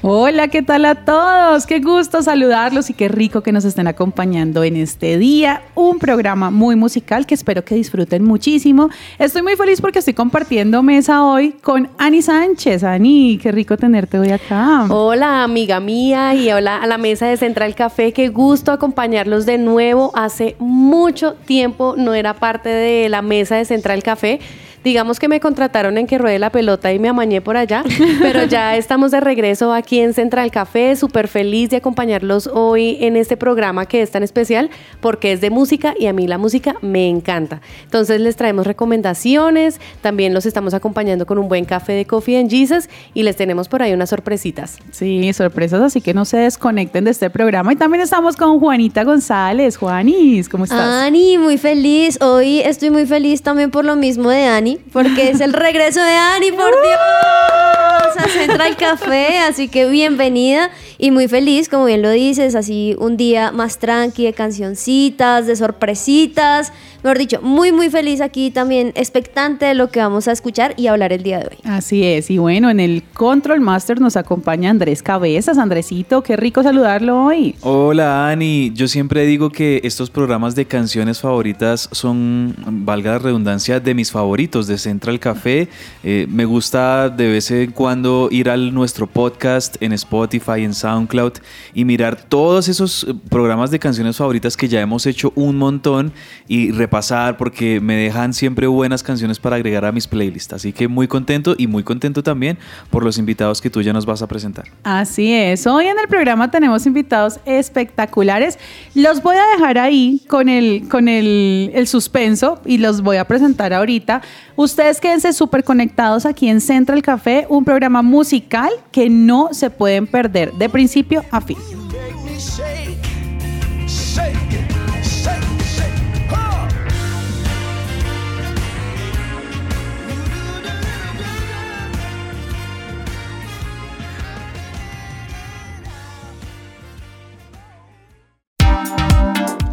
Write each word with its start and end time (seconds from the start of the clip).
Hola, 0.00 0.46
¿qué 0.46 0.62
tal 0.62 0.84
a 0.84 0.94
todos? 0.94 1.66
Qué 1.66 1.80
gusto 1.80 2.22
saludarlos 2.22 2.88
y 2.88 2.94
qué 2.94 3.08
rico 3.08 3.40
que 3.40 3.50
nos 3.50 3.64
estén 3.64 3.88
acompañando 3.88 4.62
en 4.62 4.76
este 4.76 5.18
día. 5.18 5.62
Un 5.74 5.98
programa 5.98 6.52
muy 6.52 6.76
musical 6.76 7.26
que 7.26 7.34
espero 7.34 7.64
que 7.64 7.74
disfruten 7.74 8.22
muchísimo. 8.22 8.90
Estoy 9.18 9.42
muy 9.42 9.56
feliz 9.56 9.80
porque 9.80 9.98
estoy 9.98 10.14
compartiendo 10.14 10.84
mesa 10.84 11.24
hoy 11.24 11.50
con 11.50 11.88
Ani 11.98 12.22
Sánchez. 12.22 12.84
Ani, 12.84 13.40
qué 13.42 13.50
rico 13.50 13.76
tenerte 13.76 14.20
hoy 14.20 14.30
acá. 14.30 14.86
Hola, 14.88 15.42
amiga 15.42 15.80
mía, 15.80 16.32
y 16.32 16.52
hola 16.52 16.76
a 16.76 16.86
la 16.86 16.96
mesa 16.96 17.26
de 17.26 17.36
Central 17.36 17.74
Café. 17.74 18.12
Qué 18.12 18.28
gusto 18.28 18.70
acompañarlos 18.70 19.46
de 19.46 19.58
nuevo. 19.58 20.12
Hace 20.14 20.54
mucho 20.60 21.34
tiempo 21.34 21.96
no 21.98 22.14
era 22.14 22.34
parte 22.34 22.68
de 22.68 23.08
la 23.08 23.20
mesa 23.20 23.56
de 23.56 23.64
Central 23.64 24.04
Café. 24.04 24.38
Digamos 24.84 25.18
que 25.18 25.28
me 25.28 25.40
contrataron 25.40 25.98
en 25.98 26.06
que 26.06 26.18
ruede 26.18 26.38
la 26.38 26.50
pelota 26.50 26.92
y 26.92 26.98
me 26.98 27.08
amañé 27.08 27.40
por 27.40 27.56
allá, 27.56 27.84
pero 28.20 28.44
ya 28.44 28.76
estamos 28.76 29.10
de 29.10 29.20
regreso 29.20 29.72
aquí 29.72 30.00
en 30.00 30.14
Central 30.14 30.50
Café, 30.50 30.96
súper 30.96 31.28
feliz 31.28 31.70
de 31.70 31.76
acompañarlos 31.76 32.46
hoy 32.46 32.98
en 33.00 33.16
este 33.16 33.36
programa 33.36 33.86
que 33.86 34.02
es 34.02 34.10
tan 34.10 34.22
especial 34.22 34.70
porque 35.00 35.32
es 35.32 35.40
de 35.40 35.50
música 35.50 35.94
y 35.98 36.06
a 36.06 36.12
mí 36.12 36.26
la 36.26 36.38
música 36.38 36.76
me 36.82 37.08
encanta. 37.08 37.60
Entonces 37.84 38.20
les 38.20 38.36
traemos 38.36 38.66
recomendaciones, 38.66 39.80
también 40.00 40.34
los 40.34 40.46
estamos 40.46 40.74
acompañando 40.74 41.26
con 41.26 41.38
un 41.38 41.48
buen 41.48 41.64
café 41.64 41.92
de 41.92 42.04
Coffee 42.04 42.38
and 42.38 42.50
Jesus 42.50 42.88
y 43.14 43.22
les 43.22 43.36
tenemos 43.36 43.68
por 43.68 43.82
ahí 43.82 43.92
unas 43.92 44.10
sorpresitas. 44.10 44.78
Sí, 44.90 45.32
sorpresas, 45.32 45.80
así 45.80 46.00
que 46.00 46.14
no 46.14 46.24
se 46.24 46.38
desconecten 46.38 47.04
de 47.04 47.10
este 47.10 47.30
programa. 47.30 47.72
Y 47.72 47.76
también 47.76 48.02
estamos 48.02 48.36
con 48.36 48.58
Juanita 48.60 49.04
González. 49.04 49.76
Juanis, 49.76 50.48
¿cómo 50.48 50.64
estás? 50.64 50.80
Ani, 50.80 51.38
muy 51.38 51.58
feliz. 51.58 52.20
Hoy 52.20 52.60
estoy 52.60 52.90
muy 52.90 53.06
feliz 53.06 53.42
también 53.42 53.70
por 53.70 53.84
lo 53.84 53.96
mismo 53.96 54.30
de 54.30 54.44
Ani, 54.44 54.67
porque 54.76 55.30
es 55.30 55.40
el 55.40 55.52
regreso 55.52 56.00
de 56.02 56.12
Ani, 56.12 56.52
por 56.52 56.70
Dios, 56.82 58.16
a 58.16 58.28
Central 58.28 58.76
Café. 58.76 59.38
Así 59.38 59.68
que 59.68 59.86
bienvenida 59.86 60.70
y 60.98 61.10
muy 61.10 61.28
feliz, 61.28 61.68
como 61.68 61.86
bien 61.86 62.02
lo 62.02 62.10
dices, 62.10 62.54
así 62.54 62.94
un 62.98 63.16
día 63.16 63.52
más 63.52 63.78
tranqui 63.78 64.24
de 64.24 64.32
cancioncitas, 64.32 65.46
de 65.46 65.56
sorpresitas. 65.56 66.72
Mejor 67.02 67.18
dicho, 67.18 67.40
muy, 67.42 67.70
muy 67.70 67.90
feliz 67.90 68.20
aquí 68.20 68.50
también, 68.50 68.92
expectante 68.96 69.66
de 69.66 69.74
lo 69.74 69.90
que 69.90 70.00
vamos 70.00 70.26
a 70.26 70.32
escuchar 70.32 70.74
y 70.76 70.88
hablar 70.88 71.12
el 71.12 71.22
día 71.22 71.38
de 71.38 71.46
hoy. 71.46 71.58
Así 71.64 72.04
es, 72.04 72.28
y 72.28 72.38
bueno, 72.38 72.70
en 72.70 72.80
el 72.80 73.04
Control 73.14 73.60
Master 73.60 74.00
nos 74.00 74.16
acompaña 74.16 74.70
Andrés 74.70 75.02
Cabezas. 75.02 75.58
Andresito, 75.58 76.22
qué 76.22 76.36
rico 76.36 76.62
saludarlo 76.62 77.24
hoy. 77.24 77.54
Hola 77.60 78.28
Ani, 78.28 78.72
yo 78.74 78.88
siempre 78.88 79.24
digo 79.26 79.50
que 79.50 79.80
estos 79.84 80.10
programas 80.10 80.54
de 80.54 80.66
canciones 80.66 81.20
favoritas 81.20 81.88
son, 81.92 82.56
valga 82.66 83.12
la 83.12 83.18
redundancia, 83.18 83.78
de 83.78 83.94
mis 83.94 84.10
favoritos 84.10 84.66
de 84.66 84.76
Central 84.78 85.20
Café. 85.20 85.68
Eh, 86.02 86.26
me 86.28 86.44
gusta 86.44 87.08
de 87.10 87.28
vez 87.28 87.50
en 87.50 87.70
cuando 87.70 88.28
ir 88.30 88.50
al 88.50 88.74
nuestro 88.74 89.06
podcast 89.06 89.76
en 89.80 89.92
Spotify, 89.92 90.64
en 90.64 90.74
SoundCloud 90.74 91.34
y 91.74 91.84
mirar 91.84 92.20
todos 92.20 92.68
esos 92.68 93.04
eh, 93.04 93.14
programas 93.28 93.70
de 93.70 93.78
canciones 93.78 94.16
favoritas 94.16 94.56
que 94.56 94.68
ya 94.68 94.80
hemos 94.80 95.06
hecho 95.06 95.32
un 95.36 95.56
montón 95.56 96.12
y 96.48 96.72
repasar 96.88 97.36
porque 97.36 97.80
me 97.80 97.96
dejan 97.96 98.32
siempre 98.32 98.66
buenas 98.66 99.02
canciones 99.02 99.38
para 99.38 99.56
agregar 99.56 99.84
a 99.84 99.92
mis 99.92 100.06
playlists. 100.06 100.54
Así 100.54 100.72
que 100.72 100.88
muy 100.88 101.06
contento 101.06 101.54
y 101.58 101.66
muy 101.66 101.82
contento 101.82 102.22
también 102.22 102.56
por 102.88 103.04
los 103.04 103.18
invitados 103.18 103.60
que 103.60 103.68
tú 103.68 103.82
ya 103.82 103.92
nos 103.92 104.06
vas 104.06 104.22
a 104.22 104.26
presentar. 104.26 104.64
Así 104.84 105.34
es, 105.34 105.66
hoy 105.66 105.86
en 105.86 105.98
el 105.98 106.08
programa 106.08 106.50
tenemos 106.50 106.86
invitados 106.86 107.40
espectaculares. 107.44 108.58
Los 108.94 109.22
voy 109.22 109.36
a 109.36 109.44
dejar 109.54 109.76
ahí 109.76 110.22
con 110.28 110.48
el, 110.48 110.88
con 110.88 111.08
el, 111.08 111.70
el 111.74 111.86
suspenso 111.86 112.60
y 112.64 112.78
los 112.78 113.02
voy 113.02 113.18
a 113.18 113.26
presentar 113.26 113.74
ahorita. 113.74 114.22
Ustedes 114.56 114.98
quédense 114.98 115.34
súper 115.34 115.64
conectados 115.64 116.24
aquí 116.24 116.48
en 116.48 116.62
Central 116.62 117.02
Café, 117.02 117.46
un 117.50 117.66
programa 117.66 118.00
musical 118.00 118.70
que 118.90 119.10
no 119.10 119.50
se 119.52 119.68
pueden 119.68 120.06
perder 120.06 120.54
de 120.54 120.70
principio 120.70 121.22
a 121.30 121.42
fin. 121.42 121.58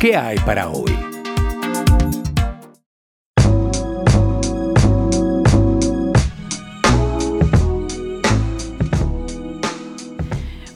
¿Qué 0.06 0.16
hay 0.16 0.38
para 0.46 0.70
hoy? 0.70 0.96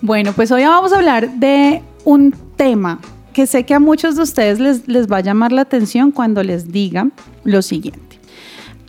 Bueno, 0.01 0.33
pues 0.33 0.49
hoy 0.49 0.63
vamos 0.63 0.93
a 0.93 0.95
hablar 0.95 1.29
de 1.33 1.83
un 2.05 2.31
tema 2.55 2.99
que 3.31 3.45
sé 3.45 3.65
que 3.67 3.75
a 3.75 3.79
muchos 3.79 4.15
de 4.15 4.23
ustedes 4.23 4.59
les, 4.59 4.87
les 4.87 5.05
va 5.05 5.17
a 5.17 5.21
llamar 5.21 5.51
la 5.51 5.61
atención 5.61 6.09
cuando 6.09 6.41
les 6.41 6.71
diga 6.71 7.09
lo 7.43 7.61
siguiente. 7.61 8.19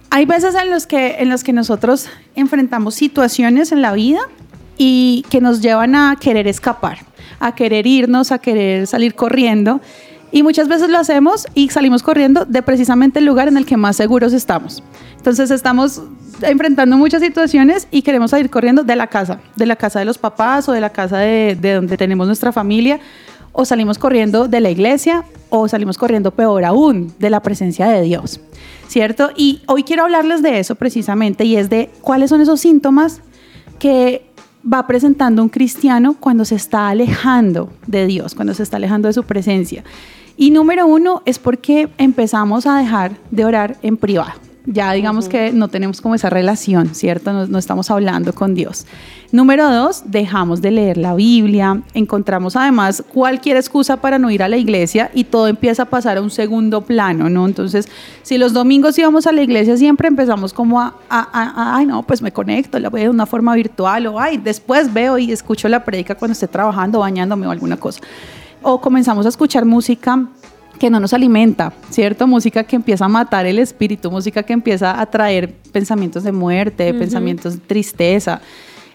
Hay 0.08 0.24
veces 0.24 0.54
en 0.54 0.70
los, 0.70 0.86
que, 0.86 1.16
en 1.18 1.28
los 1.28 1.44
que 1.44 1.52
nosotros 1.52 2.08
enfrentamos 2.34 2.94
situaciones 2.94 3.72
en 3.72 3.82
la 3.82 3.92
vida 3.92 4.20
y 4.78 5.26
que 5.28 5.42
nos 5.42 5.60
llevan 5.60 5.94
a 5.94 6.16
querer 6.18 6.48
escapar, 6.48 7.00
a 7.40 7.54
querer 7.54 7.86
irnos, 7.86 8.32
a 8.32 8.38
querer 8.38 8.86
salir 8.86 9.14
corriendo. 9.14 9.82
Y 10.32 10.42
muchas 10.42 10.68
veces 10.68 10.90
lo 10.90 10.98
hacemos 10.98 11.46
y 11.54 11.68
salimos 11.70 12.02
corriendo 12.02 12.44
de 12.44 12.62
precisamente 12.62 13.18
el 13.18 13.24
lugar 13.24 13.48
en 13.48 13.56
el 13.56 13.66
que 13.66 13.76
más 13.76 13.96
seguros 13.96 14.32
estamos. 14.32 14.82
Entonces 15.16 15.50
estamos 15.50 16.02
enfrentando 16.42 16.96
muchas 16.96 17.20
situaciones 17.20 17.88
y 17.90 18.02
queremos 18.02 18.30
salir 18.30 18.48
corriendo 18.48 18.84
de 18.84 18.96
la 18.96 19.08
casa, 19.08 19.40
de 19.56 19.66
la 19.66 19.76
casa 19.76 19.98
de 19.98 20.04
los 20.04 20.18
papás 20.18 20.68
o 20.68 20.72
de 20.72 20.80
la 20.80 20.90
casa 20.90 21.18
de, 21.18 21.56
de 21.60 21.74
donde 21.74 21.96
tenemos 21.96 22.26
nuestra 22.26 22.52
familia, 22.52 23.00
o 23.52 23.64
salimos 23.64 23.98
corriendo 23.98 24.48
de 24.48 24.60
la 24.60 24.70
iglesia 24.70 25.24
o 25.48 25.66
salimos 25.68 25.98
corriendo 25.98 26.30
peor 26.30 26.64
aún, 26.64 27.12
de 27.18 27.30
la 27.30 27.42
presencia 27.42 27.88
de 27.88 28.02
Dios, 28.02 28.40
¿cierto? 28.86 29.30
Y 29.36 29.62
hoy 29.66 29.82
quiero 29.82 30.04
hablarles 30.04 30.42
de 30.42 30.60
eso 30.60 30.76
precisamente 30.76 31.44
y 31.44 31.56
es 31.56 31.68
de 31.68 31.90
cuáles 32.00 32.30
son 32.30 32.40
esos 32.40 32.60
síntomas 32.60 33.20
que 33.78 34.26
va 34.62 34.86
presentando 34.86 35.42
un 35.42 35.48
cristiano 35.48 36.16
cuando 36.20 36.44
se 36.44 36.54
está 36.54 36.88
alejando 36.88 37.72
de 37.86 38.06
Dios, 38.06 38.34
cuando 38.34 38.54
se 38.54 38.62
está 38.62 38.76
alejando 38.76 39.08
de 39.08 39.14
su 39.14 39.24
presencia. 39.24 39.82
Y 40.40 40.52
número 40.52 40.86
uno 40.86 41.20
es 41.26 41.38
porque 41.38 41.90
empezamos 41.98 42.66
a 42.66 42.78
dejar 42.78 43.12
de 43.30 43.44
orar 43.44 43.76
en 43.82 43.98
privado. 43.98 44.32
Ya 44.64 44.90
digamos 44.92 45.28
que 45.28 45.52
no 45.52 45.68
tenemos 45.68 46.00
como 46.00 46.14
esa 46.14 46.30
relación, 46.30 46.94
¿cierto? 46.94 47.30
No, 47.34 47.46
no 47.46 47.58
estamos 47.58 47.90
hablando 47.90 48.32
con 48.32 48.54
Dios. 48.54 48.86
Número 49.32 49.70
dos, 49.70 50.04
dejamos 50.06 50.62
de 50.62 50.70
leer 50.70 50.96
la 50.96 51.14
Biblia. 51.14 51.82
Encontramos 51.92 52.56
además 52.56 53.04
cualquier 53.12 53.58
excusa 53.58 53.98
para 53.98 54.18
no 54.18 54.30
ir 54.30 54.42
a 54.42 54.48
la 54.48 54.56
iglesia 54.56 55.10
y 55.12 55.24
todo 55.24 55.46
empieza 55.46 55.82
a 55.82 55.86
pasar 55.86 56.16
a 56.16 56.22
un 56.22 56.30
segundo 56.30 56.80
plano, 56.80 57.28
¿no? 57.28 57.44
Entonces, 57.46 57.86
si 58.22 58.38
los 58.38 58.54
domingos 58.54 58.98
íbamos 58.98 59.26
a 59.26 59.32
la 59.32 59.42
iglesia, 59.42 59.76
siempre 59.76 60.08
empezamos 60.08 60.54
como 60.54 60.80
a, 60.80 60.94
a- 61.10 61.28
a- 61.32 61.50
a, 61.72 61.76
ay, 61.76 61.84
no, 61.84 62.02
pues 62.02 62.22
me 62.22 62.32
conecto, 62.32 62.78
la 62.78 62.88
veo 62.88 63.04
de 63.04 63.10
una 63.10 63.26
forma 63.26 63.54
virtual 63.54 64.06
o, 64.06 64.18
ay, 64.18 64.38
después 64.38 64.90
veo 64.92 65.18
y 65.18 65.32
escucho 65.32 65.68
la 65.68 65.84
predica 65.84 66.14
cuando 66.14 66.32
esté 66.32 66.48
trabajando, 66.48 67.00
bañándome 67.00 67.46
o 67.46 67.50
alguna 67.50 67.76
cosa. 67.76 68.00
O 68.62 68.80
comenzamos 68.80 69.26
a 69.26 69.28
escuchar 69.28 69.64
música 69.64 70.28
que 70.78 70.90
no 70.90 70.98
nos 70.98 71.12
alimenta, 71.12 71.72
¿cierto? 71.90 72.26
Música 72.26 72.64
que 72.64 72.76
empieza 72.76 73.04
a 73.04 73.08
matar 73.08 73.46
el 73.46 73.58
espíritu, 73.58 74.10
música 74.10 74.42
que 74.42 74.54
empieza 74.54 74.98
a 74.98 75.06
traer 75.06 75.54
pensamientos 75.72 76.24
de 76.24 76.32
muerte, 76.32 76.94
pensamientos 76.94 77.54
de 77.54 77.60
tristeza. 77.60 78.40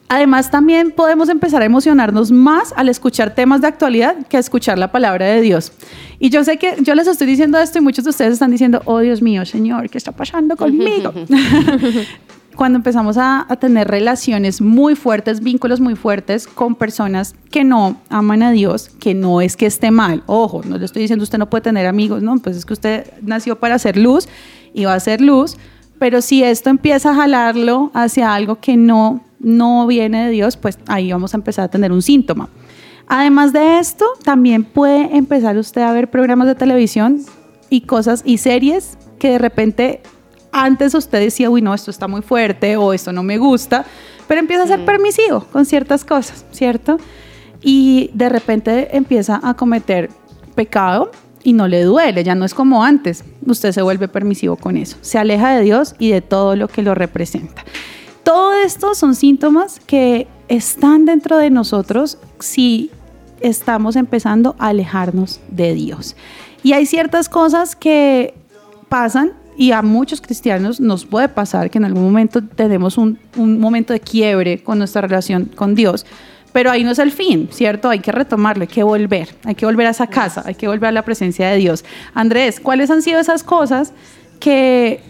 Además, 0.08 0.52
también 0.52 0.92
podemos 0.92 1.30
empezar 1.30 1.62
a 1.62 1.66
emocionarnos 1.66 2.32
más 2.32 2.74
al 2.76 2.90
escuchar 2.90 3.34
temas 3.34 3.62
de 3.62 3.68
actualidad 3.68 4.16
que 4.28 4.38
a 4.38 4.40
escuchar 4.40 4.78
la 4.78 4.92
palabra 4.92 5.26
de 5.26 5.42
Dios. 5.42 5.72
Y 6.20 6.30
yo 6.30 6.44
sé 6.44 6.58
que 6.58 6.76
yo 6.82 6.94
les 6.94 7.08
estoy 7.08 7.26
diciendo 7.26 7.58
esto 7.60 7.80
y 7.80 7.82
muchos 7.82 8.04
de 8.04 8.12
ustedes 8.12 8.34
están 8.34 8.52
diciendo, 8.52 8.82
oh 8.86 9.00
Dios 9.00 9.22
mío, 9.22 9.46
Señor, 9.46 9.90
¿qué 9.90 9.98
está 9.98 10.12
pasando 10.12 10.56
conmigo? 10.56 11.12
Cuando 12.56 12.78
empezamos 12.78 13.18
a, 13.18 13.48
tener 13.60 13.88
relaciones 13.88 14.62
muy 14.62 14.96
fuertes, 14.96 15.42
vínculos 15.42 15.82
muy 15.82 15.96
fuertes 15.96 16.48
con 16.48 16.76
personas 16.76 17.36
que 17.52 17.64
no 17.64 17.98
aman 18.10 18.44
a 18.44 18.52
Dios, 18.52 18.90
que 19.00 19.14
no 19.14 19.42
es 19.42 19.58
que 19.58 19.66
esté 19.66 19.92
mal. 19.92 20.24
Ojo, 20.26 20.62
no 20.64 20.78
le 20.78 20.86
estoy 20.86 21.02
diciendo 21.02 21.24
usted 21.24 21.38
no 21.38 21.50
puede 21.50 21.64
tener 21.64 21.86
amigos, 21.86 22.24
no, 22.24 22.38
pues 22.38 22.56
es 22.56 22.66
que 22.66 22.74
usted 22.74 23.12
nació 23.22 23.60
para 23.60 23.76
hacer 23.76 23.98
luz 23.98 24.30
y 24.74 24.86
va 24.86 24.94
a 24.94 25.00
ser 25.00 25.22
luz, 25.22 25.58
pero 26.00 26.22
si 26.22 26.44
esto 26.44 26.70
empieza 26.70 27.12
a 27.12 27.16
jalarlo 27.16 27.92
hacia 27.94 28.34
algo 28.34 28.60
que 28.60 28.78
no, 28.78 29.22
no 29.40 29.86
viene 29.88 30.26
de 30.26 30.32
Dios, 30.32 30.56
pues 30.56 30.80
ahí 30.88 31.12
vamos 31.12 31.34
a 31.34 31.38
empezar 31.38 31.66
a 31.66 31.68
tener 31.68 31.92
un 31.92 32.02
síntoma. 32.02 32.50
Además 33.08 33.54
de 33.54 33.80
esto, 33.80 34.06
también 34.24 34.64
puede 34.64 35.16
empezar 35.16 35.58
usted 35.58 35.82
a 35.82 35.92
ver 35.92 36.10
programas 36.10 36.48
de 36.48 36.56
televisión 36.56 37.22
y 37.70 37.82
cosas 37.82 38.22
y 38.26 38.38
series 38.38 38.98
que 39.20 39.32
de 39.32 39.38
repente 39.38 40.02
antes 40.56 40.94
usted 40.94 41.20
decía, 41.20 41.50
uy, 41.50 41.62
no, 41.62 41.74
esto 41.74 41.92
está 41.92 42.08
muy 42.08 42.22
fuerte 42.22 42.78
o 42.78 42.94
esto 42.94 43.12
no 43.12 43.24
me 43.24 43.38
gusta, 43.38 43.86
pero 44.26 44.40
empieza 44.40 44.64
a 44.64 44.68
ser 44.68 44.86
permisivo 44.86 45.42
con 45.52 45.66
ciertas 45.66 46.06
cosas, 46.06 46.46
¿cierto? 46.52 46.98
Y 47.62 48.10
de 48.14 48.30
repente 48.30 48.96
empieza 48.96 49.42
a 49.44 49.56
cometer 49.56 50.10
pecado 50.56 51.12
y 51.44 51.52
no 51.52 51.68
le 51.68 51.84
duele, 51.84 52.24
ya 52.24 52.36
no 52.36 52.46
es 52.46 52.54
como 52.54 52.86
antes. 52.86 53.26
Usted 53.46 53.74
se 53.74 53.82
vuelve 53.82 54.08
permisivo 54.08 54.56
con 54.56 54.78
eso, 54.78 54.96
se 55.02 55.18
aleja 55.18 55.52
de 55.54 55.62
Dios 55.62 55.94
y 56.00 56.12
de 56.12 56.22
todo 56.22 56.56
lo 56.56 56.70
que 56.70 56.84
lo 56.84 56.96
representa. 56.96 57.66
Todo 58.24 58.54
esto 58.54 58.96
son 58.96 59.14
síntomas 59.14 59.82
que 59.86 60.26
están 60.48 61.04
dentro 61.04 61.38
de 61.38 61.50
nosotros 61.50 62.18
si 62.40 62.92
estamos 63.42 63.98
empezando 63.98 64.56
a 64.58 64.68
alejarnos 64.68 65.42
de 65.50 65.74
Dios. 65.74 66.16
Y 66.64 66.72
hay 66.72 66.86
ciertas 66.86 67.28
cosas 67.28 67.76
que 67.76 68.34
pasan 68.88 69.34
y 69.58 69.72
a 69.72 69.82
muchos 69.82 70.22
cristianos 70.22 70.80
nos 70.80 71.06
puede 71.06 71.30
pasar 71.30 71.70
que 71.70 71.78
en 71.78 71.86
algún 71.86 72.04
momento 72.04 72.44
tenemos 72.44 72.98
un, 72.98 73.20
un 73.38 73.60
momento 73.60 73.94
de 73.94 74.00
quiebre 74.00 74.62
con 74.64 74.78
nuestra 74.78 75.02
relación 75.02 75.46
con 75.56 75.76
Dios. 75.76 76.06
Pero 76.52 76.72
ahí 76.72 76.84
no 76.84 76.92
es 76.92 77.00
el 77.00 77.12
fin, 77.12 77.50
¿cierto? 77.52 77.90
Hay 77.90 78.00
que 78.00 78.14
retomarlo, 78.14 78.62
hay 78.62 78.70
que 78.70 78.84
volver, 78.84 79.36
hay 79.44 79.56
que 79.56 79.66
volver 79.66 79.88
a 79.88 79.90
esa 79.90 80.08
casa, 80.08 80.44
hay 80.46 80.56
que 80.56 80.68
volver 80.68 80.88
a 80.88 80.92
la 80.94 81.04
presencia 81.04 81.50
de 81.50 81.58
Dios. 81.58 81.84
Andrés, 82.14 82.62
¿cuáles 82.62 82.90
han 82.92 83.02
sido 83.02 83.20
esas 83.20 83.44
cosas 83.44 83.92
que, 84.40 85.02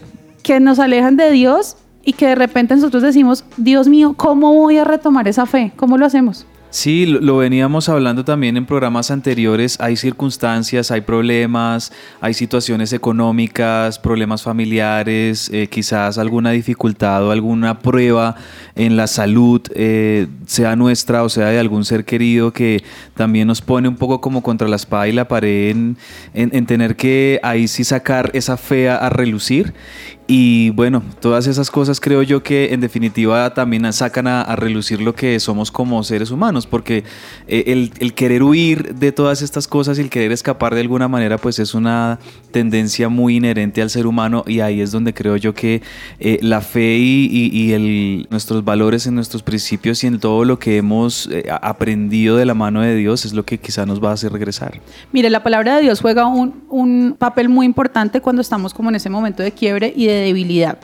que 0.42 0.58
nos 0.58 0.80
alejan 0.80 1.16
de 1.16 1.30
Dios 1.30 1.76
y 2.04 2.14
que 2.14 2.26
de 2.26 2.34
repente 2.34 2.74
nosotros 2.74 3.02
decimos, 3.02 3.44
Dios 3.56 3.86
mío, 3.88 4.14
¿cómo 4.16 4.54
voy 4.54 4.78
a 4.78 4.84
retomar 4.84 5.28
esa 5.28 5.46
fe? 5.46 5.72
¿Cómo 5.76 5.98
lo 5.98 6.06
hacemos? 6.06 6.46
Sí, 6.68 7.06
lo, 7.06 7.38
veníamos 7.38 7.88
hablando 7.88 8.24
también 8.24 8.56
en 8.58 8.66
programas 8.66 9.10
anteriores. 9.10 9.80
Hay 9.80 9.96
circunstancias, 9.96 10.90
hay 10.90 11.00
problemas, 11.00 11.90
hay 12.20 12.34
situaciones 12.34 12.92
económicas, 12.92 13.98
problemas 13.98 14.42
familiares, 14.42 15.48
eh, 15.54 15.68
quizás 15.68 16.18
alguna 16.18 16.50
dificultad 16.50 17.24
o 17.24 17.30
alguna 17.30 17.78
prueba 17.78 18.34
en 18.74 18.96
la 18.96 19.06
salud, 19.06 19.62
eh, 19.74 20.26
sea 20.46 20.76
nuestra 20.76 21.22
o 21.22 21.30
sea 21.30 21.46
de 21.46 21.58
algún 21.58 21.84
ser 21.86 22.04
querido, 22.04 22.52
que 22.52 22.82
también 23.14 23.46
nos 23.48 23.62
pone 23.62 23.88
un 23.88 23.96
poco 23.96 24.20
como 24.20 24.42
contra 24.42 24.68
la 24.68 24.76
espada 24.76 25.08
y 25.08 25.12
la 25.12 25.28
pared 25.28 25.70
en, 25.70 25.96
en- 26.34 26.50
en 26.54 26.66
tener 26.66 26.96
que 26.96 27.40
ahí 27.42 27.68
sí 27.68 27.84
sacar 27.84 28.30
esa 28.34 28.58
fe 28.58 28.90
a, 28.90 28.96
a 28.96 29.08
relucir. 29.08 29.72
Y 30.28 30.70
bueno, 30.70 31.04
todas 31.20 31.46
esas 31.46 31.70
cosas 31.70 32.00
creo 32.00 32.20
yo 32.22 32.42
que 32.42 32.74
en 32.74 32.80
definitiva 32.80 33.54
también 33.54 33.92
sacan 33.92 34.26
a, 34.26 34.56
relucir 34.56 35.00
lo 35.00 35.14
que 35.14 35.38
somos 35.38 35.70
como 35.70 36.02
seres 36.02 36.30
humanos, 36.30 36.66
porque 36.66 37.04
eh, 37.46 37.90
el, 38.00 38.14
querer 38.14 38.42
huir 38.42 38.94
de 38.96 39.12
todas 39.12 39.42
estas 39.42 39.68
cosas 39.68 39.98
y 39.98 40.00
el 40.00 40.10
querer 40.10 40.32
escapar 40.32 40.74
de 40.74 40.80
alguna 40.80 41.06
manera, 41.06 41.38
pues 41.38 41.58
es 41.60 41.74
una 41.74 42.18
tendencia 42.50 43.08
muy 43.08 43.36
inherente 43.36 43.82
al 43.82 43.90
ser 43.90 44.06
humano 44.06 44.42
y 44.46 44.60
ahí 44.60 44.80
es 44.80 44.90
donde 44.90 45.14
creo 45.14 45.36
yo 45.36 45.54
que 45.54 45.82
eh, 46.18 46.38
la 46.42 46.60
fe 46.60 46.96
y, 46.96 47.72
el, 47.72 48.26
nuestros 48.30 48.64
valores 48.64 49.06
en 49.06 49.14
nuestros 49.14 49.42
principios 49.42 50.02
y 50.02 50.08
en 50.08 50.18
todo 50.18 50.44
lo 50.44 50.58
que 50.58 50.78
hemos 50.78 51.28
eh, 51.30 51.44
aprendido 51.62 52.36
de 52.36 52.46
la 52.46 52.54
mano 52.54 52.80
de 52.80 52.96
Dios 52.96 53.24
es 53.24 53.32
lo 53.32 53.44
que 53.44 53.58
quizá 53.58 53.86
nos 53.86 54.02
va 54.02 54.10
a 54.10 54.14
hacer 54.14 54.32
regresar. 54.32 54.80
Mire, 55.12 55.30
la 55.30 55.42
palabra 55.42 55.76
de 55.76 55.82
Dios 55.82 56.00
juega 56.00 56.26
un, 56.26 56.64
un 56.68 57.14
papel 57.16 57.48
muy 57.48 57.66
importante 57.66 58.20
cuando 58.20 58.42
estamos 58.42 58.74
como 58.74 58.88
en 58.88 58.96
ese 58.96 59.10
momento 59.10 59.42
de 59.42 59.52
quiebre 59.52 59.92
y 59.94 60.06
de 60.06 60.15
debilidad. 60.20 60.78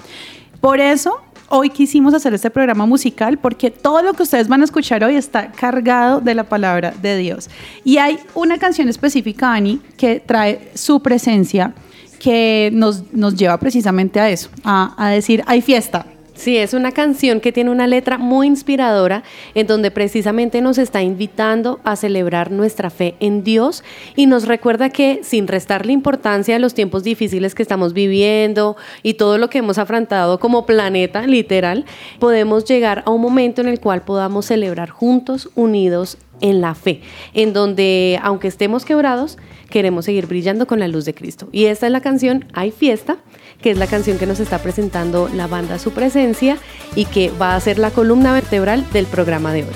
Por 0.61 0.81
eso, 0.81 1.21
hoy 1.49 1.71
quisimos 1.71 2.15
hacer 2.15 2.33
este 2.35 2.51
programa 2.51 2.87
musical 2.87 3.39
porque 3.39 3.71
todo 3.71 4.03
lo 4.03 4.15
que 4.15 4.23
ustedes 4.23 4.49
van 4.49 4.63
a 4.63 4.65
escuchar 4.65 5.05
hoy 5.05 5.17
está 5.17 5.53
cargado 5.53 6.21
de 6.21 6.35
la 6.35 6.45
palabra 6.45 6.95
de 7.03 7.17
Dios. 7.19 7.51
Y 7.85 7.99
hay 7.99 8.19
una 8.35 8.59
canción 8.59 8.89
específica, 8.89 9.53
Ani, 9.53 9.81
que 9.97 10.21
trae 10.21 10.71
su 10.75 11.01
presencia 11.01 11.75
que 12.19 12.71
nos, 12.73 13.13
nos 13.13 13.35
lleva 13.35 13.59
precisamente 13.59 14.21
a 14.21 14.31
eso, 14.31 14.49
a, 14.65 14.95
a 14.97 15.11
decir, 15.11 15.43
hay 15.47 15.61
fiesta, 15.61 16.07
Sí, 16.35 16.57
es 16.57 16.73
una 16.73 16.93
canción 16.93 17.41
que 17.41 17.53
tiene 17.53 17.71
una 17.71 17.87
letra 17.87 18.17
muy 18.17 18.47
inspiradora 18.47 19.23
en 19.55 19.67
donde 19.67 19.91
precisamente 19.91 20.63
nos 20.63 20.79
está 20.79 21.03
invitando 21.03 21.79
a 21.85 21.95
celebrar 21.95 22.51
nuestra 22.51 22.89
fe 22.89 23.15
en 23.21 23.45
Dios 23.45 23.85
y 24.17 24.27
nos 24.27 24.47
recuerda 24.47 24.89
que 24.89 25.21
sin 25.23 25.47
restarle 25.47 25.93
importancia 25.93 26.57
a 26.57 26.59
los 26.59 26.73
tiempos 26.73 27.05
difíciles 27.05 27.55
que 27.55 27.63
estamos 27.63 27.93
viviendo 27.93 28.77
y 29.03 29.15
todo 29.15 29.37
lo 29.37 29.51
que 29.51 29.59
hemos 29.59 29.77
afrontado 29.77 30.41
como 30.41 30.65
planeta, 30.65 31.27
literal, 31.27 31.85
podemos 32.19 32.65
llegar 32.65 33.03
a 33.05 33.11
un 33.11 33.21
momento 33.21 33.61
en 33.61 33.69
el 33.69 33.79
cual 33.79 34.03
podamos 34.03 34.47
celebrar 34.47 34.89
juntos, 34.89 35.51
unidos 35.55 36.17
en 36.41 36.61
la 36.61 36.75
fe, 36.75 37.03
en 37.35 37.53
donde 37.53 38.19
aunque 38.23 38.49
estemos 38.49 38.85
quebrados, 38.85 39.39
queremos 39.71 40.05
seguir 40.07 40.27
brillando 40.27 40.67
con 40.67 40.81
la 40.81 40.89
luz 40.89 41.05
de 41.05 41.15
Cristo. 41.15 41.49
Y 41.53 41.67
esta 41.67 41.87
es 41.87 41.93
la 41.93 42.01
canción 42.01 42.47
Hay 42.53 42.71
Fiesta, 42.71 43.19
que 43.63 43.71
es 43.71 43.79
la 43.79 43.87
canción 43.87 44.19
que 44.19 44.27
nos 44.27 44.41
está 44.41 44.59
presentando 44.59 45.31
la 45.33 45.47
banda 45.47 45.79
Su 45.79 45.93
Presencia 45.93 46.59
y 46.95 47.07
que 47.07 47.31
va 47.31 47.55
a 47.55 47.61
ser 47.61 47.79
la 47.79 47.91
columna 47.91 48.33
vertebral 48.33 48.85
del 48.93 49.07
programa 49.07 49.53
de 49.53 49.63
hoy. 49.63 49.75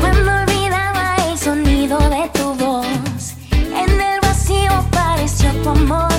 Cuando 0.00 0.32
olvidaba 0.32 1.16
el 1.28 1.36
sonido 1.36 1.98
de 1.98 2.30
tu 2.32 2.54
voz, 2.54 3.34
en 3.52 4.00
el 4.00 4.20
vacío 4.22 4.72
apareció 4.72 5.50
tu 5.62 5.70
amor. 5.70 6.12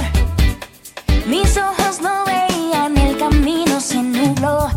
Mis 1.27 1.57
ojos 1.57 2.01
no 2.01 2.23
veían, 2.25 2.97
el 2.97 3.17
camino 3.17 3.79
se 3.79 4.03
nubló, 4.03 4.69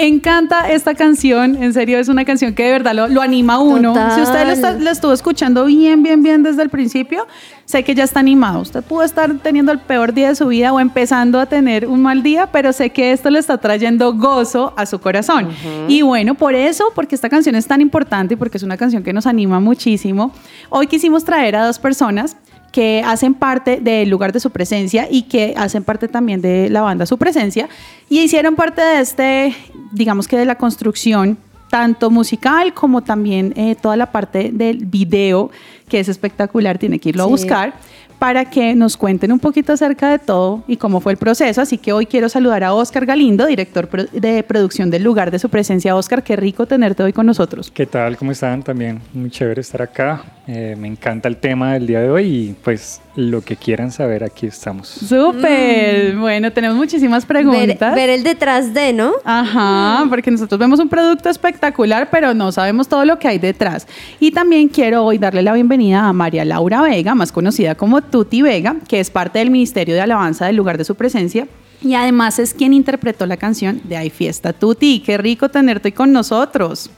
Me 0.00 0.06
encanta 0.06 0.70
esta 0.70 0.94
canción, 0.94 1.62
en 1.62 1.74
serio 1.74 1.98
es 1.98 2.08
una 2.08 2.24
canción 2.24 2.54
que 2.54 2.62
de 2.64 2.70
verdad 2.70 2.94
lo, 2.94 3.06
lo 3.06 3.20
anima 3.20 3.54
a 3.56 3.58
uno. 3.58 3.92
Total. 3.92 4.12
Si 4.14 4.22
usted 4.22 4.46
lo, 4.46 4.52
está- 4.52 4.72
lo 4.72 4.88
estuvo 4.90 5.12
escuchando 5.12 5.66
bien, 5.66 6.02
bien, 6.02 6.22
bien 6.22 6.42
desde 6.42 6.62
el 6.62 6.70
principio, 6.70 7.26
sé 7.66 7.84
que 7.84 7.94
ya 7.94 8.04
está 8.04 8.18
animado. 8.20 8.60
Usted 8.60 8.82
pudo 8.82 9.02
estar 9.02 9.30
teniendo 9.42 9.72
el 9.72 9.78
peor 9.78 10.14
día 10.14 10.28
de 10.28 10.36
su 10.36 10.46
vida 10.46 10.72
o 10.72 10.80
empezando 10.80 11.38
a 11.38 11.44
tener 11.44 11.86
un 11.86 12.00
mal 12.00 12.22
día, 12.22 12.46
pero 12.50 12.72
sé 12.72 12.88
que 12.88 13.12
esto 13.12 13.28
le 13.28 13.40
está 13.40 13.58
trayendo 13.58 14.14
gozo 14.14 14.72
a 14.74 14.86
su 14.86 14.98
corazón. 15.00 15.48
Y 15.86 16.00
bueno, 16.00 16.34
por 16.34 16.54
eso, 16.54 16.84
porque 16.94 17.14
esta 17.14 17.28
canción 17.28 17.54
es 17.54 17.66
tan 17.66 17.82
importante 17.82 18.32
y 18.32 18.36
porque 18.38 18.56
es 18.56 18.62
una 18.62 18.78
canción 18.78 19.02
que 19.02 19.12
nos 19.12 19.26
anima 19.26 19.60
muchísimo, 19.60 20.32
hoy 20.70 20.86
quisimos 20.86 21.24
traer 21.24 21.56
a 21.56 21.66
dos 21.66 21.78
personas 21.78 22.38
que 22.72 23.02
hacen 23.04 23.34
parte 23.34 23.80
del 23.80 24.08
lugar 24.08 24.32
de 24.32 24.40
su 24.40 24.50
presencia 24.50 25.08
y 25.10 25.22
que 25.22 25.54
hacen 25.56 25.84
parte 25.84 26.08
también 26.08 26.40
de 26.40 26.70
la 26.70 26.82
banda 26.82 27.06
Su 27.06 27.18
Presencia. 27.18 27.68
Y 28.08 28.20
hicieron 28.20 28.54
parte 28.54 28.80
de 28.80 29.00
este, 29.00 29.54
digamos 29.92 30.28
que 30.28 30.36
de 30.36 30.44
la 30.44 30.56
construcción 30.56 31.38
tanto 31.70 32.10
musical 32.10 32.74
como 32.74 33.02
también 33.02 33.52
eh, 33.56 33.76
toda 33.80 33.96
la 33.96 34.10
parte 34.10 34.50
del 34.52 34.84
video 34.86 35.50
que 35.88 36.00
es 36.00 36.08
espectacular, 36.08 36.78
tiene 36.78 36.98
que 36.98 37.10
irlo 37.10 37.24
a 37.24 37.26
buscar 37.26 37.74
para 38.20 38.44
que 38.44 38.74
nos 38.74 38.98
cuenten 38.98 39.32
un 39.32 39.38
poquito 39.38 39.72
acerca 39.72 40.10
de 40.10 40.18
todo 40.18 40.62
y 40.68 40.76
cómo 40.76 41.00
fue 41.00 41.12
el 41.12 41.18
proceso. 41.18 41.62
Así 41.62 41.78
que 41.78 41.94
hoy 41.94 42.04
quiero 42.04 42.28
saludar 42.28 42.62
a 42.62 42.74
Oscar 42.74 43.06
Galindo, 43.06 43.46
director 43.46 43.88
de 43.88 44.42
producción 44.42 44.90
del 44.90 45.02
lugar 45.02 45.30
de 45.30 45.38
su 45.38 45.48
presencia. 45.48 45.96
Oscar, 45.96 46.22
qué 46.22 46.36
rico 46.36 46.66
tenerte 46.66 47.02
hoy 47.02 47.14
con 47.14 47.24
nosotros. 47.24 47.70
¿Qué 47.72 47.86
tal? 47.86 48.18
¿Cómo 48.18 48.32
están? 48.32 48.62
También 48.62 49.00
muy 49.14 49.30
chévere 49.30 49.62
estar 49.62 49.80
acá. 49.80 50.22
Eh, 50.46 50.76
me 50.78 50.86
encanta 50.86 51.28
el 51.28 51.38
tema 51.38 51.72
del 51.72 51.86
día 51.86 52.00
de 52.00 52.10
hoy 52.10 52.26
y 52.26 52.56
pues 52.62 53.00
lo 53.16 53.42
que 53.42 53.56
quieran 53.56 53.90
saber 53.90 54.22
aquí 54.22 54.46
estamos. 54.46 54.88
Súper. 54.88 56.16
Bueno, 56.16 56.52
tenemos 56.52 56.76
muchísimas 56.76 57.26
Ver, 57.26 57.38
preguntas. 57.44 57.94
ver 57.94 58.08
el 58.10 58.22
detrás 58.22 58.72
de, 58.72 58.92
¿no? 58.92 59.12
Ajá, 59.24 60.04
porque 60.08 60.30
nosotros 60.30 60.58
vemos 60.58 60.78
un 60.78 60.88
producto 60.88 61.28
espectacular, 61.28 62.08
pero 62.10 62.34
no 62.34 62.52
sabemos 62.52 62.88
todo 62.88 63.04
lo 63.04 63.18
que 63.18 63.28
hay 63.28 63.38
detrás. 63.38 63.86
Y 64.20 64.30
también 64.30 64.68
quiero 64.68 65.04
hoy 65.04 65.18
darle 65.18 65.42
la 65.42 65.52
bienvenida 65.52 66.06
a 66.06 66.12
María 66.12 66.44
Laura 66.44 66.82
Vega, 66.82 67.14
más 67.14 67.32
conocida 67.32 67.74
como 67.74 68.00
Tuti 68.00 68.42
Vega, 68.42 68.76
que 68.88 69.00
es 69.00 69.10
parte 69.10 69.40
del 69.40 69.50
Ministerio 69.50 69.94
de 69.94 70.00
Alabanza 70.00 70.46
del 70.46 70.56
lugar 70.56 70.78
de 70.78 70.84
su 70.84 70.94
presencia. 70.94 71.46
Y 71.82 71.94
además 71.94 72.38
es 72.38 72.52
quien 72.54 72.74
interpretó 72.74 73.26
la 73.26 73.38
canción 73.38 73.80
de 73.84 73.96
Hay 73.96 74.10
Fiesta 74.10 74.52
Tuti. 74.52 75.00
Qué 75.04 75.16
rico 75.18 75.48
tenerte 75.48 75.88
hoy 75.88 75.92
con 75.92 76.12
nosotros. 76.12 76.90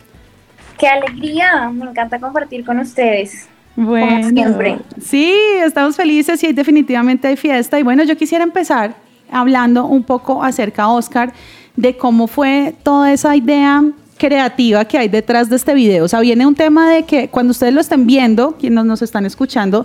Qué 0.78 0.88
alegría, 0.88 1.70
me 1.70 1.84
encanta 1.88 2.18
compartir 2.18 2.64
con 2.64 2.80
ustedes. 2.80 3.48
Bueno, 3.76 4.28
siempre. 4.28 4.78
sí, 5.00 5.34
estamos 5.64 5.96
felices 5.96 6.42
y 6.44 6.52
definitivamente 6.52 7.28
hay 7.28 7.36
fiesta. 7.36 7.78
Y 7.78 7.82
bueno, 7.82 8.04
yo 8.04 8.16
quisiera 8.16 8.44
empezar 8.44 8.94
hablando 9.30 9.86
un 9.86 10.02
poco 10.02 10.42
acerca, 10.42 10.88
Oscar, 10.88 11.32
de 11.76 11.96
cómo 11.96 12.26
fue 12.26 12.74
toda 12.82 13.12
esa 13.12 13.34
idea 13.34 13.82
creativa 14.18 14.84
que 14.84 14.98
hay 14.98 15.08
detrás 15.08 15.48
de 15.48 15.56
este 15.56 15.74
video. 15.74 16.04
O 16.04 16.08
sea, 16.08 16.20
viene 16.20 16.46
un 16.46 16.54
tema 16.54 16.90
de 16.90 17.04
que 17.04 17.28
cuando 17.28 17.50
ustedes 17.50 17.74
lo 17.74 17.80
estén 17.80 18.06
viendo, 18.06 18.52
quienes 18.52 18.84
nos 18.84 19.02
están 19.02 19.26
escuchando, 19.26 19.84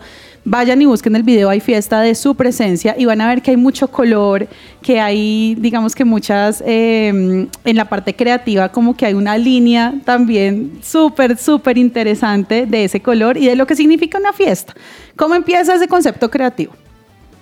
vayan 0.50 0.82
y 0.82 0.86
busquen 0.86 1.14
el 1.18 1.24
video, 1.24 1.50
hay 1.50 1.60
fiesta 1.60 2.00
de 2.00 2.16
su 2.16 2.34
presencia 2.34 2.96
y 2.98 3.04
van 3.04 3.20
a 3.20 3.28
ver 3.28 3.42
que 3.42 3.52
hay 3.52 3.58
mucho 3.58 3.90
color, 3.90 4.48
que 4.82 5.02
hay, 5.02 5.56
digamos 5.56 5.94
que 5.94 6.06
muchas, 6.06 6.64
eh, 6.66 7.10
en 7.10 7.76
la 7.76 7.86
parte 7.86 8.16
creativa, 8.16 8.70
como 8.70 8.96
que 8.96 9.06
hay 9.06 9.14
una 9.14 9.38
línea 9.38 9.96
también 10.06 10.80
súper, 10.82 11.38
súper 11.38 11.78
interesante 11.78 12.66
de 12.66 12.86
ese 12.86 13.02
color 13.02 13.36
y 13.36 13.46
de 13.46 13.58
lo 13.58 13.68
que 13.68 13.76
significa 13.76 14.18
una 14.18 14.32
fiesta. 14.32 14.74
¿Cómo 15.18 15.36
empieza 15.36 15.76
ese 15.76 15.88
concepto 15.90 16.32
creativo? 16.32 16.72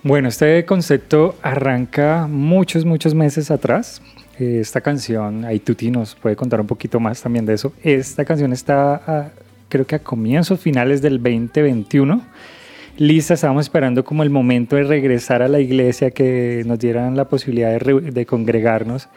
Bueno, 0.02 0.28
este 0.28 0.66
concepto 0.66 1.36
arranca 1.44 2.28
muchos, 2.28 2.86
muchos 2.86 3.14
meses 3.14 3.52
atrás. 3.52 4.02
Eh, 4.40 4.58
Esta 4.62 4.82
canción, 4.82 5.46
ahí 5.46 5.60
Tuti 5.60 5.92
nos 5.92 6.16
puede 6.16 6.36
contar 6.36 6.60
un 6.60 6.68
poquito 6.68 7.00
más 7.00 7.22
también 7.22 7.46
de 7.46 7.54
eso. 7.54 7.72
Esta 7.84 8.26
canción 8.26 8.52
está, 8.52 9.32
creo 9.70 9.86
que 9.86 9.96
a 9.96 10.00
comienzos 10.00 10.60
finales 10.60 11.04
del 11.04 11.22
2021. 11.22 12.55
Lista, 12.98 13.34
estábamos 13.34 13.66
esperando 13.66 14.06
como 14.06 14.24
el 14.24 14.30
momento 14.30 14.78
de 14.78 14.84
regresar 14.84 15.42
a 15.42 15.48
la 15.50 15.60
iglesia, 15.60 16.12
que 16.12 16.64
nos 16.66 16.80
dieran 16.80 17.18
la 17.18 17.26
posibilidad 17.26 17.70
de, 17.72 17.80
re- 17.80 18.02
de 18.12 18.26
congregarnos. 18.26 19.10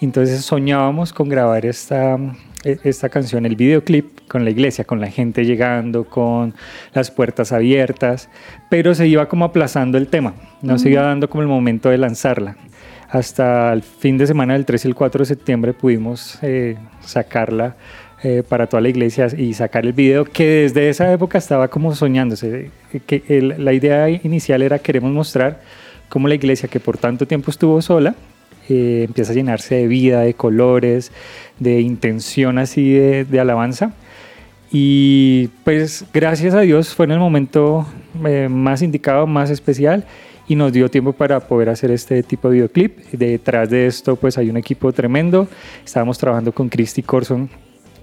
Entonces 0.00 0.42
soñábamos 0.42 1.12
con 1.12 1.28
grabar 1.28 1.66
esta, 1.66 2.16
eh, 2.64 2.78
esta 2.84 3.10
canción, 3.10 3.44
el 3.44 3.56
videoclip, 3.56 4.20
con 4.26 4.44
la 4.44 4.50
iglesia, 4.50 4.84
con 4.84 5.00
la 5.00 5.08
gente 5.10 5.44
llegando, 5.44 6.04
con 6.04 6.54
las 6.94 7.10
puertas 7.10 7.52
abiertas, 7.52 8.30
pero 8.70 8.94
se 8.94 9.06
iba 9.06 9.28
como 9.28 9.44
aplazando 9.44 9.98
el 9.98 10.06
tema, 10.08 10.32
no 10.62 10.78
se 10.78 10.88
iba 10.88 11.02
dando 11.02 11.28
como 11.28 11.42
el 11.42 11.48
momento 11.48 11.90
de 11.90 11.98
lanzarla. 11.98 12.56
Hasta 13.10 13.72
el 13.74 13.82
fin 13.82 14.16
de 14.16 14.26
semana 14.26 14.54
del 14.54 14.64
3 14.64 14.84
y 14.84 14.88
el 14.88 14.94
4 14.94 15.18
de 15.18 15.26
septiembre 15.26 15.74
pudimos 15.74 16.38
eh, 16.42 16.78
sacarla 17.00 17.76
eh, 18.22 18.42
para 18.46 18.66
toda 18.66 18.80
la 18.82 18.88
iglesia 18.88 19.28
y 19.36 19.54
sacar 19.54 19.86
el 19.86 19.92
video 19.92 20.24
que 20.24 20.44
desde 20.44 20.88
esa 20.90 21.10
época 21.12 21.38
estaba 21.38 21.68
como 21.68 21.94
soñándose. 21.94 22.70
Que 23.06 23.22
el- 23.28 23.64
la 23.64 23.72
idea 23.72 24.08
inicial 24.10 24.62
era 24.62 24.78
queremos 24.78 25.10
mostrar 25.12 25.60
cómo 26.08 26.28
la 26.28 26.34
iglesia 26.34 26.68
que 26.68 26.80
por 26.80 26.98
tanto 26.98 27.26
tiempo 27.26 27.50
estuvo 27.50 27.80
sola 27.80 28.14
eh, 28.68 29.04
empieza 29.08 29.32
a 29.32 29.34
llenarse 29.34 29.74
de 29.76 29.86
vida, 29.88 30.20
de 30.20 30.34
colores, 30.34 31.12
de 31.58 31.80
intención 31.80 32.58
así 32.58 32.92
de, 32.92 33.24
de 33.24 33.40
alabanza. 33.40 33.92
Y 34.72 35.48
pues 35.64 36.04
gracias 36.12 36.54
a 36.54 36.60
Dios 36.60 36.94
fue 36.94 37.06
en 37.06 37.12
el 37.12 37.18
momento 37.18 37.86
eh, 38.24 38.48
más 38.50 38.82
indicado, 38.82 39.26
más 39.26 39.50
especial 39.50 40.04
y 40.46 40.54
nos 40.56 40.72
dio 40.72 40.88
tiempo 40.90 41.12
para 41.12 41.40
poder 41.40 41.68
hacer 41.70 41.90
este 41.90 42.22
tipo 42.22 42.48
de 42.48 42.54
videoclip. 42.54 42.98
Detrás 43.12 43.70
de 43.70 43.86
esto 43.86 44.14
pues 44.16 44.36
hay 44.38 44.50
un 44.50 44.56
equipo 44.56 44.92
tremendo. 44.92 45.48
Estábamos 45.84 46.18
trabajando 46.18 46.52
con 46.52 46.68
Christy 46.68 47.02
Corson 47.02 47.48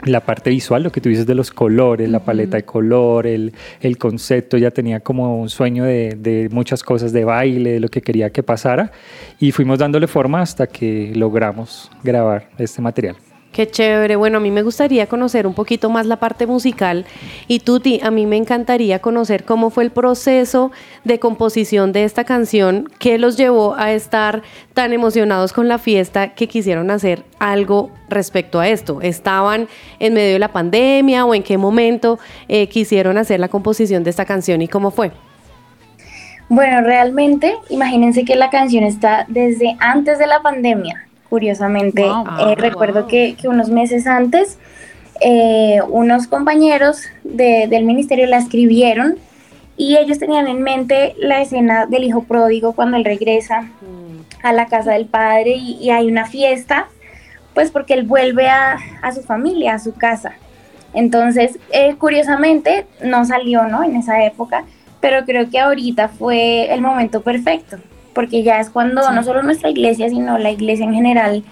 la 0.05 0.21
parte 0.21 0.49
visual, 0.49 0.83
lo 0.83 0.91
que 0.91 1.01
tú 1.01 1.09
dices 1.09 1.25
de 1.25 1.35
los 1.35 1.51
colores, 1.51 2.09
la 2.09 2.19
paleta 2.19 2.57
de 2.57 2.63
color, 2.63 3.27
el, 3.27 3.53
el 3.81 3.97
concepto, 3.97 4.57
ya 4.57 4.71
tenía 4.71 4.99
como 4.99 5.39
un 5.39 5.49
sueño 5.49 5.83
de, 5.83 6.17
de 6.17 6.49
muchas 6.51 6.83
cosas, 6.83 7.13
de 7.13 7.25
baile, 7.25 7.71
de 7.71 7.79
lo 7.79 7.89
que 7.89 8.01
quería 8.01 8.29
que 8.29 8.43
pasara 8.43 8.91
y 9.39 9.51
fuimos 9.51 9.79
dándole 9.79 10.07
forma 10.07 10.41
hasta 10.41 10.67
que 10.67 11.11
logramos 11.15 11.91
grabar 12.03 12.49
este 12.57 12.81
material. 12.81 13.15
Qué 13.51 13.67
chévere. 13.67 14.15
Bueno, 14.15 14.37
a 14.37 14.39
mí 14.39 14.51
me 14.51 14.61
gustaría 14.61 15.07
conocer 15.07 15.47
un 15.47 15.53
poquito 15.53 15.89
más 15.89 16.05
la 16.05 16.17
parte 16.17 16.45
musical. 16.45 17.05
Y 17.47 17.59
Tuti, 17.59 17.99
a 18.03 18.11
mí 18.11 18.25
me 18.27 18.37
encantaría 18.37 18.99
conocer 18.99 19.45
cómo 19.45 19.71
fue 19.71 19.83
el 19.83 19.91
proceso 19.91 20.71
de 21.03 21.19
composición 21.19 21.91
de 21.91 22.03
esta 22.03 22.23
canción, 22.23 22.87
qué 22.99 23.17
los 23.17 23.35
llevó 23.35 23.75
a 23.75 23.93
estar 23.93 24.43
tan 24.73 24.93
emocionados 24.93 25.53
con 25.53 25.67
la 25.67 25.79
fiesta 25.79 26.35
que 26.35 26.47
quisieron 26.47 26.91
hacer 26.91 27.23
algo 27.39 27.89
respecto 28.09 28.59
a 28.59 28.67
esto. 28.67 29.01
¿Estaban 29.01 29.67
en 29.99 30.13
medio 30.13 30.33
de 30.33 30.39
la 30.39 30.51
pandemia 30.51 31.25
o 31.25 31.33
en 31.33 31.41
qué 31.41 31.57
momento 31.57 32.19
eh, 32.47 32.67
quisieron 32.67 33.17
hacer 33.17 33.39
la 33.39 33.47
composición 33.47 34.03
de 34.03 34.11
esta 34.11 34.25
canción 34.25 34.61
y 34.61 34.67
cómo 34.67 34.91
fue? 34.91 35.11
Bueno, 36.49 36.81
realmente, 36.81 37.55
imagínense 37.69 38.23
que 38.23 38.35
la 38.35 38.49
canción 38.49 38.83
está 38.83 39.25
desde 39.27 39.75
antes 39.79 40.19
de 40.19 40.27
la 40.27 40.41
pandemia. 40.41 41.06
Curiosamente, 41.29 42.03
Wow. 42.03 42.25
Eh, 42.49 42.55
recuerdo 42.55 43.07
que, 43.07 43.35
que 43.35 43.47
unos 43.47 43.69
meses 43.69 44.07
antes, 44.07 44.57
eh, 45.19 45.79
unos 45.89 46.27
compañeros 46.27 47.01
de- 47.23 47.67
del 47.67 47.83
ministerio 47.85 48.25
la 48.27 48.37
escribieron 48.37 49.17
y 49.75 49.97
ellos 49.97 50.19
tenían 50.19 50.47
en 50.47 50.61
mente 50.63 51.15
la 51.17 51.41
escena 51.41 51.85
del 51.85 52.03
hijo 52.03 52.23
pródigo 52.23 52.73
cuando 52.73 52.97
él 52.97 53.05
regresa 53.05 53.67
a 54.43 54.53
la 54.53 54.67
casa 54.67 54.91
del 54.93 55.05
padre 55.07 55.51
y, 55.57 55.77
y 55.81 55.89
hay 55.89 56.07
una 56.07 56.25
fiesta, 56.27 56.87
pues 57.53 57.71
porque 57.71 57.93
él 57.95 58.03
vuelve 58.03 58.47
a, 58.47 58.77
a 59.01 59.11
su 59.11 59.21
familia, 59.23 59.73
a 59.73 59.79
su 59.79 59.93
casa. 59.93 60.33
Entonces, 60.93 61.59
eh, 61.71 61.95
curiosamente, 61.97 62.85
no 63.03 63.25
salió, 63.25 63.63
¿no? 63.67 63.83
En 63.83 63.95
esa 63.97 64.23
época, 64.23 64.63
pero 65.01 65.25
creo 65.25 65.49
que 65.49 65.59
ahorita 65.59 66.07
fue 66.07 66.73
el 66.73 66.81
momento 66.81 67.21
perfecto, 67.21 67.77
porque 68.17 68.41
ya 68.41 68.59
es 68.59 68.71
cuando 68.71 69.11
no 69.11 69.23
solo 69.23 69.43
nuestra 69.43 69.69
iglesia, 69.69 70.09
sino 70.09 70.39
la 70.39 70.49
iglesia 70.49 70.85
en 70.85 70.95
general, 70.95 71.43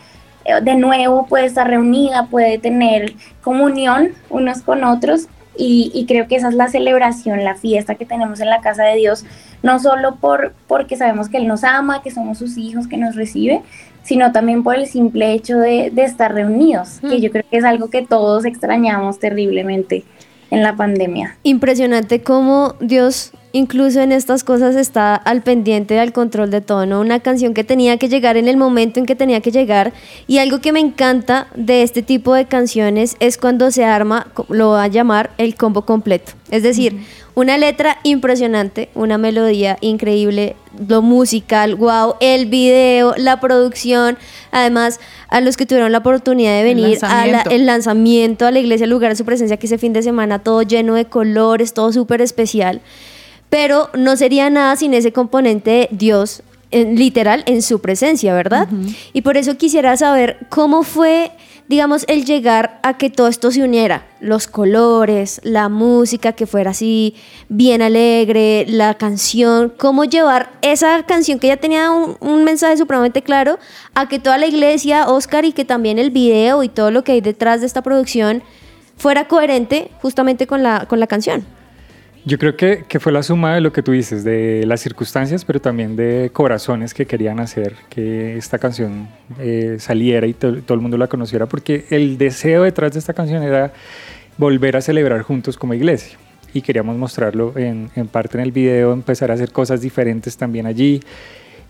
eh, 0.45 0.61
de 0.63 0.73
nuevo 0.73 1.27
puede 1.27 1.45
estar 1.45 1.67
reunida, 1.67 2.25
puede 2.25 2.57
tener 2.57 3.13
comunión 3.43 4.13
unos 4.31 4.63
con 4.63 4.83
otros. 4.83 5.27
Y, 5.55 5.91
y 5.93 6.07
creo 6.07 6.27
que 6.27 6.37
esa 6.37 6.49
es 6.49 6.55
la 6.55 6.67
celebración, 6.67 7.43
la 7.43 7.53
fiesta 7.53 7.93
que 7.93 8.05
tenemos 8.07 8.39
en 8.39 8.49
la 8.49 8.61
casa 8.61 8.81
de 8.81 8.95
Dios, 8.95 9.25
no 9.61 9.77
solo 9.77 10.15
por, 10.15 10.55
porque 10.67 10.97
sabemos 10.97 11.29
que 11.29 11.37
Él 11.37 11.45
nos 11.45 11.63
ama, 11.63 12.01
que 12.01 12.09
somos 12.09 12.39
sus 12.39 12.57
hijos, 12.57 12.87
que 12.87 12.97
nos 12.97 13.15
recibe, 13.15 13.61
sino 14.01 14.31
también 14.31 14.63
por 14.63 14.73
el 14.73 14.87
simple 14.87 15.33
hecho 15.33 15.59
de, 15.59 15.91
de 15.93 16.03
estar 16.03 16.33
reunidos, 16.33 16.99
que 16.99 17.21
yo 17.21 17.29
creo 17.29 17.45
que 17.47 17.57
es 17.57 17.63
algo 17.63 17.91
que 17.91 18.01
todos 18.01 18.43
extrañamos 18.43 19.19
terriblemente 19.19 20.03
en 20.49 20.63
la 20.63 20.75
pandemia. 20.75 21.37
Impresionante 21.43 22.23
cómo 22.23 22.73
Dios 22.79 23.33
incluso 23.55 24.01
en 24.01 24.11
estas 24.11 24.43
cosas 24.43 24.75
está 24.75 25.15
al 25.15 25.41
pendiente 25.41 25.97
al 25.97 26.11
control 26.11 26.51
de 26.51 26.59
todo, 26.59 26.85
¿no? 26.85 26.99
Una 26.99 27.21
canción 27.21 27.53
que 27.53 27.63
tenía 27.63 27.95
que 27.95 28.09
llegar 28.09 28.35
en 28.35 28.49
el 28.49 28.57
momento 28.57 28.99
en 28.99 29.05
que 29.05 29.15
tenía 29.15 29.39
que 29.39 29.49
llegar 29.49 29.93
y 30.27 30.39
algo 30.39 30.59
que 30.59 30.73
me 30.73 30.81
encanta 30.81 31.47
de 31.55 31.81
este 31.81 32.01
tipo 32.01 32.33
de 32.33 32.45
canciones 32.45 33.15
es 33.21 33.37
cuando 33.37 33.71
se 33.71 33.85
arma, 33.85 34.27
lo 34.49 34.71
va 34.71 34.83
a 34.83 34.87
llamar 34.87 35.31
el 35.37 35.55
combo 35.55 35.83
completo. 35.83 36.33
Es 36.51 36.63
decir, 36.63 36.97
una 37.33 37.57
letra 37.57 37.97
impresionante, 38.03 38.89
una 38.93 39.17
melodía 39.17 39.77
increíble, 39.79 40.57
lo 40.89 41.01
musical, 41.01 41.75
wow, 41.75 42.15
el 42.19 42.47
video, 42.47 43.13
la 43.15 43.39
producción, 43.39 44.17
además 44.51 44.99
a 45.29 45.39
los 45.39 45.55
que 45.55 45.65
tuvieron 45.65 45.93
la 45.93 45.99
oportunidad 45.99 46.51
de 46.61 46.71
El 46.71 46.75
venir 46.75 46.97
a 47.03 47.07
la- 47.07 47.15
lanzamiento. 47.15 47.49
el 47.51 47.65
lanzamiento 47.65 48.45
a 48.47 48.51
la 48.51 48.59
iglesia, 48.59 48.83
el 48.83 48.89
lugar 48.89 49.11
de 49.11 49.15
su 49.15 49.23
presencia 49.23 49.55
que 49.55 49.67
ese 49.67 49.77
fin 49.77 49.93
de 49.93 50.03
semana, 50.03 50.39
todo 50.39 50.61
lleno 50.61 50.95
de 50.95 51.05
colores, 51.05 51.73
todo 51.73 51.93
súper 51.93 52.19
especial. 52.21 52.81
Pero 53.57 53.89
no 53.93 54.17
sería 54.17 54.49
nada 54.49 54.75
sin 54.75 54.93
ese 54.93 55.13
componente 55.13 55.69
de 55.71 55.87
Dios, 55.91 56.43
en- 56.71 56.97
literal, 56.97 57.43
en 57.45 57.61
su 57.61 57.79
presencia, 57.79 58.33
¿verdad? 58.33 58.67
Y 59.13 59.21
por 59.21 59.37
eso 59.37 59.55
quisiera 59.55 59.95
saber 59.95 60.37
cómo 60.49 60.83
fue, 60.83 61.31
digamos, 61.69 62.03
el 62.09 62.25
llegar 62.25 62.81
a 62.83 62.97
que 62.97 63.09
todo 63.09 63.29
esto 63.29 63.51
se 63.51 63.63
uniera. 63.63 64.05
Los 64.19 64.47
colores, 64.47 65.39
la 65.43 65.69
música 65.69 66.33
que 66.33 66.45
fuera 66.47 66.71
así 66.71 67.15
bien 67.47 67.81
alegre, 67.81 68.65
la 68.67 68.95
canción, 68.95 69.71
cómo 69.77 70.03
llevar 70.03 70.49
esa 70.61 71.03
canción 71.03 71.39
que 71.39 71.47
ya 71.47 71.55
tenía 71.57 71.91
un, 71.91 72.17
un 72.19 72.43
mensaje 72.43 72.75
supremamente 72.75 73.21
claro 73.21 73.57
a 73.93 74.09
que 74.09 74.19
toda 74.19 74.37
la 74.37 74.47
iglesia, 74.47 75.07
Oscar, 75.07 75.45
y 75.45 75.53
que 75.53 75.63
también 75.63 75.97
el 75.97 76.09
video 76.11 76.61
y 76.61 76.67
todo 76.67 76.91
lo 76.91 77.05
que 77.05 77.13
hay 77.13 77.21
detrás 77.21 77.61
de 77.61 77.67
esta 77.67 77.81
producción 77.81 78.43
fuera 78.97 79.29
coherente 79.29 79.91
justamente 80.01 80.45
con 80.45 80.61
la, 80.61 80.87
con 80.89 80.99
la 80.99 81.07
canción. 81.07 81.45
Yo 82.27 82.39
creo 82.39 82.55
que, 82.57 82.85
que 82.87 82.99
fue 82.99 83.11
la 83.11 83.21
suma 83.21 83.53
de 83.53 83.61
lo 83.61 83.71
que 83.71 83.83
tú 83.83 83.91
dices, 83.91 84.23
de 84.23 84.63
las 84.65 84.81
circunstancias, 84.81 85.45
pero 85.45 85.61
también 85.61 85.95
de 85.95 86.31
corazones 86.33 86.95
que 86.95 87.05
querían 87.05 87.39
hacer 87.39 87.75
que 87.87 88.35
esta 88.35 88.57
canción 88.57 89.07
eh, 89.39 89.77
saliera 89.79 90.25
y 90.25 90.33
to- 90.33 90.61
todo 90.63 90.73
el 90.73 90.81
mundo 90.81 90.97
la 90.97 91.05
conociera, 91.07 91.45
porque 91.45 91.85
el 91.91 92.17
deseo 92.17 92.63
detrás 92.63 92.93
de 92.93 92.99
esta 92.99 93.13
canción 93.13 93.43
era 93.43 93.73
volver 94.39 94.75
a 94.75 94.81
celebrar 94.81 95.21
juntos 95.21 95.55
como 95.55 95.75
iglesia. 95.75 96.17
Y 96.51 96.61
queríamos 96.61 96.97
mostrarlo 96.97 97.53
en, 97.57 97.91
en 97.95 98.07
parte 98.07 98.37
en 98.39 98.43
el 98.43 98.51
video, 98.51 98.91
empezar 98.91 99.29
a 99.29 99.35
hacer 99.35 99.51
cosas 99.51 99.81
diferentes 99.81 100.35
también 100.35 100.65
allí 100.65 101.01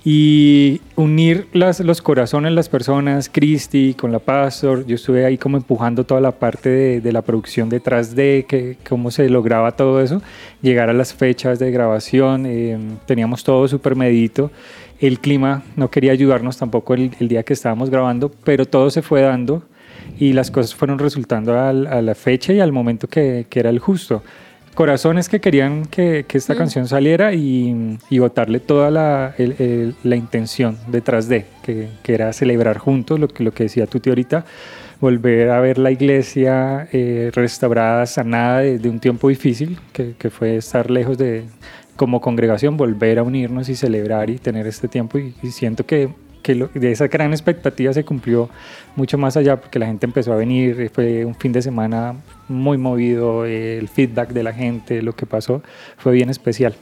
y 0.07 0.81
unir 0.95 1.47
los 1.51 2.01
corazones, 2.03 2.51
las 2.51 2.69
personas, 2.69 3.27
Cristi 3.27 3.95
con 3.95 4.11
la 4.11 4.19
Pastor, 4.19 4.85
yo 4.85 4.95
estuve 4.95 5.25
ahí 5.25 5.39
como 5.39 5.57
empujando 5.57 6.03
toda 6.03 6.21
la 6.21 6.31
parte 6.31 7.01
de, 7.01 7.11
la 7.11 7.23
producción 7.23 7.69
detrás 7.69 8.13
de 8.13 8.45
que, 8.47 8.77
cómo 8.87 9.09
se 9.09 9.27
lograba 9.29 9.71
todo 9.71 9.99
eso, 10.03 10.21
llegar 10.61 10.91
a 10.91 10.93
las 10.93 11.15
fechas 11.15 11.57
de 11.57 11.71
grabación, 11.71 12.45
eh, 12.45 12.77
teníamos 13.07 13.43
todo 13.43 13.67
súper 13.67 13.95
medito, 13.95 14.51
el 14.99 15.19
clima 15.19 15.63
no 15.75 15.89
quería 15.89 16.11
ayudarnos 16.11 16.57
tampoco 16.57 16.93
el, 16.93 17.09
día 17.27 17.41
que 17.41 17.53
estábamos 17.53 17.89
grabando, 17.89 18.29
pero 18.43 18.67
todo 18.67 18.91
se 18.91 19.01
fue 19.01 19.21
dando 19.21 19.63
y 20.19 20.33
las 20.33 20.51
cosas 20.51 20.75
fueron 20.75 20.99
resultando 20.99 21.59
a 21.59 21.73
la 21.73 22.13
fecha 22.13 22.53
y 22.53 22.59
al 22.59 22.71
momento 22.71 23.07
que 23.07 23.47
era 23.55 23.71
el 23.71 23.79
justo. 23.79 24.21
Corazones 24.75 25.29
que 25.29 25.39
querían 25.39 25.85
que, 25.85 26.25
que 26.27 26.37
esta 26.37 26.53
canción 26.55 26.87
saliera 26.87 27.33
y, 27.33 27.97
y 28.09 28.19
botarle 28.19 28.59
toda 28.59 28.91
la, 28.91 29.33
el- 29.37 29.55
el- 29.57 29.95
la 30.03 30.15
intención 30.17 30.77
detrás 30.87 31.27
de, 31.29 31.45
que, 31.63 31.87
que 32.03 32.13
era 32.13 32.31
celebrar 32.33 32.77
juntos, 32.77 33.19
lo 33.19 33.27
que, 33.29 33.43
lo 33.43 33.51
que 33.53 33.63
decía 33.63 33.87
Tuti 33.87 34.09
ahorita, 34.09 34.43
volver 34.99 35.49
a 35.51 35.61
ver 35.61 35.77
la 35.77 35.91
iglesia 35.91 36.89
eh, 36.91 37.31
restaurada, 37.33 38.05
sanada 38.05 38.59
de, 38.59 38.77
de 38.77 38.89
un 38.89 38.99
tiempo 38.99 39.29
difícil, 39.29 39.79
que, 39.93 40.13
que 40.19 40.29
fue 40.29 40.57
estar 40.57 40.91
lejos 40.91 41.17
de, 41.17 41.45
como 41.95 42.19
congregación, 42.19 42.75
volver 42.75 43.19
a 43.19 43.23
unirnos 43.23 43.69
y 43.69 43.75
celebrar 43.75 44.29
y 44.29 44.37
tener 44.39 44.67
este 44.67 44.89
tiempo. 44.89 45.17
Y, 45.17 45.33
y 45.41 45.51
siento 45.51 45.85
que, 45.85 46.09
que 46.45 46.53
lo- 46.53 46.69
de 46.75 46.91
esa 46.91 47.07
gran 47.07 47.31
expectativa 47.31 47.91
se 47.91 48.05
cumplió 48.05 48.51
mucho 48.95 49.17
más 49.17 49.35
allá, 49.35 49.59
porque 49.59 49.79
la 49.79 49.87
gente 49.87 50.05
empezó 50.05 50.31
a 50.31 50.35
venir, 50.35 50.91
fue 50.93 51.25
un 51.25 51.33
fin 51.33 51.51
de 51.51 51.63
semana 51.63 52.13
muy 52.47 52.77
movido, 52.77 53.45
el 53.45 53.87
feedback 53.87 54.29
de 54.29 54.43
la 54.43 54.53
gente, 54.53 55.01
lo 55.01 55.13
que 55.15 55.25
pasó, 55.25 55.63
fue 55.97 56.13
bien 56.13 56.29
especial. 56.29 56.75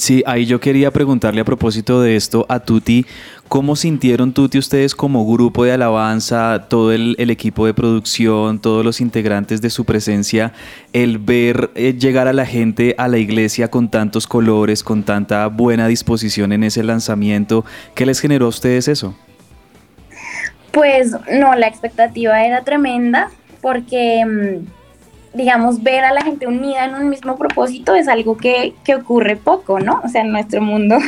Sí, 0.00 0.22
ahí 0.24 0.46
yo 0.46 0.60
quería 0.60 0.90
preguntarle 0.90 1.42
a 1.42 1.44
propósito 1.44 2.00
de 2.00 2.16
esto 2.16 2.46
a 2.48 2.60
Tuti, 2.60 3.04
¿cómo 3.48 3.76
sintieron 3.76 4.32
Tuti 4.32 4.56
ustedes 4.56 4.94
como 4.94 5.30
grupo 5.30 5.64
de 5.64 5.72
alabanza, 5.72 6.68
todo 6.70 6.90
el, 6.90 7.16
equipo 7.18 7.66
de 7.66 7.74
producción, 7.74 8.62
todos 8.62 8.82
los 8.82 9.02
integrantes 9.02 9.60
de 9.60 9.68
su 9.68 9.84
presencia, 9.84 10.54
el 10.94 11.18
ver 11.18 11.70
eh, 11.74 11.92
llegar 11.92 12.28
a 12.28 12.32
la 12.32 12.46
gente 12.46 12.94
a 12.96 13.08
la 13.08 13.18
iglesia 13.18 13.68
con 13.68 13.90
tantos 13.90 14.26
colores, 14.26 14.82
con 14.82 15.02
tanta 15.02 15.46
buena 15.48 15.86
disposición 15.86 16.54
en 16.54 16.64
ese 16.64 16.82
lanzamiento? 16.82 17.66
¿Qué 17.94 18.06
les 18.06 18.20
generó 18.20 18.46
a 18.46 18.48
ustedes 18.48 18.88
eso? 18.88 19.14
Pues 20.72 21.14
no, 21.30 21.54
la 21.56 21.66
expectativa 21.66 22.42
era 22.42 22.64
tremenda 22.64 23.30
porque, 23.60 24.24
mm, 24.24 24.79
digamos, 25.32 25.82
ver 25.82 26.04
a 26.04 26.12
la 26.12 26.22
gente 26.22 26.46
unida 26.46 26.84
en 26.84 26.94
un 26.94 27.08
mismo 27.08 27.36
propósito 27.36 27.94
es 27.94 28.08
algo 28.08 28.36
que, 28.36 28.74
que 28.84 28.96
ocurre 28.96 29.36
poco, 29.36 29.78
¿no? 29.78 30.00
O 30.04 30.08
sea, 30.08 30.22
en 30.22 30.32
nuestro 30.32 30.60
mundo 30.60 30.98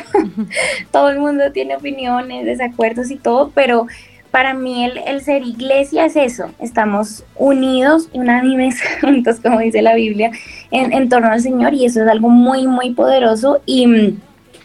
todo 0.93 1.11
el 1.11 1.19
mundo 1.19 1.50
tiene 1.52 1.76
opiniones, 1.76 2.45
desacuerdos 2.45 3.11
y 3.11 3.17
todo, 3.17 3.50
pero 3.55 3.87
para 4.31 4.55
mí 4.55 4.85
el, 4.85 4.99
el 5.07 5.23
ser 5.23 5.43
iglesia 5.43 6.07
es 6.07 6.17
eso, 6.17 6.50
estamos 6.59 7.25
unidos 7.37 8.09
unánimes 8.12 8.81
juntos, 9.00 9.41
como 9.41 9.59
dice 9.61 9.83
la 9.83 9.95
Biblia, 9.95 10.31
en, 10.71 10.93
en 10.93 11.09
torno 11.09 11.29
al 11.29 11.41
Señor 11.41 11.75
y 11.75 11.85
eso 11.85 12.02
es 12.02 12.09
algo 12.09 12.29
muy, 12.31 12.67
muy 12.67 12.95
poderoso. 12.95 13.61
Y, 13.67 14.17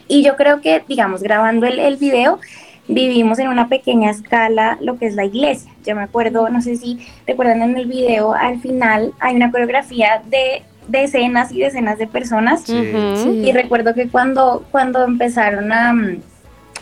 y 0.08 0.22
yo 0.22 0.36
creo 0.36 0.60
que, 0.62 0.82
digamos, 0.88 1.22
grabando 1.22 1.66
el, 1.66 1.78
el 1.78 1.96
video, 1.96 2.40
vivimos 2.88 3.38
en 3.38 3.48
una 3.48 3.68
pequeña 3.68 4.10
escala 4.10 4.78
lo 4.80 4.98
que 4.98 5.06
es 5.06 5.14
la 5.14 5.24
iglesia. 5.24 5.70
Yo 5.84 5.94
me 5.94 6.02
acuerdo, 6.02 6.48
no 6.48 6.60
sé 6.60 6.76
si 6.76 7.06
recuerdan 7.26 7.62
en 7.62 7.76
el 7.76 7.86
video, 7.86 8.32
al 8.32 8.60
final 8.60 9.12
hay 9.20 9.36
una 9.36 9.50
coreografía 9.50 10.22
de 10.26 10.62
decenas 10.88 11.52
y 11.52 11.60
decenas 11.60 11.98
de 11.98 12.06
personas. 12.06 12.68
Y 12.68 13.52
recuerdo 13.52 13.94
que 13.94 14.08
cuando, 14.08 14.64
cuando 14.70 15.04
empezaron 15.04 15.70
a, 15.70 15.94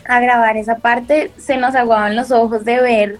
a 0.06 0.20
grabar 0.20 0.56
esa 0.56 0.76
parte, 0.76 1.32
se 1.36 1.56
nos 1.56 1.74
aguaban 1.74 2.16
los 2.16 2.30
ojos 2.30 2.64
de 2.64 2.80
ver 2.80 3.18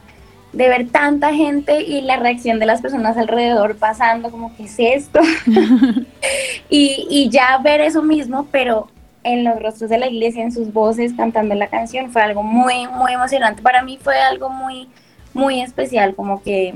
de 0.53 0.69
ver 0.69 0.89
tanta 0.89 1.35
gente 1.35 1.83
y 1.83 2.01
la 2.01 2.17
reacción 2.17 2.59
de 2.59 2.65
las 2.65 2.81
personas 2.81 3.19
alrededor 3.19 3.77
pasando 3.77 4.31
como 4.31 4.57
que 4.57 4.63
es 4.63 4.77
esto 4.79 5.21
y, 6.71 7.07
y 7.11 7.29
ya 7.29 7.59
ver 7.59 7.83
eso 7.83 8.03
mismo 8.03 8.47
pero 8.51 8.89
en 9.27 9.43
los 9.43 9.61
rostros 9.61 9.91
de 9.91 9.99
la 9.99 10.07
iglesia 10.07 10.43
en 10.43 10.53
sus 10.53 10.73
voces 10.73 11.13
cantando 11.17 11.55
la 11.57 11.67
canción 11.67 12.11
fue 12.11 12.23
algo 12.23 12.45
muy 12.45 12.87
muy 12.87 13.13
emocionante 13.13 13.61
para 13.61 13.83
mí 13.83 13.99
fue 14.01 14.17
algo 14.19 14.49
muy 14.49 14.89
muy 15.35 15.61
especial 15.61 16.15
como 16.15 16.43
que 16.43 16.75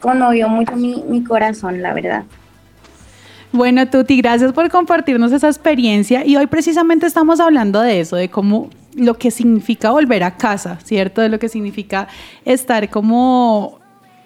conmovió 0.00 0.48
mucho 0.48 0.74
mi, 0.74 1.04
mi 1.06 1.22
corazón 1.22 1.82
la 1.82 1.92
verdad 1.92 2.24
Bueno, 3.52 3.86
Tuti, 3.88 4.16
gracias 4.16 4.54
por 4.54 4.70
compartirnos 4.70 5.30
esa 5.30 5.48
experiencia. 5.48 6.24
Y 6.24 6.36
hoy 6.36 6.46
precisamente 6.46 7.06
estamos 7.06 7.38
hablando 7.38 7.82
de 7.82 8.00
eso, 8.00 8.16
de 8.16 8.30
cómo 8.30 8.70
lo 8.96 9.18
que 9.18 9.30
significa 9.30 9.90
volver 9.90 10.22
a 10.24 10.38
casa, 10.38 10.78
¿cierto? 10.82 11.20
De 11.20 11.28
lo 11.28 11.38
que 11.38 11.50
significa 11.50 12.08
estar 12.46 12.88
como 12.88 13.78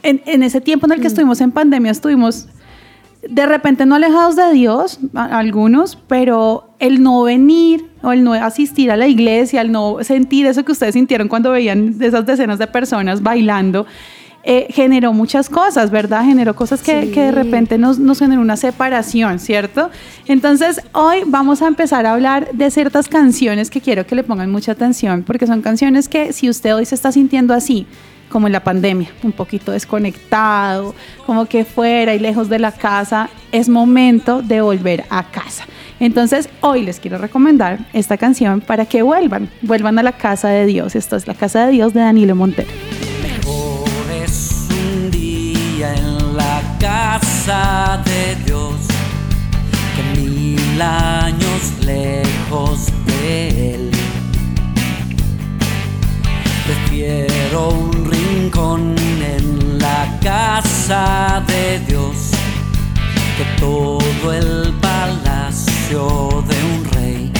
en, 0.04 0.22
en 0.26 0.44
ese 0.44 0.60
tiempo 0.60 0.86
en 0.86 0.92
el 0.92 1.00
que 1.00 1.08
estuvimos 1.08 1.40
en 1.40 1.50
pandemia, 1.50 1.90
estuvimos 1.90 2.48
de 3.28 3.46
repente 3.46 3.86
no 3.86 3.94
alejados 3.96 4.36
de 4.36 4.52
Dios, 4.52 4.98
algunos, 5.14 5.96
pero 5.96 6.70
el 6.78 7.02
no 7.02 7.22
venir 7.22 7.86
o 8.02 8.12
el 8.12 8.22
no 8.24 8.32
asistir 8.34 8.90
a 8.90 8.96
la 8.96 9.06
iglesia, 9.06 9.60
el 9.60 9.72
no 9.72 9.98
sentir 10.02 10.46
eso 10.46 10.64
que 10.64 10.72
ustedes 10.72 10.94
sintieron 10.94 11.28
cuando 11.28 11.50
veían 11.50 11.94
esas 12.00 12.26
decenas 12.26 12.58
de 12.58 12.66
personas 12.66 13.22
bailando, 13.22 13.86
eh, 14.48 14.68
generó 14.70 15.12
muchas 15.12 15.48
cosas, 15.48 15.90
¿verdad? 15.90 16.24
Generó 16.24 16.54
cosas 16.54 16.80
que, 16.80 17.02
Sí. 17.06 17.10
que 17.10 17.20
de 17.20 17.32
repente 17.32 17.78
nos, 17.78 17.98
nos 17.98 18.20
generó 18.20 18.40
una 18.40 18.56
separación, 18.56 19.40
¿cierto? 19.40 19.90
Entonces, 20.28 20.80
hoy 20.92 21.22
vamos 21.26 21.62
a 21.62 21.66
empezar 21.66 22.06
a 22.06 22.12
hablar 22.12 22.50
de 22.52 22.70
ciertas 22.70 23.08
canciones 23.08 23.70
que 23.70 23.80
quiero 23.80 24.06
que 24.06 24.14
le 24.14 24.22
pongan 24.22 24.52
mucha 24.52 24.70
atención, 24.70 25.24
porque 25.26 25.48
son 25.48 25.62
canciones 25.62 26.08
que 26.08 26.32
si 26.32 26.48
usted 26.48 26.76
hoy 26.76 26.84
se 26.84 26.94
está 26.94 27.10
sintiendo 27.10 27.54
así, 27.54 27.86
como 28.28 28.46
en 28.46 28.52
la 28.52 28.64
pandemia, 28.64 29.10
un 29.22 29.32
poquito 29.32 29.72
desconectado, 29.72 30.94
como 31.24 31.46
que 31.46 31.64
fuera 31.64 32.14
y 32.14 32.18
lejos 32.18 32.48
de 32.48 32.58
la 32.58 32.72
casa, 32.72 33.28
es 33.52 33.68
momento 33.68 34.42
de 34.42 34.60
volver 34.60 35.04
a 35.10 35.24
casa. 35.24 35.64
Entonces, 35.98 36.48
hoy 36.60 36.82
les 36.82 37.00
quiero 37.00 37.18
recomendar 37.18 37.78
esta 37.92 38.16
canción 38.16 38.60
para 38.60 38.84
que 38.84 39.02
vuelvan, 39.02 39.48
vuelvan 39.62 39.98
a 39.98 40.02
la 40.02 40.12
casa 40.12 40.48
de 40.48 40.66
Dios. 40.66 40.94
Esto 40.94 41.16
es 41.16 41.26
la 41.26 41.34
casa 41.34 41.66
de 41.66 41.72
Dios 41.72 41.94
de 41.94 42.00
Danilo 42.00 42.36
Montero. 42.36 42.68
Mejor 43.22 43.88
es 44.22 44.66
un 44.70 45.10
día 45.10 45.94
en 45.94 46.36
la 46.36 46.60
casa 46.78 48.02
de 48.04 48.36
Dios 48.44 48.74
que 49.96 50.20
mil 50.20 50.82
años 50.82 51.72
lejos 51.80 52.88
de 53.06 53.74
Él. 53.74 54.05
Prefiero 56.66 57.68
un 57.68 58.10
rincón 58.10 58.96
en 59.22 59.78
la 59.78 60.18
casa 60.22 61.42
de 61.46 61.78
Dios 61.86 62.32
que 63.36 63.60
todo 63.60 64.32
el 64.32 64.74
palacio 64.80 66.44
de 66.48 66.56
un 66.64 66.84
rey 66.92 67.32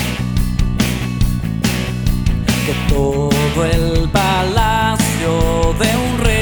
que 2.66 2.74
todo 2.92 3.64
el 3.64 4.08
palacio 4.10 5.74
de 5.78 5.96
un 5.96 6.18
rey. 6.18 6.35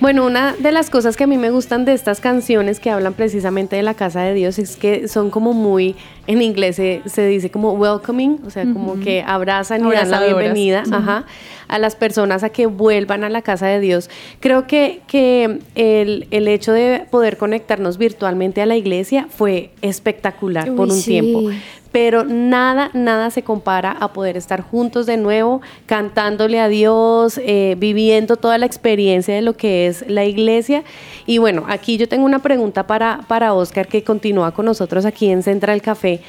Bueno, 0.00 0.24
una 0.24 0.54
de 0.58 0.72
las 0.72 0.88
cosas 0.88 1.14
que 1.16 1.24
a 1.24 1.26
mí 1.26 1.36
me 1.36 1.50
gustan 1.50 1.84
de 1.84 1.92
estas 1.92 2.20
canciones 2.20 2.80
que 2.80 2.90
hablan 2.90 3.12
precisamente 3.12 3.76
de 3.76 3.82
la 3.82 3.92
casa 3.92 4.22
de 4.22 4.32
Dios 4.32 4.58
es 4.58 4.76
que 4.76 5.08
son 5.08 5.28
como 5.28 5.52
muy, 5.52 5.94
en 6.26 6.40
inglés 6.40 6.76
se, 6.76 7.02
se 7.04 7.26
dice 7.26 7.50
como 7.50 7.72
welcoming, 7.72 8.40
o 8.46 8.50
sea, 8.50 8.64
como 8.64 8.98
que 8.98 9.22
abrazan 9.22 9.86
y 9.86 9.92
dan 9.92 10.10
la 10.10 10.24
bienvenida 10.24 10.84
ajá, 10.90 11.26
a 11.70 11.78
las 11.78 11.96
personas 11.96 12.42
a 12.42 12.50
que 12.50 12.66
vuelvan 12.66 13.24
a 13.24 13.30
la 13.30 13.42
casa 13.42 13.66
de 13.66 13.80
Dios. 13.80 14.10
Creo 14.40 14.66
que, 14.66 15.00
que 15.06 15.60
el, 15.74 16.26
el 16.30 16.48
hecho 16.48 16.72
de 16.72 17.06
poder 17.10 17.36
conectarnos 17.36 17.98
virtualmente 17.98 18.60
a 18.62 18.66
la 18.66 18.76
iglesia 18.76 19.26
fue 19.30 19.70
espectacular 19.82 20.74
por 20.74 20.88
un 20.88 20.94
sí. 20.94 21.10
tiempo 21.10 21.50
pero 21.92 22.24
nada, 22.24 22.90
nada 22.94 23.30
se 23.30 23.42
compara 23.42 23.90
a 23.90 24.12
poder 24.12 24.36
estar 24.36 24.62
juntos 24.62 25.06
de 25.06 25.16
nuevo, 25.16 25.60
cantándole 25.86 26.60
a 26.60 26.68
Dios, 26.68 27.38
eh, 27.42 27.74
viviendo 27.78 28.36
toda 28.36 28.58
la 28.58 28.66
experiencia 28.66 29.34
de 29.34 29.42
lo 29.42 29.56
que 29.56 29.86
es 29.86 30.08
la 30.08 30.24
iglesia. 30.24 30.84
Y 31.26 31.38
bueno, 31.38 31.64
aquí 31.68 31.96
yo 31.96 32.08
tengo 32.08 32.24
una 32.24 32.40
pregunta 32.40 32.86
para, 32.86 33.20
para 33.26 33.54
Oscar, 33.54 33.88
que 33.88 34.04
continúa 34.04 34.52
con 34.52 34.66
nosotros 34.66 35.04
aquí 35.04 35.30
en 35.30 35.42
Central 35.42 35.82
Café. 35.82 36.20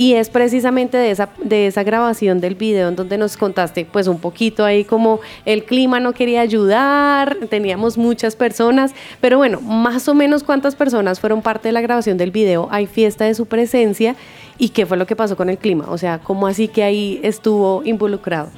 Y 0.00 0.14
es 0.14 0.30
precisamente 0.30 0.96
de 0.96 1.10
esa, 1.10 1.28
de 1.44 1.66
esa 1.66 1.82
grabación 1.82 2.40
del 2.40 2.54
video 2.54 2.88
en 2.88 2.96
donde 2.96 3.18
nos 3.18 3.36
contaste 3.36 3.84
pues 3.84 4.06
un 4.06 4.18
poquito 4.18 4.64
ahí 4.64 4.82
como 4.82 5.20
el 5.44 5.64
clima 5.64 6.00
no 6.00 6.14
quería 6.14 6.40
ayudar, 6.40 7.36
teníamos 7.50 7.98
muchas 7.98 8.34
personas, 8.34 8.94
pero 9.20 9.36
bueno, 9.36 9.60
más 9.60 10.08
o 10.08 10.14
menos 10.14 10.42
cuántas 10.42 10.74
personas 10.74 11.20
fueron 11.20 11.42
parte 11.42 11.68
de 11.68 11.72
la 11.72 11.82
grabación 11.82 12.16
del 12.16 12.30
video, 12.30 12.66
hay 12.70 12.86
fiesta 12.86 13.26
de 13.26 13.34
su 13.34 13.44
presencia 13.44 14.16
¿Y 14.60 14.68
qué 14.68 14.84
fue 14.84 14.98
lo 14.98 15.06
que 15.06 15.16
pasó 15.16 15.36
con 15.38 15.48
el 15.48 15.56
clima? 15.56 15.86
O 15.88 15.96
sea, 15.96 16.18
¿cómo 16.18 16.46
así 16.46 16.68
que 16.68 16.82
ahí 16.82 17.18
estuvo 17.22 17.82
involucrado? 17.82 18.50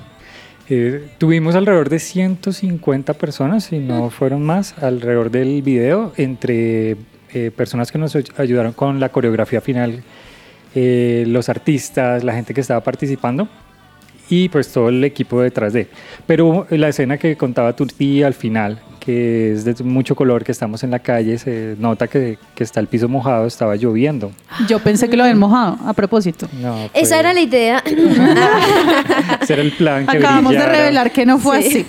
Eh, 0.68 1.08
tuvimos 1.18 1.54
alrededor 1.54 1.88
de 1.88 2.00
150 2.00 3.14
personas, 3.14 3.64
si 3.64 3.78
no 3.78 4.10
fueron 4.10 4.42
más, 4.42 4.76
alrededor 4.82 5.30
del 5.30 5.62
video, 5.62 6.12
entre 6.16 6.96
eh, 7.32 7.52
personas 7.56 7.92
que 7.92 7.98
nos 7.98 8.16
ayudaron 8.36 8.72
con 8.72 8.98
la 8.98 9.10
coreografía 9.10 9.60
final, 9.60 10.02
eh, 10.74 11.24
los 11.26 11.48
artistas, 11.48 12.24
la 12.24 12.32
gente 12.34 12.54
que 12.54 12.60
estaba 12.60 12.80
participando 12.80 13.48
y 14.28 14.48
pues 14.48 14.72
todo 14.72 14.88
el 14.88 15.02
equipo 15.04 15.40
detrás 15.42 15.72
de. 15.72 15.88
Pero 16.26 16.66
la 16.70 16.88
escena 16.88 17.18
que 17.18 17.36
contaba 17.36 17.74
Turti 17.74 18.22
al 18.22 18.32
final, 18.32 18.80
que 18.98 19.52
es 19.52 19.64
de 19.64 19.74
mucho 19.84 20.14
color, 20.14 20.44
que 20.44 20.52
estamos 20.52 20.82
en 20.84 20.90
la 20.92 21.00
calle, 21.00 21.36
se 21.36 21.74
nota 21.78 22.06
que, 22.06 22.38
que 22.54 22.64
está 22.64 22.80
el 22.80 22.86
piso 22.86 23.08
mojado, 23.08 23.46
estaba 23.46 23.76
lloviendo. 23.76 24.32
Yo 24.68 24.78
pensé 24.78 25.10
que 25.10 25.16
lo 25.16 25.24
habían 25.24 25.38
mojado, 25.38 25.76
a 25.84 25.92
propósito. 25.92 26.48
No, 26.60 26.88
Esa 26.94 27.18
era 27.18 27.34
la 27.34 27.40
idea. 27.40 27.82
ese 29.42 29.52
era 29.52 29.62
el 29.62 29.72
plan 29.72 30.06
que 30.06 30.16
Acabamos 30.16 30.52
de 30.52 30.58
brillara. 30.58 30.78
revelar 30.78 31.10
que 31.10 31.26
no 31.26 31.38
fue 31.38 31.58
así. 31.58 31.84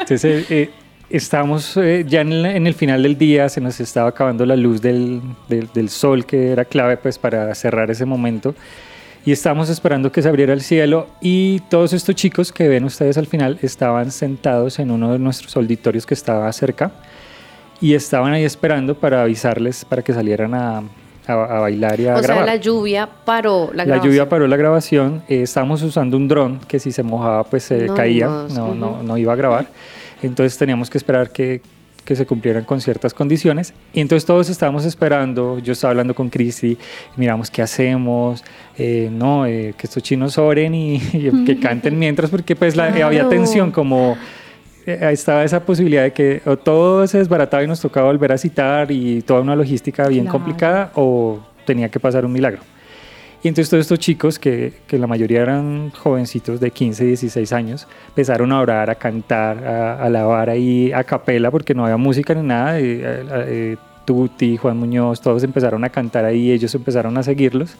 Entonces, 0.00 0.46
eh, 0.50 0.70
eh, 1.10 1.16
estábamos 1.16 1.76
eh, 1.76 2.04
ya 2.06 2.20
en, 2.22 2.42
la- 2.42 2.54
en 2.56 2.66
el 2.66 2.74
final 2.74 3.02
del 3.02 3.18
día, 3.18 3.48
se 3.48 3.60
nos 3.60 3.80
estaba 3.80 4.08
acabando 4.08 4.46
la 4.46 4.56
luz 4.56 4.80
del, 4.80 5.20
del- 5.48 5.68
del 5.74 5.88
sol, 5.88 6.24
que 6.26 6.50
era 6.52 6.64
clave 6.64 6.96
pues, 6.96 7.18
para 7.18 7.54
cerrar 7.54 7.90
ese 7.90 8.04
momento. 8.04 8.54
Y 9.24 9.32
estábamos 9.32 9.68
esperando 9.68 10.10
que 10.10 10.22
se 10.22 10.28
abriera 10.30 10.54
el 10.54 10.62
cielo 10.62 11.06
y 11.20 11.60
todos 11.68 11.92
estos 11.92 12.14
chicos 12.14 12.52
que 12.52 12.68
ven 12.68 12.84
ustedes 12.84 13.18
al 13.18 13.26
final 13.26 13.58
estaban 13.60 14.10
sentados 14.10 14.78
en 14.78 14.90
uno 14.90 15.12
de 15.12 15.18
nuestros 15.18 15.54
auditorios 15.58 16.06
que 16.06 16.14
estaba 16.14 16.50
cerca 16.52 16.90
y 17.82 17.92
estaban 17.94 18.32
ahí 18.32 18.44
esperando 18.44 18.94
para 18.94 19.20
avisarles 19.22 19.84
para 19.84 20.00
que 20.02 20.14
salieran 20.14 20.54
a, 20.54 20.78
a- 21.26 21.32
a 21.32 21.60
bailar 21.60 22.00
y 22.00 22.06
a 22.06 22.14
o 22.14 22.18
sea, 22.18 22.22
grabar. 22.28 22.46
la 22.46 22.56
lluvia 22.56 23.06
paró 23.26 23.68
la, 23.74 23.78
La 23.78 23.84
grabación. 23.84 24.10
lluvia 24.10 24.28
paró 24.30 24.46
la 24.48 24.56
grabación. 24.56 25.22
eh, 25.28 25.42
estábamos 25.42 25.82
usando 25.82 26.16
un 26.16 26.26
dron 26.26 26.58
que 26.66 26.78
si 26.78 26.90
se 26.90 27.02
mojaba 27.02 27.44
pues 27.44 27.64
se 27.64 27.88
No, 27.88 27.94
caía, 27.94 28.24
no, 28.26 28.48
no, 28.48 28.74
no, 28.74 29.02
no 29.02 29.18
iba 29.18 29.34
a 29.34 29.36
grabar. 29.36 29.66
Entonces 30.22 30.56
teníamos 30.58 30.90
que 30.90 30.98
esperar 30.98 31.30
que, 31.30 31.60
que 32.04 32.16
se 32.16 32.26
cumplieran 32.26 32.64
con 32.64 32.80
ciertas 32.80 33.14
condiciones. 33.14 33.72
Y 33.92 34.00
entonces 34.00 34.24
todos 34.26 34.48
estábamos 34.50 34.84
esperando. 34.84 35.58
Yo 35.58 35.72
estaba 35.72 35.90
hablando 35.92 36.14
con 36.14 36.28
Cristi, 36.30 36.76
miramos 37.16 37.50
qué 37.50 37.62
hacemos, 37.62 38.42
eh, 38.78 39.08
no, 39.12 39.46
eh, 39.46 39.74
que 39.76 39.86
estos 39.86 40.02
chinos 40.02 40.38
oren 40.38 40.74
y, 40.74 40.96
y 41.12 41.44
que 41.44 41.58
canten 41.58 41.98
mientras, 41.98 42.30
porque 42.30 42.56
pues 42.56 42.76
la- 42.76 42.96
eh, 42.96 43.02
había 43.02 43.28
tensión 43.28 43.70
como... 43.70 44.16
eh, 44.86 44.98
estaba 45.12 45.44
esa 45.44 45.60
posibilidad 45.64 46.02
de 46.04 46.12
que 46.12 46.40
o 46.46 46.56
todo 46.56 47.06
se 47.06 47.18
desbarataba 47.18 47.62
y 47.62 47.66
nos 47.66 47.80
tocaba 47.80 48.06
volver 48.08 48.32
a 48.32 48.38
citar 48.38 48.90
y 48.90 49.20
toda 49.22 49.40
una 49.42 49.54
logística 49.54 50.08
bien 50.08 50.24
Claro. 50.24 50.38
complicada 50.38 50.92
o 50.94 51.38
tenía 51.66 51.88
que 51.90 52.00
pasar 52.00 52.24
un 52.24 52.32
milagro. 52.32 52.62
Y 53.42 53.48
entonces 53.48 53.70
todos 53.70 53.80
estos 53.82 53.98
chicos, 53.98 54.38
que, 54.38 54.74
que 54.86 54.98
la 54.98 55.06
mayoría 55.06 55.40
eran 55.40 55.90
jovencitos 55.92 56.60
de 56.60 56.70
15, 56.70 57.04
16 57.06 57.52
años, 57.54 57.86
empezaron 58.08 58.52
a 58.52 58.60
orar, 58.60 58.90
a 58.90 58.94
cantar, 58.96 59.64
a, 59.66 59.94
a 59.94 60.04
alabar 60.04 60.50
ahí 60.50 60.92
a 60.92 61.04
capela, 61.04 61.50
porque 61.50 61.74
no 61.74 61.84
había 61.84 61.96
música 61.96 62.34
ni 62.34 62.42
nada. 62.42 62.78
y, 62.78 62.84
eh, 62.84 63.00
eh, 63.02 63.76
Tuti, 64.04 64.56
Juan 64.56 64.76
Muñoz, 64.76 65.20
todos 65.22 65.42
empezaron 65.44 65.84
a 65.84 65.88
cantar 65.88 66.24
ahí, 66.24 66.50
ellos 66.52 66.74
empezaron 66.74 67.16
a 67.16 67.22
seguirlos. 67.22 67.76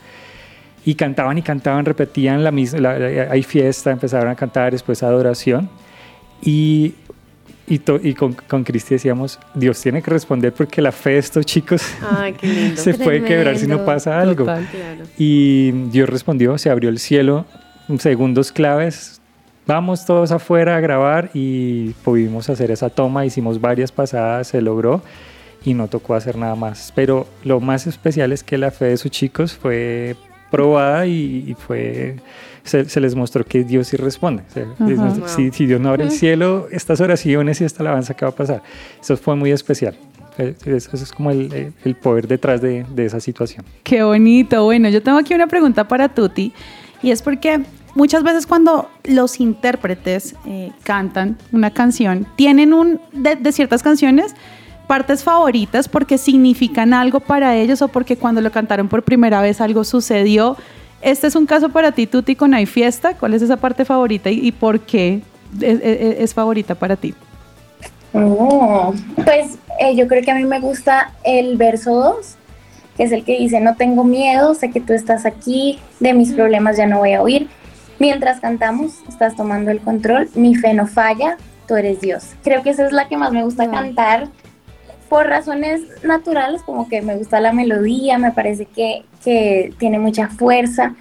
Y 0.87 0.95
cantaban 0.95 1.37
y 1.37 1.43
cantaban, 1.43 1.85
repetían 1.85 2.43
la 2.43 2.51
misma, 2.53 2.81
la- 2.81 3.29
hay 3.31 3.43
fiesta, 3.43 3.91
empezaron 3.91 4.31
a 4.31 4.37
cantar, 4.37 4.73
después 4.73 5.03
adoración. 5.03 5.69
Y, 6.43 6.95
y, 7.71 7.79
to- 7.79 8.01
y 8.03 8.13
con, 8.13 8.35
con 8.35 8.65
Cristi 8.65 8.95
decíamos, 8.97 9.39
Dios 9.55 9.81
tiene 9.81 10.03
que 10.03 10.11
responder 10.11 10.53
porque 10.53 10.83
la 10.83 10.93
fe 10.93 11.11
de 11.11 11.19
estos 11.19 11.47
chicos 11.47 11.83
Ay, 12.11 12.35
qué 12.35 12.47
lindo. 12.47 12.77
se 12.83 12.93
puede 12.95 13.23
quebrar 13.25 13.55
si 13.57 13.63
no 13.63 13.77
Tremendo. 13.77 13.87
pasa 13.87 14.21
algo. 14.21 14.45
Total. 14.45 14.67
Claro. 14.71 15.05
Y 15.17 15.71
Dios 15.91 16.09
respondió, 16.09 16.59
se 16.59 16.69
abrió 16.69 16.91
el 16.91 16.99
cielo, 16.99 17.47
segundos 17.99 18.53
claves, 18.53 19.21
vamos 19.67 20.05
todos 20.05 20.33
afuera 20.33 20.77
a 20.77 20.81
grabar 20.81 21.31
y 21.33 21.91
pudimos 22.05 22.51
hacer 22.51 22.71
esa 22.71 22.91
toma, 22.91 23.25
hicimos 23.25 23.61
varias 23.61 23.93
pasadas, 23.93 24.49
se 24.49 24.61
logró 24.61 25.01
y 25.65 25.75
no 25.75 25.89
tocó 25.89 26.15
hacer 26.15 26.37
nada 26.37 26.55
más. 26.57 26.93
Pero 26.95 27.27
lo 27.45 27.61
más 27.61 27.87
especial 27.87 28.33
es 28.33 28.43
que 28.43 28.59
la 28.59 28.71
fe 28.71 28.87
de 28.87 28.97
sus 28.97 29.11
chicos 29.11 29.55
fue 29.55 30.17
probada 30.51 31.07
y, 31.07 31.45
y 31.49 31.55
fue 31.55 32.17
se, 32.65 32.89
se 32.89 33.01
les 33.01 33.15
mostró 33.15 33.45
que 33.45 33.65
Dios 33.65 33.89
sí 33.89 33.97
responde. 33.97 34.43
Si, 35.27 35.51
si 35.51 35.67
Dios 35.67 35.81
no 35.81 35.89
abre 35.91 36.05
el 36.05 36.11
cielo, 36.11 36.69
estas 36.71 37.01
oraciones 37.01 37.61
y 37.61 37.65
esta 37.65 37.83
alabanza, 37.83 38.15
¿qué 38.15 38.25
va 38.25 38.31
a 38.31 38.35
pasar? 38.35 38.63
Eso 39.01 39.17
fue 39.17 39.37
muy 39.37 39.51
especial. 39.51 39.97
Eh, 40.39 40.55
Eso 40.65 40.91
es 40.97 41.13
como 41.13 41.31
el, 41.31 41.73
el 41.85 41.95
poder 41.97 42.27
detrás 42.29 42.61
de, 42.63 42.85
de 42.95 43.05
esa 43.07 43.21
situación. 43.21 43.65
Qué 43.83 44.03
bonito. 44.03 44.65
Bueno, 44.65 44.89
yo 44.89 45.03
tengo 45.03 45.19
aquí 45.19 45.35
una 45.35 45.47
pregunta 45.47 45.87
para 45.89 46.09
Tuti 46.09 46.53
y 47.03 47.11
es 47.11 47.21
porque 47.23 47.61
muchas 47.95 48.23
veces 48.23 48.47
cuando 48.47 48.89
los 49.05 49.41
intérpretes 49.41 50.35
eh, 50.47 50.71
cantan 50.85 51.37
una 51.53 51.71
canción, 51.73 52.27
tienen 52.37 52.73
un 52.73 53.01
de, 53.13 53.37
de 53.37 53.53
ciertas 53.53 53.83
canciones 53.83 54.35
partes 54.87 55.23
favoritas 55.25 55.89
porque 55.89 56.19
significan 56.19 56.95
algo 56.95 57.21
para 57.21 57.57
ellos 57.57 57.81
o 57.83 57.89
porque 57.89 58.17
cuando 58.17 58.41
lo 58.41 58.51
cantaron 58.51 58.89
por 58.89 59.03
primera 59.03 59.41
vez 59.43 59.61
algo 59.61 59.85
sucedió. 59.85 60.57
Este 61.03 61.27
es 61.27 61.35
un 61.37 61.47
caso 61.47 61.69
para 61.71 61.93
ti, 61.93 62.07
Tuti, 62.07 62.37
con 62.37 62.53
Hay 62.55 62.67
Fiesta. 62.67 63.15
¿Cuál 63.15 63.35
es 63.35 63.43
esa 63.43 63.57
parte 63.57 63.85
favorita 63.85 64.31
y, 64.31 64.47
y 64.47 64.53
por 64.53 64.81
qué 64.81 65.23
es, 65.61 65.81
es- 65.83 66.21
es 66.21 66.35
favorita 66.35 66.75
para 66.75 66.97
ti? 66.97 67.15
Oh, 68.13 68.93
pues 69.25 69.57
eh, 69.79 69.95
yo 69.97 70.09
creo 70.09 70.23
que 70.23 70.31
a 70.31 70.35
mí 70.35 70.45
me 70.45 70.61
gusta 70.61 71.13
el 71.25 71.57
verso 71.57 71.95
2, 71.95 72.35
que 72.97 73.05
es 73.05 73.13
el 73.13 73.25
que 73.25 73.39
dice, 73.39 73.61
no 73.61 73.77
tengo 73.77 74.05
miedo, 74.05 74.55
sé 74.55 74.71
que 74.71 74.81
tú 74.81 74.93
estás 74.93 75.25
aquí, 75.27 75.79
de 76.01 76.13
mis 76.13 76.33
problemas 76.33 76.77
ya 76.77 76.87
no 76.87 76.99
voy 76.99 77.13
a 77.13 77.23
huir. 77.23 77.49
Mientras 77.99 78.41
cantamos, 78.41 78.95
estás 79.09 79.37
tomando 79.37 79.71
el 79.71 79.81
control, 79.81 80.29
mi 80.35 80.55
fe 80.55 80.75
no 80.75 80.87
falla, 80.87 81.37
tú 81.69 81.77
eres 81.77 82.01
Dios. 82.01 82.25
Creo 82.43 82.63
que 82.63 82.71
esa 82.71 82.85
es 82.87 82.93
la 82.93 83.09
que 83.09 83.17
más 83.17 83.31
me 83.33 83.45
gusta 83.45 83.71
cantar 83.71 84.29
por 85.09 85.27
razones 85.27 85.83
naturales, 86.03 86.63
como 86.63 86.89
que 86.89 87.03
me 87.03 87.17
gusta 87.17 87.41
la 87.41 87.53
melodía, 87.53 88.19
me 88.19 88.33
parece 88.33 88.65
que, 88.65 89.05
que 89.25 89.73
tiene 89.79 89.99
mucha 89.99 90.29
fuerza, 90.29 90.95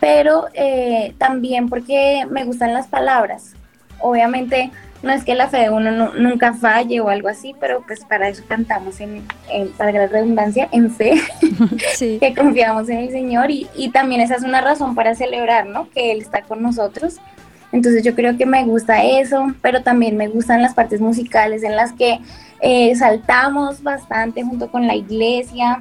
pero 0.00 0.46
eh, 0.54 1.14
también 1.18 1.68
porque 1.68 2.26
me 2.30 2.44
gustan 2.44 2.72
las 2.74 2.86
palabras. 2.86 3.54
Obviamente 4.00 4.70
no 5.02 5.12
es 5.12 5.24
que 5.24 5.34
la 5.34 5.48
fe 5.48 5.58
de 5.58 5.70
uno 5.70 5.90
nu- 5.90 6.12
nunca 6.18 6.54
falle 6.54 7.00
o 7.00 7.08
algo 7.08 7.28
así, 7.28 7.54
pero 7.60 7.82
pues 7.86 8.04
para 8.04 8.28
eso 8.28 8.42
cantamos, 8.48 9.00
en, 9.00 9.22
en 9.50 9.68
para 9.72 9.92
la 9.92 10.06
redundancia, 10.06 10.68
en 10.72 10.90
fe, 10.90 11.14
Sí. 11.94 12.18
que 12.20 12.34
confiamos 12.34 12.88
en 12.88 12.98
el 12.98 13.10
Señor 13.10 13.50
y, 13.50 13.68
y 13.76 13.90
también 13.90 14.20
esa 14.20 14.36
es 14.36 14.42
una 14.42 14.60
razón 14.60 14.94
para 14.94 15.14
celebrar, 15.14 15.66
¿no? 15.66 15.88
Que 15.90 16.12
Él 16.12 16.20
está 16.20 16.42
con 16.42 16.62
nosotros. 16.62 17.16
Entonces 17.72 18.04
yo 18.04 18.14
creo 18.14 18.36
que 18.36 18.46
me 18.46 18.64
gusta 18.64 19.04
eso, 19.04 19.52
pero 19.60 19.82
también 19.82 20.16
me 20.16 20.28
gustan 20.28 20.62
las 20.62 20.72
partes 20.74 21.00
musicales 21.00 21.62
en 21.62 21.76
las 21.76 21.92
que 21.92 22.20
eh, 22.60 22.94
saltamos 22.96 23.82
bastante 23.82 24.42
junto 24.44 24.70
con 24.70 24.86
la 24.86 24.94
iglesia. 24.94 25.80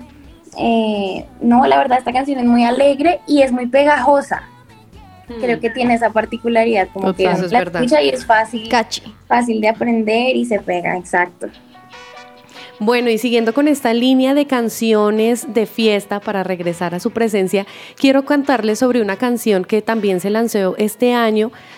Eh, 0.58 1.26
no, 1.42 1.66
la 1.66 1.78
verdad 1.78 2.00
esta 2.00 2.14
canción 2.14 2.40
es 2.40 2.46
muy 2.46 2.64
alegre 2.64 3.20
y 3.28 3.42
es 3.42 3.52
muy 3.52 3.68
pegajosa. 3.68 4.44
Creo 5.28 5.60
que 5.60 5.72
tiene 5.72 5.96
esa 5.96 6.12
particularidad, 6.12 6.88
como 6.94 7.08
Total, 7.08 7.36
que 7.36 7.46
es 7.46 7.52
la 7.52 7.60
verdad. 7.60 7.82
escucha 7.82 8.02
y 8.02 8.10
es 8.10 8.26
fácil, 8.26 8.70
fácil 9.28 9.60
de 9.60 9.70
aprender 9.70 10.36
y 10.36 10.46
se 10.46 10.60
pega, 10.60 10.96
exacto. 10.98 11.48
Bueno, 12.80 13.10
y 13.10 13.18
siguiendo 13.18 13.54
con 13.54 13.70
esta 13.70 13.94
línea 13.94 14.34
de 14.34 14.48
canciones 14.48 15.54
de 15.54 15.66
fiesta 15.66 16.20
para 16.20 16.44
regresar 16.44 16.94
a 16.94 17.00
su 17.00 17.12
presencia, 17.12 17.66
quiero 17.96 18.26
cantarles 18.26 18.80
sobre 18.80 19.02
una 19.02 19.16
canción 19.16 19.64
que 19.64 19.82
también 19.82 20.20
se 20.20 20.30
lanzó 20.30 20.76
este 20.78 21.14
año 21.14 21.52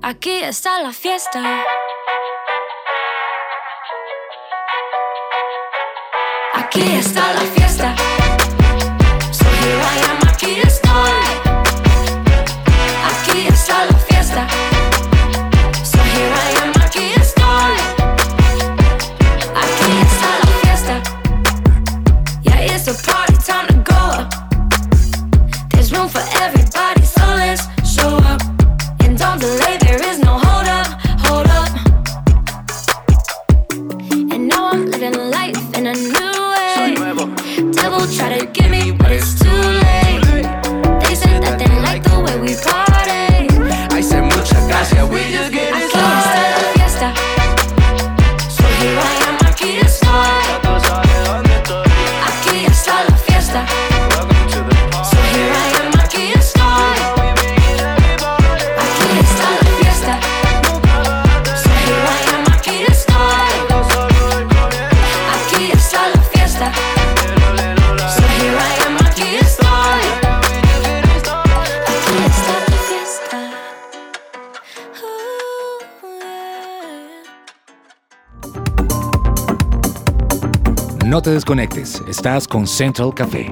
Aquí 0.00 0.30
está 0.30 0.80
la 0.80 0.92
fiesta. 0.92 1.64
Aquí 6.54 6.82
está 6.96 7.32
la 7.32 7.40
fiesta. 7.40 7.67
Desconectes, 81.48 82.02
estás 82.06 82.46
con 82.46 82.66
Central 82.66 83.14
Café. 83.14 83.50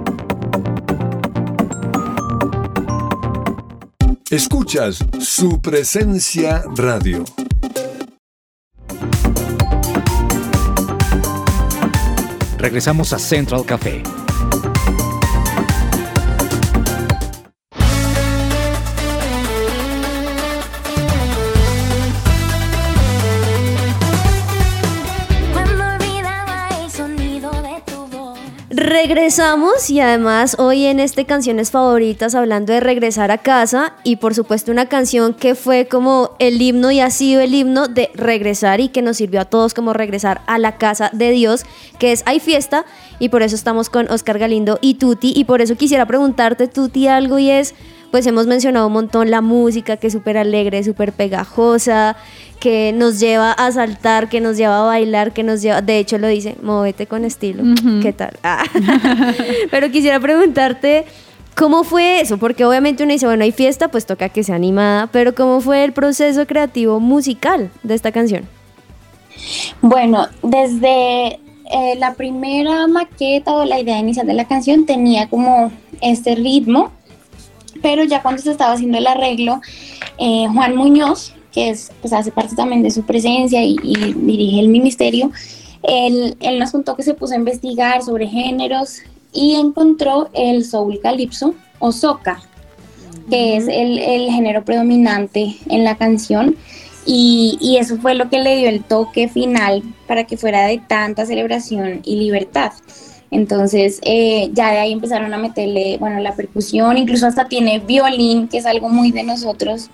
Escuchas 4.29 4.99
su 5.19 5.63
presencia 5.63 6.63
radio. 6.77 7.25
Regresamos 12.59 13.15
a 13.15 13.19
Central 13.19 13.65
Café. 13.65 14.03
Regresamos 29.27 29.91
y 29.91 29.99
además 29.99 30.55
hoy 30.57 30.85
en 30.85 31.01
este 31.01 31.25
Canciones 31.25 31.73
Favoritas 31.73 32.37
hablando 32.37 32.73
de 32.73 32.79
regresar 32.79 33.33
a 33.33 33.39
casa 33.39 33.95
y 34.05 34.17
por 34.17 34.37
supuesto 34.37 34.71
una 34.71 34.87
canción 34.87 35.35
que 35.35 35.57
fue 35.57 35.89
como 35.89 36.37
el 36.39 36.63
himno 36.63 36.93
y 36.93 37.01
ha 37.01 37.11
sido 37.11 37.41
el 37.41 37.53
himno 37.53 37.89
de 37.89 38.09
regresar 38.15 38.79
y 38.79 38.89
que 38.89 39.03
nos 39.03 39.17
sirvió 39.17 39.41
a 39.41 39.45
todos 39.45 39.75
como 39.75 39.93
regresar 39.93 40.43
a 40.47 40.61
la 40.61 40.79
casa 40.79 41.11
de 41.13 41.33
Dios, 41.33 41.65
que 41.99 42.13
es 42.13 42.23
Hay 42.25 42.39
Fiesta. 42.39 42.85
Y 43.19 43.31
por 43.31 43.43
eso 43.43 43.57
estamos 43.57 43.91
con 43.91 44.09
Oscar 44.13 44.39
Galindo 44.39 44.79
y 44.81 44.95
Tuti. 44.95 45.33
Y 45.35 45.43
por 45.43 45.61
eso 45.61 45.75
quisiera 45.75 46.07
preguntarte 46.07 46.69
Tuti 46.69 47.09
algo 47.09 47.41
y 47.41 47.51
es, 47.51 47.75
pues 48.11 48.27
hemos 48.27 48.47
mencionado 48.47 48.87
un 48.87 48.93
montón 48.93 49.31
la 49.31 49.41
música 49.41 49.97
que 49.97 50.09
es 50.09 50.13
súper 50.13 50.39
alegre, 50.39 50.83
súper 50.85 51.13
pegajosa, 51.13 52.17
que 52.61 52.93
nos 52.93 53.21
lleva 53.21 53.53
a 53.53 53.71
saltar, 53.73 54.29
que 54.29 54.41
nos 54.41 54.57
lleva 54.57 54.81
a 54.81 54.85
bailar, 54.85 55.33
que 55.33 55.43
nos 55.43 55.63
lleva, 55.63 55.83
de 55.83 55.99
hecho 55.99 56.19
lo 56.19 56.27
dice, 56.29 56.57
móvete 56.63 57.07
con 57.07 57.25
estilo. 57.25 57.63
¿qué 58.03 58.13
tal? 58.13 58.39
Ah. 58.43 58.65
Pero 59.71 59.91
quisiera 59.91 60.21
preguntarte, 60.21 61.05
¿cómo 61.55 61.85
fue 61.85 62.21
eso? 62.21 62.39
Porque 62.39 62.65
obviamente 62.65 63.03
uno 63.03 63.13
dice, 63.13 63.27
bueno, 63.27 63.45
hay 63.45 63.53
fiesta, 63.53 63.89
pues 63.89 64.07
toca 64.07 64.29
que 64.29 64.43
sea 64.43 64.55
animada, 64.55 65.09
pero 65.09 65.35
¿cómo 65.35 65.61
fue 65.61 65.85
el 65.85 65.93
proceso 65.93 66.47
creativo 66.47 67.01
musical 67.01 67.71
de 67.83 67.95
esta 67.95 68.13
canción? 68.13 68.49
Bueno, 69.81 70.29
desde 70.43 71.39
eh, 71.71 71.95
la 71.99 72.15
primera 72.15 72.87
maqueta 72.87 73.53
o 73.53 73.65
la 73.65 73.81
idea 73.81 73.99
inicial 73.99 74.27
de 74.27 74.35
la 74.35 74.47
canción 74.47 74.87
tenía 74.87 75.29
como 75.29 75.73
este 76.01 76.35
ritmo, 76.35 76.93
pero 77.83 78.05
ya 78.05 78.23
cuando 78.23 78.43
se 78.43 78.51
estaba 78.51 78.73
haciendo 78.73 78.99
el 78.99 79.07
arreglo, 79.07 79.61
eh, 80.19 80.47
Juan 80.53 80.77
Muñoz, 80.77 81.35
que 81.53 81.71
es, 81.71 81.91
pues 82.01 82.13
hace 82.13 82.31
parte 82.31 82.55
también 82.55 82.83
de 82.83 82.91
su 82.91 83.05
presencia 83.05 83.63
y, 83.65 83.77
y 83.83 84.13
dirige 84.15 84.61
el 84.61 84.69
ministerio, 84.69 85.31
él, 85.83 86.37
él 86.41 86.59
nos 86.59 86.73
contó 86.73 86.97
que 86.97 87.03
se 87.03 87.15
puso 87.15 87.35
a 87.35 87.37
investigar 87.37 88.03
sobre 88.03 88.27
géneros 88.27 88.99
y 89.33 89.55
encontró 89.55 90.29
el 90.33 90.65
soul 90.65 91.01
calipso 91.01 91.55
o 91.79 91.93
soca, 91.93 92.43
que 93.31 93.57
es 93.57 93.69
el, 93.69 93.99
el 93.99 94.31
género 94.31 94.65
predominante 94.65 95.57
en 95.69 95.85
la 95.85 95.97
canción. 95.97 96.57
Y, 97.09 97.57
y 97.61 97.77
eso 97.77 97.99
fue 97.99 98.15
lo 98.15 98.29
que 98.29 98.41
le 98.41 98.57
dio 98.57 98.69
el 98.69 98.83
toque 98.83 99.29
final 99.29 99.83
para 100.09 100.25
que 100.25 100.37
fuera 100.37 100.67
de 100.67 100.79
tanta 100.79 101.25
celebración 101.25 102.01
y 102.05 102.17
libertad. 102.17 102.73
Entonces, 103.31 104.01
eh, 104.05 104.51
ya 104.53 104.71
de 104.71 104.79
ahí 104.79 104.93
empezaron 104.93 105.33
a 105.35 105.39
meterle, 105.39 105.97
bueno, 105.99 106.21
la 106.21 106.35
percusión, 106.35 106.97
incluso 106.97 107.27
hasta 107.27 107.47
tiene 107.49 107.81
violín, 107.81 108.49
que 108.49 108.59
es 108.59 108.67
algo 108.67 108.89
muy 108.89 109.11
de 109.13 109.25
nosotros, 109.25 109.91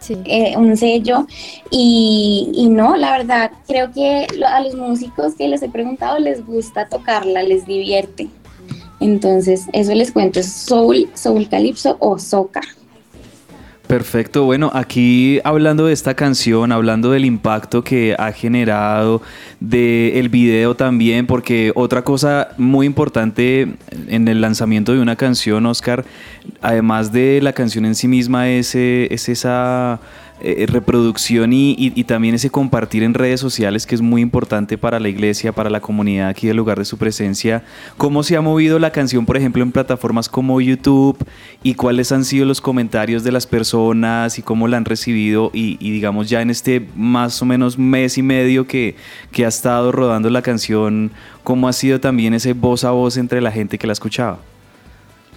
Sí. 0.00 0.16
eh, 0.26 0.56
un 0.56 0.76
sello. 0.76 1.26
Y, 1.70 2.50
y 2.54 2.68
no, 2.68 2.96
la 2.96 3.12
verdad, 3.12 3.50
creo 3.66 3.92
que 3.92 4.26
lo- 4.36 4.46
a 4.48 4.60
los 4.60 4.74
músicos 4.74 5.34
que 5.34 5.48
les 5.48 5.62
he 5.62 5.68
preguntado 5.68 6.18
les 6.18 6.44
gusta 6.46 6.88
tocarla, 6.88 7.42
les 7.42 7.66
divierte. 7.66 8.28
Entonces, 9.00 9.66
eso 9.72 9.94
les 9.94 10.10
cuento, 10.12 10.40
es 10.40 10.50
soul, 10.52 11.08
soul 11.14 11.48
calipso 11.48 11.96
o 12.00 12.18
soca. 12.18 12.60
Perfecto, 13.86 14.42
bueno, 14.44 14.72
aquí 14.74 15.38
hablando 15.44 15.86
de 15.86 15.92
esta 15.92 16.14
canción, 16.14 16.72
hablando 16.72 17.12
del 17.12 17.24
impacto 17.24 17.84
que 17.84 18.16
ha 18.18 18.32
generado, 18.32 19.22
del 19.60 20.28
video 20.28 20.74
también, 20.74 21.28
porque 21.28 21.70
otra 21.76 22.02
cosa 22.02 22.48
muy 22.58 22.84
importante 22.86 23.76
en 24.08 24.26
el 24.26 24.40
lanzamiento 24.40 24.92
de 24.92 25.00
una 25.00 25.14
canción, 25.14 25.66
Oscar, 25.66 26.04
además 26.62 27.12
de 27.12 27.40
la 27.40 27.52
canción 27.52 27.84
en 27.84 27.94
sí 27.94 28.08
misma, 28.08 28.48
es, 28.48 28.74
eh, 28.74 29.06
es 29.12 29.28
esa 29.28 30.00
eh, 30.40 30.66
reproducción 30.68 31.52
y, 31.52 31.72
y- 31.72 31.92
y 31.94 32.04
también 32.04 32.34
ese 32.34 32.50
compartir 32.50 33.02
en 33.02 33.14
redes 33.14 33.40
sociales 33.40 33.86
que 33.86 33.94
es 33.94 34.00
muy 34.02 34.20
importante 34.22 34.76
para 34.78 35.00
la 35.00 35.08
iglesia, 35.08 35.52
para 35.52 35.70
la 35.70 35.80
comunidad 35.80 36.28
aquí 36.28 36.46
del 36.46 36.56
lugar 36.56 36.78
de 36.78 36.84
su 36.84 36.98
presencia. 36.98 37.64
¿Cómo 37.96 38.22
se 38.22 38.36
ha 38.36 38.40
movido 38.40 38.78
la 38.78 38.90
canción, 38.92 39.24
por 39.26 39.36
ejemplo, 39.36 39.62
en 39.62 39.72
plataformas 39.72 40.28
como 40.28 40.60
YouTube 40.60 41.16
y 41.62 41.74
cuáles 41.74 42.12
han 42.12 42.24
sido 42.24 42.44
los 42.44 42.60
comentarios 42.60 43.24
de 43.24 43.32
las 43.32 43.46
personas 43.46 44.38
y 44.38 44.42
cómo 44.42 44.68
la 44.68 44.76
han 44.76 44.84
recibido 44.84 45.50
y, 45.54 45.76
y 45.80 45.90
digamos 45.90 46.28
ya 46.28 46.42
en 46.42 46.50
este 46.50 46.86
más 46.96 47.40
o 47.42 47.44
menos 47.46 47.78
mes 47.78 48.18
y 48.18 48.22
medio 48.22 48.66
que, 48.66 48.96
que 49.32 49.44
ha 49.44 49.48
estado 49.48 49.92
rodando 49.92 50.28
la 50.30 50.42
canción, 50.42 51.10
cómo 51.44 51.68
ha 51.68 51.72
sido 51.72 52.00
también 52.00 52.34
ese 52.34 52.52
voz 52.52 52.84
a 52.84 52.90
voz 52.90 53.16
entre 53.16 53.40
la 53.40 53.50
gente 53.52 53.78
que 53.78 53.86
la 53.86 53.92
escuchaba? 53.94 54.38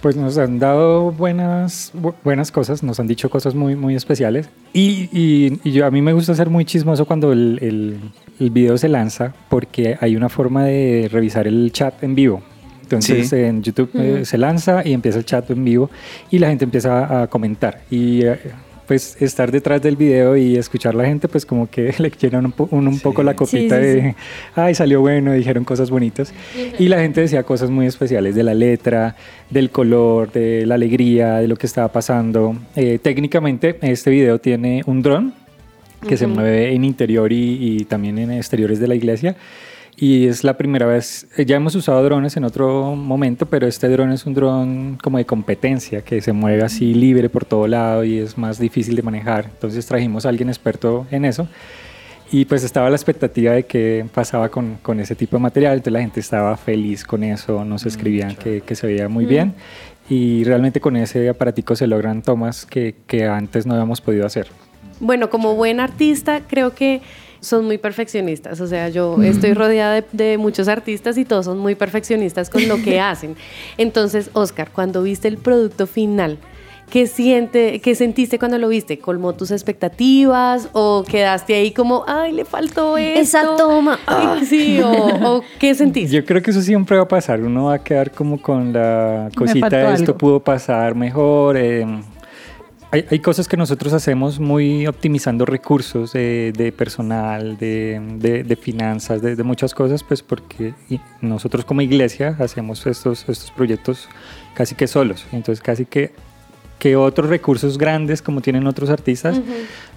Pues 0.02 0.16
nos 0.16 0.38
han 0.38 0.58
dado 0.58 1.12
buenas, 1.12 1.92
bu- 1.94 2.14
buenas 2.24 2.50
cosas, 2.50 2.82
nos 2.82 2.98
han 3.00 3.06
dicho 3.06 3.28
cosas 3.28 3.54
muy, 3.54 3.76
muy 3.76 3.94
especiales. 3.94 4.48
Y, 4.72 5.10
y- 5.12 5.60
y 5.62 5.72
yo, 5.72 5.84
a 5.84 5.90
mí 5.90 6.00
me 6.00 6.14
gusta 6.14 6.34
ser 6.34 6.48
muy 6.48 6.64
chismoso 6.64 7.04
cuando 7.04 7.32
el, 7.32 7.58
el, 7.60 7.98
el 8.38 8.50
video 8.50 8.78
se 8.78 8.88
lanza 8.88 9.34
porque 9.50 9.98
hay 10.00 10.16
una 10.16 10.30
forma 10.30 10.64
de 10.64 11.08
revisar 11.12 11.46
el 11.46 11.70
chat 11.72 12.02
en 12.02 12.14
vivo. 12.14 12.40
Entonces 12.82 13.28
Sí. 13.28 13.36
en 13.36 13.62
YouTube 13.62 13.90
eh, 13.94 14.24
se 14.24 14.36
lanza 14.38 14.82
y 14.84 14.94
empieza 14.94 15.18
el 15.18 15.24
chat 15.26 15.48
en 15.50 15.64
vivo 15.64 15.90
y 16.30 16.38
la 16.38 16.48
gente 16.48 16.64
empieza 16.64 17.22
a 17.22 17.26
comentar. 17.28 17.82
Y 17.90 18.24
eh, 18.24 18.38
pues 18.90 19.16
estar 19.22 19.52
detrás 19.52 19.80
del 19.80 19.94
video 19.94 20.36
y 20.36 20.56
escuchar 20.56 20.94
a 20.96 20.98
la 20.98 21.04
gente, 21.04 21.28
pues 21.28 21.46
como 21.46 21.70
que 21.70 21.94
le 21.98 22.10
llenan 22.10 22.46
un, 22.46 22.50
po- 22.50 22.66
uno 22.72 22.90
un 22.90 22.98
poco 22.98 23.22
la 23.22 23.36
copita 23.36 23.76
Sí, 23.76 23.82
sí, 23.84 23.88
de, 24.00 24.16
ay, 24.56 24.74
salió 24.74 25.00
bueno, 25.00 25.32
dijeron 25.32 25.62
cosas 25.62 25.90
bonitas. 25.90 26.34
Y 26.76 26.88
la 26.88 26.98
gente 26.98 27.20
decía 27.20 27.44
cosas 27.44 27.70
muy 27.70 27.86
especiales 27.86 28.34
de 28.34 28.42
la 28.42 28.52
letra, 28.52 29.14
del 29.48 29.70
color, 29.70 30.32
de 30.32 30.66
la 30.66 30.74
alegría, 30.74 31.36
de 31.36 31.46
lo 31.46 31.54
que 31.54 31.66
estaba 31.68 31.86
pasando. 31.92 32.56
Eh, 32.74 32.98
técnicamente, 33.00 33.78
este 33.80 34.10
video 34.10 34.40
tiene 34.40 34.82
un 34.86 35.02
dron 35.02 35.34
que 36.08 36.16
se 36.16 36.26
mueve 36.26 36.74
en 36.74 36.82
interior 36.84 37.32
y, 37.32 37.58
y 37.60 37.84
también 37.84 38.18
en 38.18 38.32
exteriores 38.32 38.80
de 38.80 38.88
la 38.88 38.96
iglesia. 38.96 39.36
Y 40.02 40.28
es 40.28 40.44
la 40.44 40.56
primera 40.56 40.86
vez, 40.86 41.26
eh, 41.36 41.44
ya 41.44 41.56
hemos 41.56 41.74
usado 41.74 42.02
drones 42.02 42.34
en 42.38 42.44
otro 42.44 42.96
momento, 42.96 43.44
pero 43.44 43.66
este 43.66 43.86
dron 43.90 44.12
es 44.12 44.24
un 44.24 44.32
dron 44.32 44.96
como 44.96 45.18
de 45.18 45.26
competencia, 45.26 46.00
que 46.00 46.22
se 46.22 46.32
mueve 46.32 46.62
así 46.62 46.94
libre 46.94 47.28
por 47.28 47.44
todo 47.44 47.66
lado 47.66 48.02
y 48.02 48.16
es 48.16 48.38
más 48.38 48.58
difícil 48.58 48.96
de 48.96 49.02
manejar. 49.02 49.44
Entonces 49.52 49.84
trajimos 49.84 50.24
a 50.24 50.30
alguien 50.30 50.48
experto 50.48 51.06
en 51.10 51.26
eso. 51.26 51.48
Y 52.32 52.46
pues 52.46 52.64
estaba 52.64 52.88
la 52.88 52.96
expectativa 52.96 53.52
de 53.52 53.64
qué 53.64 54.06
pasaba 54.14 54.48
con, 54.48 54.78
con 54.80 55.00
ese 55.00 55.14
tipo 55.14 55.36
de 55.36 55.42
material, 55.42 55.74
entonces 55.74 55.92
la 55.92 56.00
gente 56.00 56.20
estaba 56.20 56.56
feliz 56.56 57.04
con 57.04 57.22
eso, 57.22 57.62
nos 57.66 57.84
escribían 57.84 58.36
que, 58.36 58.62
que 58.62 58.76
se 58.76 58.86
veía 58.86 59.06
muy 59.10 59.26
bien 59.26 59.52
y 60.08 60.44
realmente 60.44 60.80
con 60.80 60.96
ese 60.96 61.28
aparatico 61.28 61.76
se 61.76 61.86
logran 61.86 62.22
tomas 62.22 62.64
que, 62.64 62.94
que 63.06 63.26
antes 63.26 63.66
no 63.66 63.74
habíamos 63.74 64.00
podido 64.00 64.24
hacer. 64.24 64.46
Bueno, 65.00 65.28
como 65.28 65.56
buen 65.56 65.80
artista, 65.80 66.42
creo 66.46 66.74
que 66.74 67.00
son 67.40 67.64
muy 67.64 67.78
perfeccionistas. 67.78 68.60
O 68.60 68.66
sea, 68.66 68.88
yo 68.88 69.22
estoy 69.22 69.54
rodeada 69.54 69.94
de, 69.94 70.04
de 70.12 70.38
muchos 70.38 70.68
artistas 70.68 71.16
y 71.18 71.24
todos 71.24 71.46
son 71.46 71.58
muy 71.58 71.74
perfeccionistas 71.74 72.50
con 72.50 72.66
lo 72.68 72.82
que 72.82 73.00
hacen. 73.00 73.36
Entonces, 73.78 74.30
Oscar, 74.34 74.70
cuando 74.72 75.02
viste 75.02 75.28
el 75.28 75.38
producto 75.38 75.86
final, 75.86 76.38
¿qué, 76.90 77.06
siente, 77.06 77.80
¿qué 77.80 77.94
sentiste 77.94 78.38
cuando 78.38 78.58
lo 78.58 78.68
viste? 78.68 78.98
¿Colmó 78.98 79.32
tus 79.34 79.50
expectativas 79.52 80.68
o 80.72 81.04
quedaste 81.08 81.54
ahí 81.54 81.70
como, 81.70 82.04
ay, 82.06 82.32
le 82.32 82.44
faltó 82.44 82.98
esto? 82.98 83.20
Esa 83.20 83.56
toma. 83.56 83.98
ah. 84.06 84.40
Sí, 84.46 84.80
o, 84.80 84.90
o 84.90 85.42
¿qué 85.58 85.74
sentiste? 85.76 86.14
Yo 86.16 86.24
creo 86.24 86.42
que 86.42 86.50
eso 86.50 86.60
siempre 86.62 86.96
va 86.96 87.04
a 87.04 87.08
pasar, 87.08 87.40
uno 87.40 87.66
va 87.66 87.74
a 87.74 87.78
quedar 87.84 88.10
como 88.10 88.40
con 88.42 88.72
la 88.72 89.28
cosita 89.36 89.68
de 89.68 89.92
esto 89.94 90.02
algo. 90.12 90.18
pudo 90.18 90.40
pasar 90.40 90.94
mejor. 90.94 91.56
eh, 91.56 91.86
hay, 92.92 93.04
hay 93.10 93.18
cosas 93.20 93.46
que 93.46 93.56
nosotros 93.56 93.92
hacemos 93.92 94.40
muy 94.40 94.86
optimizando 94.86 95.44
recursos 95.46 96.12
de, 96.12 96.52
de 96.56 96.72
personal, 96.72 97.56
de, 97.56 98.00
de- 98.16 98.42
de 98.44 98.56
finanzas, 98.56 99.22
de, 99.22 99.42
muchas 99.44 99.74
cosas, 99.74 100.02
pues 100.02 100.22
porque 100.22 100.74
nosotros 101.20 101.64
como 101.64 101.82
iglesia 101.82 102.36
hacemos 102.40 102.84
estos, 102.86 103.28
estos 103.28 103.50
proyectos 103.52 104.08
casi 104.54 104.74
que 104.74 104.86
solos. 104.86 105.24
Entonces 105.32 105.62
casi 105.62 105.84
que, 105.86 106.12
que 106.78 106.96
otros 106.96 107.28
recursos 107.28 107.78
grandes 107.78 108.22
como 108.22 108.40
tienen 108.40 108.66
otros 108.66 108.90
artistas 108.90 109.40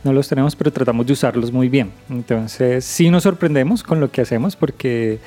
no 0.03 0.13
los 0.13 0.27
tenemos, 0.27 0.55
pero 0.55 0.71
tratamos 0.71 1.05
de 1.07 1.13
usarlos 1.13 1.51
muy 1.51 1.69
bien. 1.69 1.91
Entonces 2.09 2.85
sí 2.85 3.09
nos 3.09 3.23
sorprendemos 3.23 3.81
con 3.83 3.99
lo 3.99 4.11
que 4.11 4.21
hacemos 4.21 4.55
porque... 4.55 5.19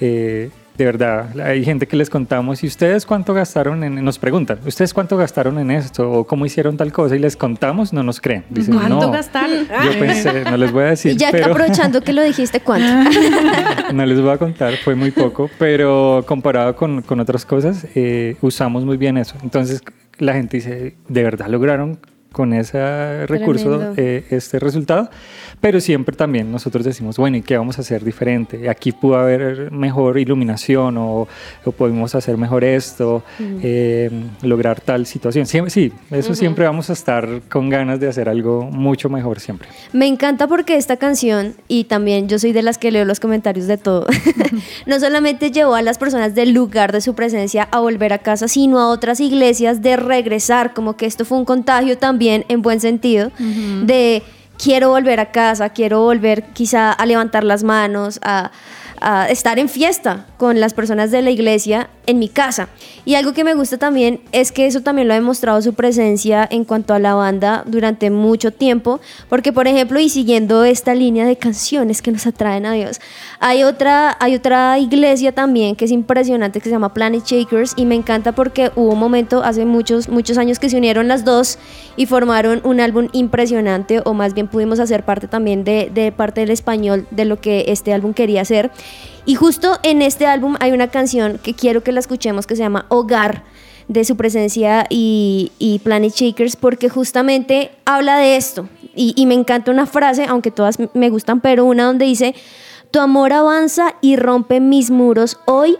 eh, 0.00 0.50
De 0.76 0.84
verdad, 0.84 1.38
hay 1.40 1.64
gente 1.64 1.86
que 1.86 1.96
les 1.96 2.10
contamos, 2.10 2.62
¿y 2.62 2.66
ustedes 2.66 3.06
cuánto 3.06 3.32
gastaron 3.32 3.82
en, 3.82 4.04
nos 4.04 4.18
preguntan, 4.18 4.58
¿ustedes 4.66 4.92
cuánto 4.92 5.16
gastaron 5.16 5.58
en 5.58 5.70
esto? 5.70 6.10
¿O 6.10 6.26
cómo 6.26 6.44
hicieron 6.44 6.76
tal 6.76 6.92
cosa? 6.92 7.16
Y 7.16 7.18
les 7.18 7.36
contamos, 7.36 7.92
no 7.92 8.02
nos 8.02 8.20
creen. 8.20 8.44
Dicen, 8.50 8.74
¿Cuánto 8.74 9.00
no. 9.00 9.10
gastaron? 9.10 9.66
Yo 9.84 9.98
pensé, 9.98 10.44
no 10.44 10.56
les 10.56 10.72
voy 10.72 10.84
a 10.84 10.88
decir, 10.88 11.12
Y 11.12 11.16
ya 11.16 11.30
pero 11.30 11.46
aprovechando 11.46 12.02
que 12.02 12.12
lo 12.12 12.22
dijiste, 12.22 12.60
¿cuánto? 12.60 13.10
no 13.92 14.06
les 14.06 14.20
voy 14.20 14.30
a 14.30 14.38
contar, 14.38 14.74
fue 14.84 14.94
muy 14.94 15.10
poco, 15.10 15.50
pero 15.58 16.24
comparado 16.26 16.76
con, 16.76 17.02
con 17.02 17.20
otras 17.20 17.46
cosas, 17.46 17.86
eh, 17.94 18.36
usamos 18.42 18.84
muy 18.84 18.96
bien 18.96 19.16
eso. 19.16 19.36
Entonces 19.42 19.82
la 20.18 20.34
gente 20.34 20.58
dice, 20.58 20.96
¿de 21.08 21.22
verdad 21.22 21.48
lograron 21.48 21.98
con 22.36 22.52
ese 22.52 23.26
recurso 23.26 23.94
eh, 23.96 24.26
este 24.28 24.58
resultado? 24.58 25.08
Pero 25.58 25.80
siempre 25.80 26.14
también 26.14 26.52
nosotros 26.52 26.84
decimos, 26.84 27.16
bueno, 27.16 27.38
¿y 27.38 27.42
qué 27.42 27.56
vamos 27.56 27.78
a 27.78 27.80
hacer 27.80 28.04
diferente? 28.04 28.68
Aquí 28.68 28.92
pudo 28.92 29.16
haber 29.16 29.72
mejor 29.72 30.18
iluminación 30.18 30.98
o, 30.98 31.26
o 31.64 31.72
podemos 31.72 32.14
hacer 32.14 32.36
mejor 32.36 32.62
esto, 32.62 33.22
eh, 33.40 34.10
lograr 34.42 34.82
tal 34.82 35.06
situación. 35.06 35.46
Siempre, 35.46 35.70
sí, 35.70 35.90
eso 36.10 36.34
siempre 36.34 36.66
vamos 36.66 36.90
a 36.90 36.92
estar 36.92 37.40
con 37.48 37.70
ganas 37.70 38.00
de 38.00 38.08
hacer 38.08 38.28
algo 38.28 38.64
mucho 38.70 39.08
mejor 39.08 39.40
siempre. 39.40 39.68
Me 39.94 40.06
encanta 40.06 40.46
porque 40.46 40.76
esta 40.76 40.98
canción, 40.98 41.54
y 41.68 41.84
también 41.84 42.28
yo 42.28 42.38
soy 42.38 42.52
de 42.52 42.62
las 42.62 42.76
que 42.76 42.90
leo 42.90 43.06
los 43.06 43.18
comentarios 43.18 43.66
de 43.66 43.78
todo, 43.78 44.06
no 44.86 45.00
solamente 45.00 45.50
llevó 45.50 45.74
a 45.74 45.80
las 45.80 45.96
personas 45.96 46.34
del 46.34 46.52
lugar 46.52 46.92
de 46.92 47.00
su 47.00 47.14
presencia 47.14 47.66
a 47.72 47.80
volver 47.80 48.12
a 48.12 48.18
casa, 48.18 48.46
sino 48.46 48.78
a 48.78 48.90
otras 48.90 49.20
iglesias 49.20 49.80
de 49.80 49.96
regresar, 49.96 50.74
como 50.74 50.98
que 50.98 51.06
esto 51.06 51.24
fue 51.24 51.38
un 51.38 51.46
contagio 51.46 51.96
también 51.96 52.25
en 52.28 52.62
buen 52.62 52.80
sentido, 52.80 53.30
de 53.38 54.22
quiero 54.58 54.90
volver 54.90 55.20
a 55.20 55.30
casa, 55.32 55.70
quiero 55.70 56.00
volver 56.00 56.44
quizá 56.52 56.92
a 56.92 57.06
levantar 57.06 57.44
las 57.44 57.62
manos, 57.62 58.18
a, 58.22 58.50
a 59.00 59.28
estar 59.28 59.58
en 59.58 59.68
fiesta 59.68 60.26
con 60.36 60.60
las 60.60 60.74
personas 60.74 61.10
de 61.10 61.22
la 61.22 61.30
iglesia 61.30 61.90
en 62.06 62.18
mi 62.18 62.28
casa. 62.28 62.68
Y 63.04 63.14
algo 63.14 63.32
que 63.32 63.44
me 63.44 63.54
gusta 63.54 63.78
también 63.78 64.20
es 64.32 64.52
que 64.52 64.66
eso 64.66 64.80
también 64.80 65.08
lo 65.08 65.14
ha 65.14 65.16
demostrado 65.16 65.60
su 65.62 65.74
presencia 65.74 66.46
en 66.50 66.64
cuanto 66.64 66.94
a 66.94 66.98
la 66.98 67.14
banda 67.14 67.64
durante 67.66 68.10
mucho 68.10 68.52
tiempo, 68.52 69.00
porque 69.28 69.52
por 69.52 69.66
ejemplo, 69.66 69.98
y 69.98 70.08
siguiendo 70.08 70.64
esta 70.64 70.94
línea 70.94 71.26
de 71.26 71.36
canciones 71.36 72.02
que 72.02 72.12
nos 72.12 72.26
atraen 72.26 72.66
a 72.66 72.72
Dios, 72.72 73.00
hay 73.40 73.64
otra, 73.64 74.16
hay 74.20 74.34
otra 74.34 74.78
iglesia 74.78 75.32
también 75.32 75.76
que 75.76 75.84
es 75.84 75.90
impresionante 75.90 76.60
que 76.60 76.64
se 76.64 76.70
llama 76.70 76.94
Planet 76.94 77.24
Shakers 77.24 77.74
y 77.76 77.86
me 77.86 77.94
encanta 77.94 78.32
porque 78.32 78.70
hubo 78.76 78.92
un 78.92 78.98
momento 78.98 79.42
hace 79.42 79.64
muchos, 79.64 80.08
muchos 80.08 80.38
años 80.38 80.58
que 80.58 80.68
se 80.68 80.76
unieron 80.76 81.08
las 81.08 81.24
dos 81.24 81.58
y 81.96 82.06
formaron 82.06 82.60
un 82.64 82.80
álbum 82.80 83.08
impresionante, 83.12 84.00
o 84.04 84.14
más 84.14 84.34
bien 84.34 84.48
pudimos 84.48 84.80
hacer 84.80 85.04
parte 85.04 85.28
también 85.28 85.64
de, 85.64 85.90
de 85.92 86.12
parte 86.12 86.40
del 86.40 86.50
español 86.50 87.06
de 87.10 87.24
lo 87.24 87.40
que 87.40 87.66
este 87.68 87.92
álbum 87.92 88.14
quería 88.14 88.42
hacer. 88.42 88.70
Y 89.24 89.34
justo 89.34 89.78
en 89.82 90.02
este 90.02 90.26
álbum 90.26 90.56
hay 90.60 90.72
una 90.72 90.88
canción 90.88 91.38
que 91.42 91.54
quiero 91.54 91.82
que 91.82 91.92
la 91.92 92.00
escuchemos 92.00 92.46
que 92.46 92.56
se 92.56 92.62
llama 92.62 92.86
Hogar 92.88 93.42
de 93.88 94.04
su 94.04 94.16
presencia 94.16 94.86
y, 94.88 95.80
Planet 95.84 96.12
Shakers 96.12 96.56
porque 96.56 96.88
justamente 96.88 97.70
habla 97.84 98.18
de 98.18 98.36
esto. 98.36 98.68
Y, 98.94 99.12
y 99.16 99.26
me 99.26 99.34
encanta 99.34 99.70
una 99.70 99.86
frase, 99.86 100.24
aunque 100.28 100.50
todas 100.50 100.78
me 100.94 101.10
gustan, 101.10 101.40
pero 101.40 101.64
una 101.64 101.84
donde 101.84 102.06
dice, 102.06 102.34
tu 102.90 103.00
amor 103.00 103.32
avanza 103.32 103.94
y 104.00 104.16
rompe 104.16 104.60
mis 104.60 104.90
muros. 104.90 105.38
Hoy, 105.44 105.76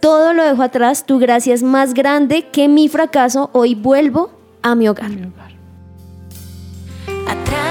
todo 0.00 0.32
lo 0.32 0.44
dejo 0.44 0.62
atrás, 0.62 1.04
tu 1.04 1.18
gracia 1.18 1.54
es 1.54 1.62
más 1.62 1.94
grande 1.94 2.48
que 2.50 2.68
mi 2.68 2.88
fracaso, 2.88 3.50
hoy 3.52 3.74
vuelvo 3.74 4.30
a 4.62 4.74
mi 4.74 4.88
hogar. 4.88 5.10
Atrás, 7.26 7.63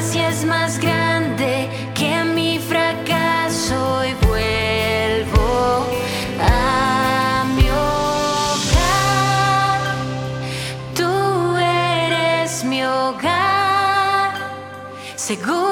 gracia 0.00 0.30
es 0.30 0.44
más 0.46 0.78
grande 0.78 1.68
que 1.94 2.24
mi 2.24 2.58
fracaso. 2.58 3.98
Hoy 3.98 4.14
vuelvo 4.26 5.86
a 6.40 7.44
mi 7.54 7.68
hogar. 7.68 9.00
Tú 10.94 11.56
eres 11.56 12.64
mi 12.64 12.82
hogar. 12.82 14.32
Seguro 15.16 15.69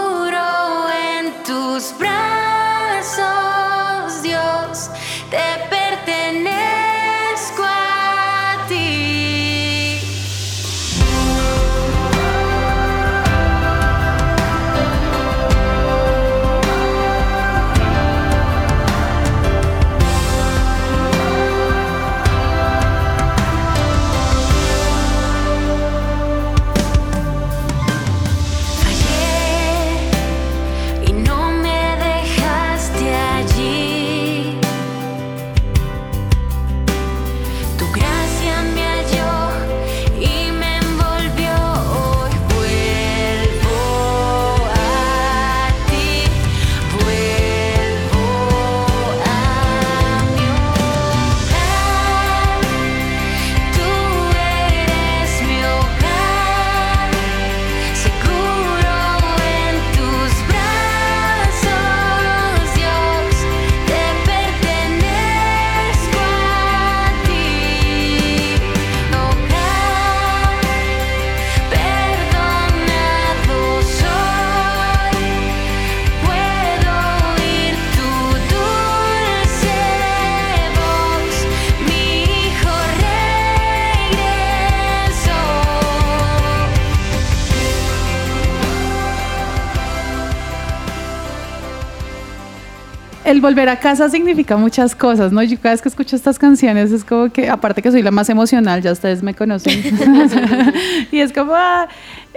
El 93.29 93.43
volver 93.43 93.69
a 93.69 93.79
casa 93.79 94.09
significa 94.09 94.57
muchas 94.57 94.95
cosas, 94.95 95.33
¿no? 95.33 95.43
Yo 95.43 95.59
cada 95.61 95.75
vez 95.75 95.83
que 95.83 95.91
escucho 95.91 96.17
estas 96.17 96.39
canciones 96.39 96.91
es 96.93 97.05
como 97.05 97.31
que, 97.31 97.51
aparte 97.51 97.83
que 97.83 97.91
soy 97.91 98.01
la 98.01 98.11
más 98.11 98.31
emocional, 98.31 98.81
ya 98.81 98.91
ustedes 98.91 99.23
me 99.23 99.35
conocen. 99.35 99.83
y 101.13 101.19
es 101.19 101.31
como, 101.35 101.53
ah, 101.55 101.89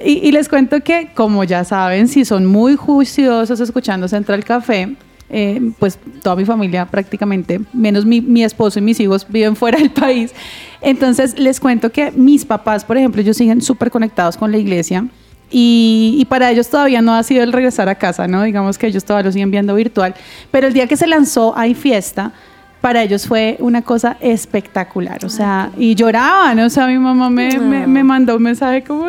y, 0.04 0.28
y 0.28 0.34
les 0.34 0.50
cuento 0.50 0.82
que, 0.82 1.12
como 1.16 1.46
ya 1.46 1.64
saben, 1.64 2.10
si 2.10 2.26
son 2.26 2.46
muy 2.46 2.76
juiciosos 2.76 3.62
escuchando 3.62 4.10
Central 4.10 4.44
Café, 4.44 4.98
eh, 5.30 5.62
pues 5.80 5.98
toda 6.22 6.36
mi 6.36 6.44
familia 6.44 6.86
prácticamente, 6.86 7.62
menos 7.72 8.06
mi, 8.06 8.20
mi 8.20 8.44
esposo 8.44 8.80
y 8.80 8.82
mis 8.82 9.00
hijos, 9.00 9.26
viven 9.30 9.56
fuera 9.56 9.78
del 9.78 9.92
país. 9.92 10.34
Entonces 10.82 11.40
les 11.40 11.62
cuento 11.62 11.90
que 11.94 12.12
mis 12.12 12.44
papás, 12.44 12.84
por 12.84 12.98
ejemplo, 12.98 13.22
ellos 13.22 13.38
siguen 13.38 13.62
súper 13.62 13.92
conectados 13.92 14.36
con 14.36 14.52
la 14.52 14.58
iglesia. 14.58 15.08
Y, 15.52 16.16
y 16.18 16.26
para 16.26 16.50
ellos 16.50 16.70
todavía 16.70 17.02
no 17.02 17.14
ha 17.14 17.24
sido 17.24 17.44
el 17.44 17.52
regresar 17.52 17.90
a 17.90 17.96
casa, 17.96 18.26
¿no? 18.28 18.44
Digamos 18.44 18.78
que 18.78 18.88
ellos 18.88 19.04
todavía 19.04 19.26
lo 19.28 19.32
siguen 19.34 19.52
viendo 19.52 19.76
virtual. 19.76 20.16
Pero 20.50 20.68
el 20.68 20.74
día 20.74 20.88
que 20.88 20.96
se 20.98 21.08
lanzó 21.08 21.54
Hay 21.58 21.74
Fiesta, 21.76 22.32
para 22.80 23.04
ellos 23.04 23.28
fue 23.28 23.58
una 23.60 23.82
cosa 23.84 24.18
espectacular, 24.22 25.24
o 25.24 25.30
sea, 25.30 25.70
y 25.78 25.94
lloraban, 25.94 26.58
o 26.62 26.70
sea, 26.70 26.88
mi 26.88 26.98
mamá 26.98 27.30
me, 27.30 27.60
me, 27.60 27.86
me 27.86 28.04
mandó 28.04 28.38
un 28.38 28.42
mensaje 28.42 28.84
como, 28.84 29.06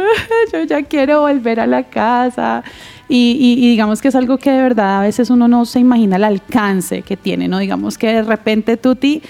yo 0.53 0.63
ya 0.65 0.83
quiero 0.83 1.23
volver 1.23 1.59
a 1.59 1.67
la 1.67 1.83
casa, 1.85 2.63
y, 3.09 3.37
y- 3.41 3.65
y 3.65 3.71
digamos 3.71 4.03
que 4.03 4.09
es 4.09 4.15
algo 4.15 4.37
que 4.37 4.51
de 4.51 4.61
verdad 4.63 4.99
a 4.99 5.03
veces 5.03 5.31
uno 5.31 5.49
no 5.49 5.65
se 5.65 5.79
imagina 5.81 6.17
el 6.17 6.25
alcance 6.25 7.01
que 7.01 7.17
tiene, 7.17 7.49
¿no? 7.49 7.59
Digamos 7.61 7.97
que 7.97 8.09
de 8.13 8.23
repente, 8.23 8.77
Tuti, 8.77 9.23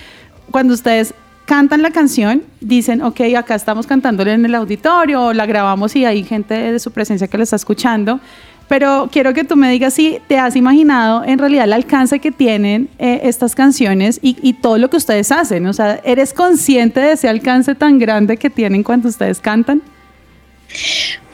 cuando 0.51 0.75
ustedes 0.75 1.15
cantan 1.53 1.83
la 1.83 1.91
canción, 1.91 2.45
dicen, 2.63 3.03
ok, 3.03 3.21
acá 3.37 3.55
estamos 3.55 3.87
cantándole 3.87 4.33
en 4.33 4.43
el 4.47 4.55
auditorio, 4.55 5.35
la 5.35 5.45
grabamos 5.45 5.95
y 5.95 6.07
hay 6.07 6.25
gente 6.25 6.55
de 6.55 6.79
su 6.79 6.93
presencia 6.93 7.29
que 7.29 7.37
la 7.37 7.45
está 7.45 7.57
escuchando, 7.57 8.21
pero 8.69 9.11
quiero 9.13 9.35
que 9.35 9.45
tú 9.45 9.55
me 9.55 9.71
digas 9.71 9.93
si 9.93 10.19
te 10.29 10.39
has 10.39 10.57
imaginado 10.57 11.23
en 11.25 11.39
realidad 11.39 11.65
el 11.65 11.75
alcance 11.75 12.21
que 12.21 12.33
tienen 12.33 12.89
eh, 12.99 13.21
estas 13.25 13.55
canciones 13.55 14.19
y, 14.23 14.39
y 14.41 14.55
todo 14.55 14.79
lo 14.79 14.89
que 14.89 14.97
ustedes 14.97 15.31
hacen. 15.31 15.67
O 15.67 15.75
sea, 15.75 16.01
¿eres 16.05 16.33
consciente 16.33 17.01
de 17.01 17.13
ese 17.13 17.29
alcance 17.29 17.75
tan 17.75 17.99
grande 17.99 18.39
que 18.39 18.49
tienen 18.49 18.83
cuando 18.83 19.11
ustedes 19.11 19.39
cantan? 19.39 19.83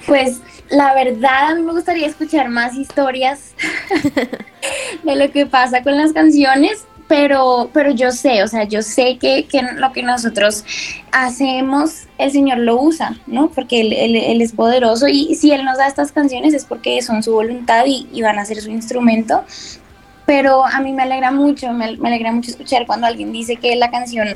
Pues 0.05 0.41
la 0.69 0.95
verdad 0.95 1.53
a 1.53 1.55
mí 1.55 1.63
me 1.63 1.71
gustaría 1.71 2.09
escuchar 2.09 2.49
más 2.49 2.75
historias 2.75 3.55
de 5.05 5.15
lo 5.15 5.31
que 5.31 5.47
pasa 5.47 5.85
con 5.85 5.97
las 5.97 6.13
canciones, 6.13 6.89
pero, 7.09 7.71
pero 7.73 7.91
yo 7.91 8.13
sé, 8.13 8.43
o 8.43 8.49
sea, 8.49 8.65
yo 8.65 8.83
sé 8.83 9.17
que, 9.19 9.47
que 9.47 9.63
lo 9.63 9.93
que 9.93 10.03
nosotros 10.03 10.65
hacemos, 11.11 12.07
el 12.19 12.31
Señor 12.31 12.59
lo 12.59 12.81
usa, 12.81 13.19
¿no? 13.27 13.49
Porque 13.49 13.81
Él, 13.81 13.93
él- 13.95 14.43
es 14.43 14.53
poderoso 14.53 15.09
y 15.09 15.35
si 15.35 15.51
Él 15.51 15.65
nos 15.65 15.79
da 15.79 15.87
estas 15.89 16.13
canciones 16.13 16.53
es 16.53 16.67
porque 16.67 17.01
son 17.01 17.23
su 17.23 17.33
voluntad 17.33 17.85
y, 17.87 18.21
van 18.21 18.39
a 18.39 18.45
ser 18.45 18.61
su 18.61 18.71
instrumento. 18.71 19.43
Pero 20.27 20.67
a 20.67 20.81
mí 20.81 20.93
me 20.93 21.05
alegra 21.05 21.31
mucho, 21.31 21.73
me, 21.73 21.97
me 21.97 22.09
alegra 22.11 22.31
mucho 22.33 22.51
escuchar 22.51 22.87
cuando 22.87 23.07
alguien 23.07 23.33
dice 23.33 23.57
que 23.57 23.75
la 23.77 23.91
canción 23.91 24.29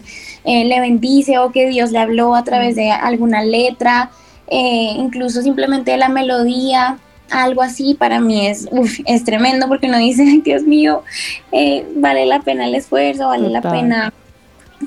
eh, 0.45 0.64
le 0.64 0.81
bendice 0.81 1.39
o 1.39 1.53
que 1.53 1.68
Dios 1.68 1.91
le 1.93 1.99
habló 1.99 2.35
a 2.35 2.43
través 2.45 2.75
de 2.77 2.91
alguna 2.91 3.45
letra, 3.45 4.11
eh, 4.47 4.95
incluso 4.97 5.43
simplemente 5.43 5.91
de 5.91 5.99
la 5.99 6.09
melodía, 6.09 6.99
algo 7.33 7.62
así 7.62 7.95
para 7.95 8.20
mí 8.20 8.47
es, 8.47 8.68
uf, 8.70 9.01
es 9.07 9.24
tremendo 9.24 9.68
porque 9.68 9.87
uno 9.87 9.99
dice, 9.99 10.22
"Ay, 10.28 10.41
Dios 10.41 10.62
mío, 10.62 11.03
eh, 11.51 11.87
vale 11.97 12.26
la 12.26 12.41
pena 12.41 12.66
el 12.66 12.74
esfuerzo, 12.74 13.28
vale 13.28 13.49
la 13.49 13.62
pena 13.62 14.12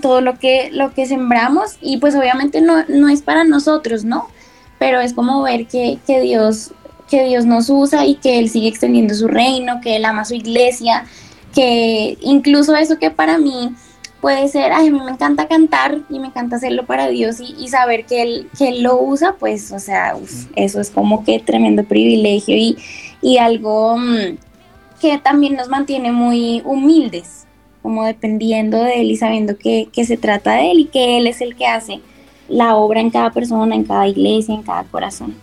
todo 0.01 0.21
lo 0.21 0.37
que, 0.37 0.69
lo 0.71 0.93
que 0.93 1.05
sembramos 1.05 1.77
y 1.81 1.97
pues 1.97 2.15
obviamente 2.15 2.61
no, 2.61 2.83
no 2.87 3.09
es 3.09 3.21
para 3.21 3.43
nosotros, 3.43 4.03
¿no? 4.03 4.27
Pero 4.77 4.99
es 4.99 5.13
como 5.13 5.41
ver 5.41 5.67
que, 5.67 5.99
que 6.05 6.21
Dios 6.21 6.71
que 7.09 7.23
Dios 7.23 7.45
nos 7.45 7.69
usa 7.69 8.05
y 8.05 8.15
que 8.15 8.39
Él 8.39 8.49
sigue 8.49 8.67
extendiendo 8.67 9.13
su 9.13 9.27
reino, 9.27 9.79
que 9.79 9.95
Él 9.95 10.05
ama 10.05 10.25
su 10.25 10.33
iglesia, 10.33 11.05
que 11.53 12.17
incluso 12.21 12.75
eso 12.75 12.97
que 12.97 13.11
para 13.11 13.37
mí 13.37 13.75
puede 14.26 14.47
ser, 14.47 14.71
ay, 14.71 14.88
a 14.88 14.91
mí 14.91 14.99
me 14.99 15.11
encanta 15.11 15.47
cantar 15.47 15.99
y 16.09 16.17
me 16.17 16.26
encanta 16.26 16.55
hacerlo 16.55 16.84
para 16.88 17.09
Dios 17.09 17.39
y, 17.39 17.55
y 17.59 17.67
saber 17.67 18.07
que 18.07 18.23
él, 18.23 18.49
que 18.57 18.69
él 18.69 18.82
lo 18.82 18.99
usa, 18.99 19.36
pues, 19.38 19.71
o 19.71 19.78
sea, 19.78 20.15
uf, 20.15 20.47
eso 20.55 20.82
es 20.82 20.89
como 20.89 21.23
que 21.23 21.39
tremendo 21.39 21.84
privilegio 21.84 22.55
y, 22.57 22.76
y 23.21 23.38
algo 23.38 23.99
mm, 23.99 24.38
que 24.99 25.19
también 25.19 25.53
nos 25.53 25.69
mantiene 25.69 26.11
muy 26.11 26.63
humildes, 26.65 27.45
como 27.84 28.03
dependiendo 28.03 28.82
de 28.82 29.01
Él 29.01 29.11
y 29.11 29.17
sabiendo 29.17 29.59
que, 29.59 29.89
que 29.93 30.05
se 30.05 30.17
trata 30.17 30.53
de 30.53 30.71
Él 30.71 30.80
y 30.80 30.86
que 30.86 31.19
Él 31.19 31.28
es 31.28 31.39
el 31.41 31.55
que 31.55 31.67
hace 31.67 32.01
la 32.49 32.78
obra 32.78 33.01
en 33.01 33.11
cada 33.11 33.30
persona, 33.30 33.76
en 33.76 33.84
cada 33.84 34.07
iglesia, 34.07 34.55
en 34.55 34.63
cada 34.63 34.86
corazón. 34.86 35.36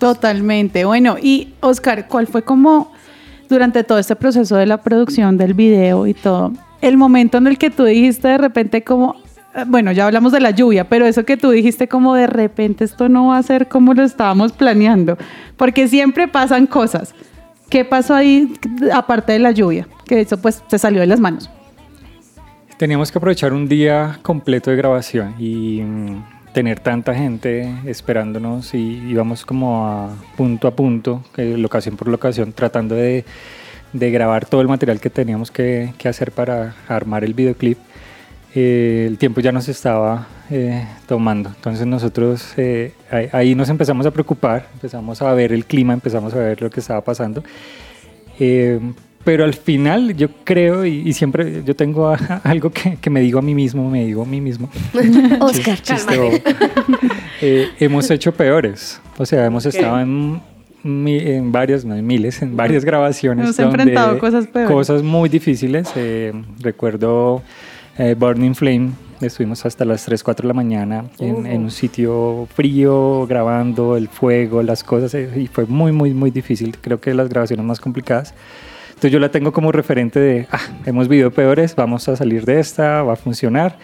Totalmente. 0.00 0.84
Bueno, 0.84 1.14
y 1.22 1.54
Oscar, 1.60 2.08
¿cuál 2.08 2.26
fue 2.26 2.42
como 2.42 2.90
durante 3.48 3.84
todo 3.84 4.00
este 4.00 4.16
proceso 4.16 4.56
de 4.56 4.66
la 4.66 4.78
producción 4.78 5.36
del 5.36 5.54
video 5.54 6.08
y 6.08 6.14
todo, 6.14 6.52
el 6.80 6.96
momento 6.96 7.38
en 7.38 7.46
el 7.46 7.58
que 7.58 7.70
tú 7.70 7.84
dijiste 7.84 8.28
de 8.28 8.38
repente 8.38 8.82
como, 8.82 9.16
eh, 9.54 9.64
bueno, 9.66 9.92
ya 9.92 10.06
hablamos 10.06 10.32
de 10.32 10.40
la 10.40 10.50
lluvia, 10.50 10.88
pero 10.88 11.06
eso 11.06 11.24
que 11.24 11.36
tú 11.36 11.50
dijiste 11.50 11.88
como 11.88 12.14
de 12.14 12.26
repente 12.26 12.84
esto 12.84 13.08
no 13.08 13.28
va 13.28 13.38
a 13.38 13.42
ser 13.42 13.68
como 13.68 13.94
lo 13.94 14.02
estábamos 14.02 14.52
planeando, 14.52 15.18
porque 15.56 15.88
siempre 15.88 16.28
pasan 16.28 16.66
cosas. 16.66 17.14
¿Qué 17.68 17.84
pasó 17.84 18.14
ahí 18.14 18.52
aparte 18.92 19.32
de 19.32 19.38
la 19.38 19.52
lluvia? 19.52 19.86
Que 20.04 20.20
eso 20.20 20.40
pues 20.40 20.62
se 20.68 20.78
salió 20.78 21.00
de 21.00 21.06
las 21.06 21.20
manos. 21.20 21.48
Teníamos 22.76 23.12
que 23.12 23.18
aprovechar 23.18 23.52
un 23.52 23.68
día 23.68 24.18
completo 24.22 24.70
de 24.70 24.76
grabación 24.76 25.34
y 25.38 25.82
mm, 25.82 26.22
tener 26.52 26.80
tanta 26.80 27.14
gente 27.14 27.72
esperándonos 27.84 28.74
y 28.74 29.02
íbamos 29.08 29.44
como 29.44 29.86
a 29.86 30.08
punto 30.36 30.66
a 30.66 30.72
punto, 30.72 31.22
locación 31.36 31.96
por 31.96 32.08
locación, 32.08 32.52
tratando 32.52 32.94
de, 32.94 33.24
de 33.92 34.10
grabar 34.10 34.46
todo 34.46 34.60
el 34.60 34.68
material 34.68 35.00
que 35.00 35.10
teníamos 35.10 35.50
que, 35.50 35.92
que 35.98 36.08
hacer 36.08 36.32
para 36.32 36.74
armar 36.88 37.24
el 37.24 37.34
videoclip. 37.34 37.78
Eh, 38.54 39.04
el 39.08 39.16
tiempo 39.18 39.40
ya 39.40 39.52
nos 39.52 39.68
estaba 39.68 40.26
eh, 40.50 40.84
tomando, 41.06 41.50
entonces 41.50 41.86
nosotros 41.86 42.52
eh, 42.56 42.92
ahí, 43.10 43.28
ahí 43.32 43.54
nos 43.54 43.68
empezamos 43.68 44.06
a 44.06 44.10
preocupar, 44.10 44.66
empezamos 44.74 45.22
a 45.22 45.32
ver 45.34 45.52
el 45.52 45.64
clima, 45.66 45.92
empezamos 45.92 46.34
a 46.34 46.38
ver 46.38 46.60
lo 46.60 46.68
que 46.70 46.80
estaba 46.80 47.00
pasando. 47.00 47.44
Eh, 48.40 48.80
pero 49.22 49.44
al 49.44 49.52
final 49.54 50.16
yo 50.16 50.28
creo 50.44 50.84
y, 50.86 51.02
y 51.08 51.12
siempre 51.12 51.62
yo 51.64 51.76
tengo 51.76 52.08
a- 52.08 52.16
algo 52.44 52.70
que, 52.70 52.96
que 52.96 53.10
me 53.10 53.20
digo 53.20 53.38
a 53.38 53.42
mí 53.42 53.54
mismo, 53.54 53.88
me 53.90 54.04
digo 54.06 54.22
a 54.22 54.26
mí 54.26 54.40
mismo. 54.40 54.68
Oscar, 55.40 55.78
Chis-. 55.80 56.06
Eh, 57.42 57.68
hemos 57.80 58.10
hecho 58.10 58.32
peores. 58.32 59.00
O 59.16 59.24
sea, 59.24 59.46
hemos 59.46 59.64
estado 59.64 59.98
en, 60.00 60.42
en 60.84 61.52
varias, 61.52 61.84
no 61.84 61.94
en 61.94 62.06
miles, 62.06 62.42
en 62.42 62.56
varias 62.56 62.84
grabaciones. 62.84 63.44
Hemos 63.44 63.56
donde 63.56 63.82
enfrentado 63.82 64.18
cosas 64.18 64.46
peores. 64.46 64.70
Cosas 64.70 65.02
muy 65.02 65.28
difíciles. 65.28 65.90
Eh, 65.96 66.32
recuerdo 66.60 67.42
eh, 67.98 68.14
Burning 68.18 68.54
Flame. 68.54 68.90
Estuvimos 69.20 69.66
hasta 69.66 69.84
las 69.84 70.04
3, 70.06 70.22
4 70.22 70.44
de 70.44 70.48
la 70.48 70.54
mañana 70.54 71.04
en, 71.18 71.44
en 71.44 71.64
un 71.64 71.70
sitio 71.70 72.48
frío, 72.54 73.26
grabando 73.26 73.98
el 73.98 74.08
fuego, 74.08 74.62
las 74.62 74.82
cosas, 74.82 75.12
eh, 75.14 75.28
y 75.36 75.46
fue 75.46 75.66
muy, 75.66 75.92
muy, 75.92 76.14
muy 76.14 76.30
difícil. 76.30 76.78
Creo 76.80 77.00
que 77.00 77.12
las 77.12 77.28
grabaciones 77.28 77.66
más 77.66 77.80
complicadas. 77.80 78.32
Entonces 78.88 79.12
yo 79.12 79.18
la 79.18 79.30
tengo 79.30 79.52
como 79.52 79.72
referente 79.72 80.20
de, 80.20 80.46
ah, 80.50 80.60
hemos 80.86 81.08
vivido 81.08 81.30
peores, 81.30 81.76
vamos 81.76 82.08
a 82.08 82.16
salir 82.16 82.44
de 82.44 82.60
esta, 82.60 83.02
va 83.02 83.14
a 83.14 83.16
funcionar 83.16 83.78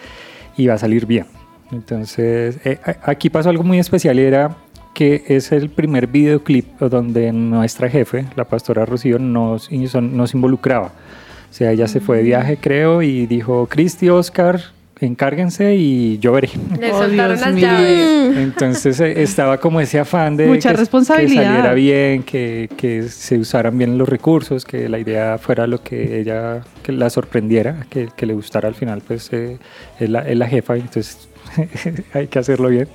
y 0.57 0.66
va 0.66 0.74
a 0.74 0.78
salir 0.78 1.05
bien. 1.05 1.26
Entonces 1.72 2.59
eh, 2.64 2.78
aquí 3.03 3.28
pasó 3.28 3.51
algo 3.51 3.64
muy 3.64 3.78
especial 3.78 4.18
y 4.18 4.22
era 4.22 4.57
que 4.97 5.24
es 5.28 5.53
el 5.53 5.68
primer 5.68 6.07
videoclip 6.07 6.78
donde 6.80 7.30
nuestra 7.30 7.90
jefe, 7.90 8.24
la 8.34 8.44
pastora 8.47 8.86
Rocío, 8.86 9.18
nos, 9.18 9.70
nos 9.70 10.32
involucraba. 10.34 10.86
O 10.86 11.53
sea, 11.53 11.70
ella 11.70 11.86
se 11.86 12.01
fue 12.01 12.16
de 12.16 12.22
viaje, 12.22 12.57
creo, 12.59 13.03
y 13.03 13.26
dijo, 13.26 13.66
Cristi, 13.66 14.09
Oscar, 14.09 14.59
encárguense 14.99 15.74
y 15.74 16.16
yo 16.18 16.32
veré. 16.32 16.49
Le 16.80 16.90
Oh, 16.92 17.03
soltaron 17.03 17.38
las 17.38 17.53
mío. 17.53 17.66
llaves. 17.66 18.36
Entonces 18.38 18.99
eh, 19.01 19.22
estaba 19.22 19.59
como 19.59 19.82
ese 19.82 19.99
afán 19.99 20.34
de 20.38 20.47
Mucha 20.47 20.70
que, 20.70 20.78
responsabilidad. 20.78 21.42
que 21.42 21.47
saliera 21.47 21.74
bien, 21.74 22.22
que, 22.22 22.70
que 22.78 23.03
se 23.11 23.36
usaran 23.36 23.76
bien 23.76 23.99
los 23.99 24.09
recursos, 24.09 24.64
que 24.64 24.88
la 24.88 24.99
idea 24.99 25.36
fuera 25.36 25.66
lo 25.66 25.82
que 25.82 26.20
ella 26.20 26.62
que 26.82 26.92
la 26.92 27.11
sorprendiera, 27.11 27.84
que, 27.90 28.09
que 28.16 28.24
le 28.24 28.32
gustara 28.32 28.66
al 28.66 28.74
final, 28.74 29.03
pues 29.07 29.30
eh, 29.34 29.59
es, 30.01 30.09
la, 30.09 30.26
es 30.26 30.38
la 30.38 30.47
jefa, 30.49 30.74
entonces 30.76 31.28
hay 32.14 32.26
que 32.26 32.38
hacerlo 32.38 32.68
bien. 32.68 32.88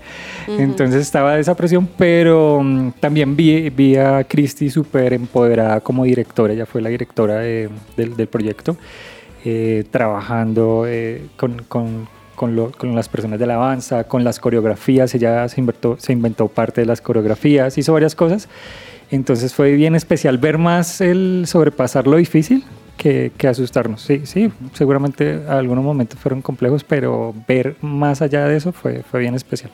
Entonces 0.47 1.01
estaba 1.01 1.37
esa 1.39 1.55
presión, 1.55 1.87
pero 1.97 2.61
mm, 2.63 2.91
también 2.99 3.35
vi, 3.35 3.69
vi 3.69 3.95
a 3.95 4.23
Cristi 4.23 4.69
súper 4.69 5.13
empoderada 5.13 5.79
como 5.81 6.03
directora, 6.03 6.53
ella 6.53 6.65
fue 6.65 6.81
la 6.81 6.89
directora 6.89 7.39
de- 7.39 7.69
del, 7.97 8.15
del 8.15 8.27
proyecto, 8.27 8.77
eh, 9.45 9.83
trabajando 9.91 10.85
eh, 10.87 11.23
con, 11.37 11.63
con- 11.67 12.07
con 12.35 12.55
lo- 12.55 12.71
con 12.71 12.95
las 12.95 13.07
personas 13.09 13.37
de 13.39 13.45
alabanza, 13.45 14.03
con 14.05 14.23
las 14.23 14.39
coreografías, 14.39 15.13
ella 15.13 15.47
se 15.47 15.59
inventó, 15.61 15.95
se 15.99 16.11
inventó 16.13 16.47
parte 16.47 16.81
de 16.81 16.87
las 16.87 16.99
coreografías, 17.01 17.77
hizo 17.77 17.93
varias 17.93 18.15
cosas. 18.15 18.47
Entonces 19.11 19.53
fue 19.53 19.73
bien 19.73 19.93
especial 19.93 20.37
ver 20.37 20.57
más 20.57 21.01
el 21.01 21.43
sobrepasar 21.45 22.07
lo 22.07 22.15
difícil 22.17 22.63
que, 23.01 23.31
que 23.35 23.47
asustarnos. 23.47 24.03
Sí, 24.03 24.21
sí, 24.25 24.51
seguramente 24.73 25.41
algunos 25.47 25.83
momentos 25.83 26.19
fueron 26.19 26.43
complejos, 26.43 26.83
pero 26.83 27.33
ver 27.47 27.75
más 27.81 28.21
allá 28.21 28.45
de 28.45 28.55
eso 28.55 28.71
fue, 28.71 29.01
fue 29.09 29.21
bien 29.21 29.33
especial. 29.33 29.71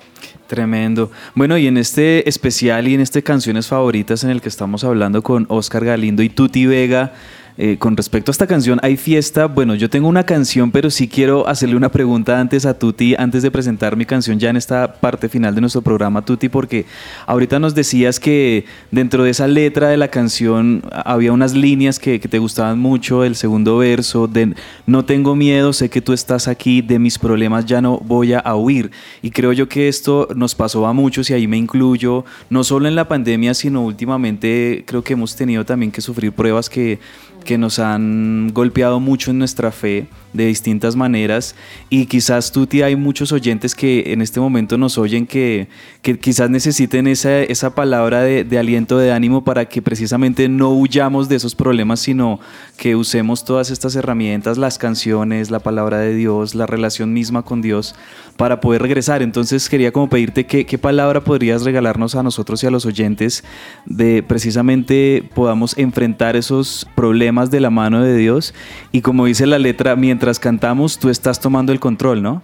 Tremendo. 0.47 1.11
Bueno, 1.35 1.57
y 1.57 1.67
en 1.67 1.75
este 1.75 2.29
especial 2.29 2.87
y 2.87 2.93
en 2.93 3.01
este 3.01 3.23
canciones 3.23 3.67
favoritas 3.67 4.23
en 4.23 4.29
el 4.29 4.39
que 4.39 4.47
estamos 4.47 4.85
hablando 4.85 5.23
con 5.23 5.45
Oscar 5.49 5.83
Galindo 5.83 6.23
y 6.23 6.29
Tuti 6.29 6.67
Vega, 6.67 7.11
eh, 7.57 7.77
con 7.77 7.97
respecto 7.97 8.29
a 8.29 8.33
esta 8.33 8.47
canción, 8.47 8.79
hay 8.83 8.97
fiesta. 8.97 9.47
Bueno, 9.47 9.75
yo 9.75 9.89
tengo 9.89 10.07
una 10.07 10.25
canción, 10.25 10.71
pero 10.71 10.89
sí 10.89 11.07
quiero 11.07 11.47
hacerle 11.47 11.75
una 11.75 11.89
pregunta 11.89 12.39
antes 12.39 12.65
a 12.65 12.77
Tuti, 12.77 13.15
antes 13.17 13.43
de 13.43 13.51
presentar 13.51 13.95
mi 13.95 14.05
canción 14.05 14.39
ya 14.39 14.49
en 14.49 14.57
esta 14.57 14.93
parte 14.93 15.29
final 15.29 15.55
de 15.55 15.61
nuestro 15.61 15.81
programa, 15.81 16.23
Tuti, 16.23 16.49
porque 16.49 16.85
ahorita 17.25 17.59
nos 17.59 17.73
decías 17.73 18.19
que 18.19 18.65
dentro 18.91 19.23
de 19.23 19.31
esa 19.31 19.47
letra 19.47 19.89
de 19.89 19.97
la 19.97 20.09
canción 20.09 20.83
había 20.91 21.31
unas 21.31 21.53
líneas 21.53 21.99
que, 21.99 22.19
que 22.19 22.27
te 22.27 22.39
gustaban 22.39 22.79
mucho, 22.79 23.23
el 23.23 23.35
segundo 23.35 23.77
verso, 23.77 24.27
de 24.27 24.53
no 24.85 25.05
tengo 25.05 25.35
miedo, 25.35 25.73
sé 25.73 25.89
que 25.89 26.01
tú 26.01 26.13
estás 26.13 26.47
aquí, 26.47 26.81
de 26.81 26.99
mis 26.99 27.17
problemas 27.17 27.65
ya 27.65 27.81
no 27.81 27.97
voy 27.99 28.33
a 28.33 28.55
huir. 28.55 28.91
Y 29.21 29.31
creo 29.31 29.53
yo 29.53 29.67
que 29.67 29.87
esto 29.87 30.27
nos 30.35 30.55
pasó 30.55 30.85
a 30.85 30.93
muchos 30.93 31.29
y 31.29 31.33
ahí 31.33 31.47
me 31.47 31.57
incluyo, 31.57 32.25
no 32.49 32.63
solo 32.63 32.87
en 32.87 32.95
la 32.95 33.07
pandemia, 33.07 33.53
sino 33.53 33.83
últimamente 33.83 34.83
creo 34.85 35.03
que 35.03 35.13
hemos 35.13 35.35
tenido 35.35 35.65
también 35.65 35.91
que 35.91 36.01
sufrir 36.01 36.31
pruebas 36.31 36.69
que, 36.69 36.99
que 37.47 37.57
nos 37.57 37.79
han 37.79 38.49
golpeado 38.53 38.99
mucho 38.99 39.31
en 39.31 39.39
nuestra 39.39 39.71
fe 39.71 40.07
de 40.33 40.45
distintas 40.45 40.95
maneras 40.95 41.55
y 41.89 42.05
quizás 42.05 42.51
Tuti 42.51 42.81
hay 42.81 42.95
muchos 42.95 43.31
oyentes 43.31 43.73
que 43.73 44.13
en 44.13 44.21
este 44.21 44.39
momento 44.39 44.77
nos 44.77 44.97
oyen 44.97 45.25
que, 45.25 45.67
que 46.01 46.19
quizás 46.19 46.49
necesiten 46.49 47.07
esa, 47.07 47.41
esa 47.41 47.73
palabra 47.75 48.21
de, 48.21 48.43
de 48.43 48.59
aliento, 48.59 48.97
de 48.97 49.11
ánimo 49.11 49.43
para 49.43 49.65
que 49.65 49.81
precisamente 49.81 50.49
no 50.49 50.71
huyamos 50.71 51.29
de 51.29 51.37
esos 51.37 51.55
problemas, 51.55 51.99
sino 51.99 52.39
que 52.77 52.95
usemos 52.95 53.45
todas 53.45 53.71
estas 53.71 53.95
herramientas, 53.95 54.57
las 54.57 54.77
canciones, 54.77 55.49
la 55.49 55.59
palabra 55.59 55.99
de 55.99 56.13
Dios, 56.13 56.55
la 56.55 56.65
relación 56.65 57.13
misma 57.13 57.43
con 57.43 57.61
Dios 57.61 57.95
para 58.35 58.59
poder 58.59 58.81
regresar. 58.81 59.21
Entonces 59.21 59.69
quería 59.69 59.91
como 59.91 60.09
pedirte 60.09 60.45
qué, 60.45 60.65
qué 60.65 60.77
palabra 60.77 61.23
podrías 61.23 61.63
regalarnos 61.63 62.15
a 62.15 62.23
nosotros 62.23 62.63
y 62.63 62.67
a 62.67 62.71
los 62.71 62.85
oyentes 62.85 63.43
de 63.85 64.23
precisamente 64.23 65.23
podamos 65.33 65.77
enfrentar 65.77 66.35
esos 66.35 66.87
problemas 66.95 67.49
de 67.49 67.59
la 67.59 67.69
mano 67.69 68.03
de 68.03 68.15
Dios 68.15 68.53
y 68.91 69.01
como 69.01 69.25
dice 69.25 69.47
la 69.47 69.59
letra, 69.59 69.95
mientras 69.95 70.16
cantamos 70.39 70.97
tú 70.97 71.09
estás 71.09 71.39
tomando 71.39 71.71
el 71.71 71.79
control, 71.79 72.21
¿no? 72.21 72.41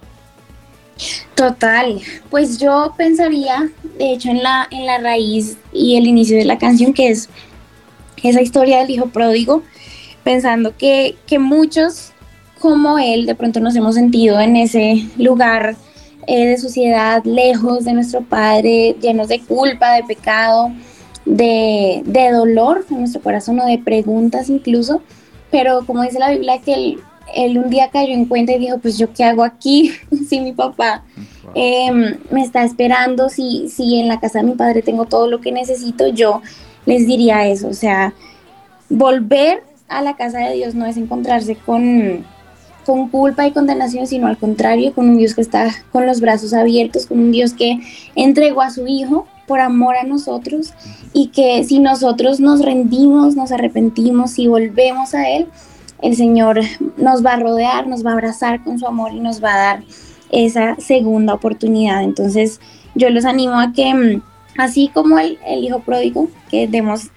Total, 1.34 2.00
pues 2.30 2.58
yo 2.58 2.94
pensaría, 2.96 3.68
de 3.98 4.12
hecho, 4.12 4.30
en 4.30 4.42
la, 4.42 4.68
en 4.70 4.86
la 4.86 4.98
raíz 4.98 5.56
y 5.72 5.96
el 5.96 6.06
inicio 6.06 6.36
de 6.36 6.44
la 6.44 6.58
canción, 6.58 6.92
que 6.92 7.08
es 7.08 7.28
esa 8.22 8.40
historia 8.40 8.78
del 8.78 8.90
hijo 8.90 9.06
pródigo, 9.06 9.62
pensando 10.22 10.76
que, 10.76 11.16
que 11.26 11.38
muchos 11.38 12.12
como 12.60 12.98
él 12.98 13.26
de 13.26 13.34
pronto 13.34 13.60
nos 13.60 13.76
hemos 13.76 13.94
sentido 13.94 14.40
en 14.40 14.56
ese 14.56 15.06
lugar 15.18 15.76
eh, 16.26 16.46
de 16.46 16.56
sociedad, 16.56 17.22
lejos 17.24 17.84
de 17.84 17.92
nuestro 17.92 18.22
Padre, 18.22 18.96
llenos 19.02 19.28
de 19.28 19.40
culpa, 19.40 19.92
de 19.92 20.04
pecado, 20.04 20.72
de, 21.26 22.02
de 22.06 22.30
dolor 22.30 22.86
en 22.90 23.00
nuestro 23.00 23.20
corazón 23.20 23.60
o 23.60 23.66
de 23.66 23.78
preguntas 23.78 24.48
incluso, 24.48 25.02
pero 25.50 25.84
como 25.86 26.02
dice 26.02 26.18
la 26.18 26.30
Biblia 26.30 26.60
que 26.64 26.72
él, 26.72 27.00
él 27.34 27.58
un 27.58 27.70
día 27.70 27.90
cayó 27.90 28.12
en 28.12 28.26
cuenta 28.26 28.52
y 28.52 28.58
dijo, 28.58 28.78
pues 28.78 28.98
yo 28.98 29.12
qué 29.12 29.24
hago 29.24 29.44
aquí 29.44 29.92
si 30.28 30.40
mi 30.40 30.52
papá 30.52 31.04
em, 31.54 32.16
me 32.30 32.42
está 32.42 32.64
esperando, 32.64 33.28
si, 33.28 33.68
si 33.68 34.00
en 34.00 34.08
la 34.08 34.20
casa 34.20 34.40
de 34.40 34.46
mi 34.46 34.54
padre 34.54 34.82
tengo 34.82 35.04
todo 35.06 35.28
lo 35.28 35.40
que 35.40 35.52
necesito, 35.52 36.08
yo 36.08 36.42
les 36.86 37.06
diría 37.06 37.46
eso, 37.46 37.68
o 37.68 37.74
sea, 37.74 38.12
volver 38.88 39.62
a 39.88 40.02
la 40.02 40.16
casa 40.16 40.38
de 40.38 40.54
Dios 40.54 40.74
no 40.74 40.86
es 40.86 40.96
encontrarse 40.96 41.56
con, 41.56 42.24
con 42.84 43.08
culpa 43.08 43.46
y 43.46 43.52
condenación, 43.52 44.06
sino 44.06 44.26
al 44.26 44.38
contrario, 44.38 44.92
con 44.94 45.08
un 45.08 45.16
Dios 45.18 45.34
que 45.34 45.40
está 45.40 45.70
con 45.92 46.06
los 46.06 46.20
brazos 46.20 46.52
abiertos, 46.52 47.06
con 47.06 47.18
un 47.18 47.32
Dios 47.32 47.52
que 47.52 47.78
entregó 48.14 48.62
a 48.62 48.70
su 48.70 48.86
Hijo 48.86 49.26
por 49.46 49.60
amor 49.60 49.96
a 49.96 50.04
nosotros 50.04 50.72
y 51.12 51.28
que 51.28 51.64
si 51.64 51.78
nosotros 51.78 52.40
nos 52.40 52.62
rendimos, 52.62 53.36
nos 53.36 53.52
arrepentimos 53.52 54.38
y 54.38 54.46
volvemos 54.46 55.14
a 55.14 55.28
Él, 55.28 55.46
el 56.04 56.16
Señor 56.16 56.60
nos 56.98 57.24
va 57.24 57.32
a 57.32 57.40
rodear, 57.40 57.86
nos 57.86 58.04
va 58.04 58.10
a 58.10 58.12
abrazar 58.12 58.62
con 58.62 58.78
su 58.78 58.86
amor 58.86 59.12
y 59.14 59.20
nos 59.20 59.42
va 59.42 59.54
a 59.54 59.58
dar 59.58 59.84
esa 60.30 60.76
segunda 60.76 61.32
oportunidad. 61.32 62.02
Entonces 62.02 62.60
yo 62.94 63.08
los 63.08 63.24
animo 63.24 63.58
a 63.58 63.72
que, 63.72 63.94
mm, 63.94 64.22
así 64.58 64.90
como 64.92 65.18
el, 65.18 65.38
el 65.46 65.64
Hijo 65.64 65.80
pródigo, 65.80 66.28
que 66.50 66.68
demos 66.68 67.10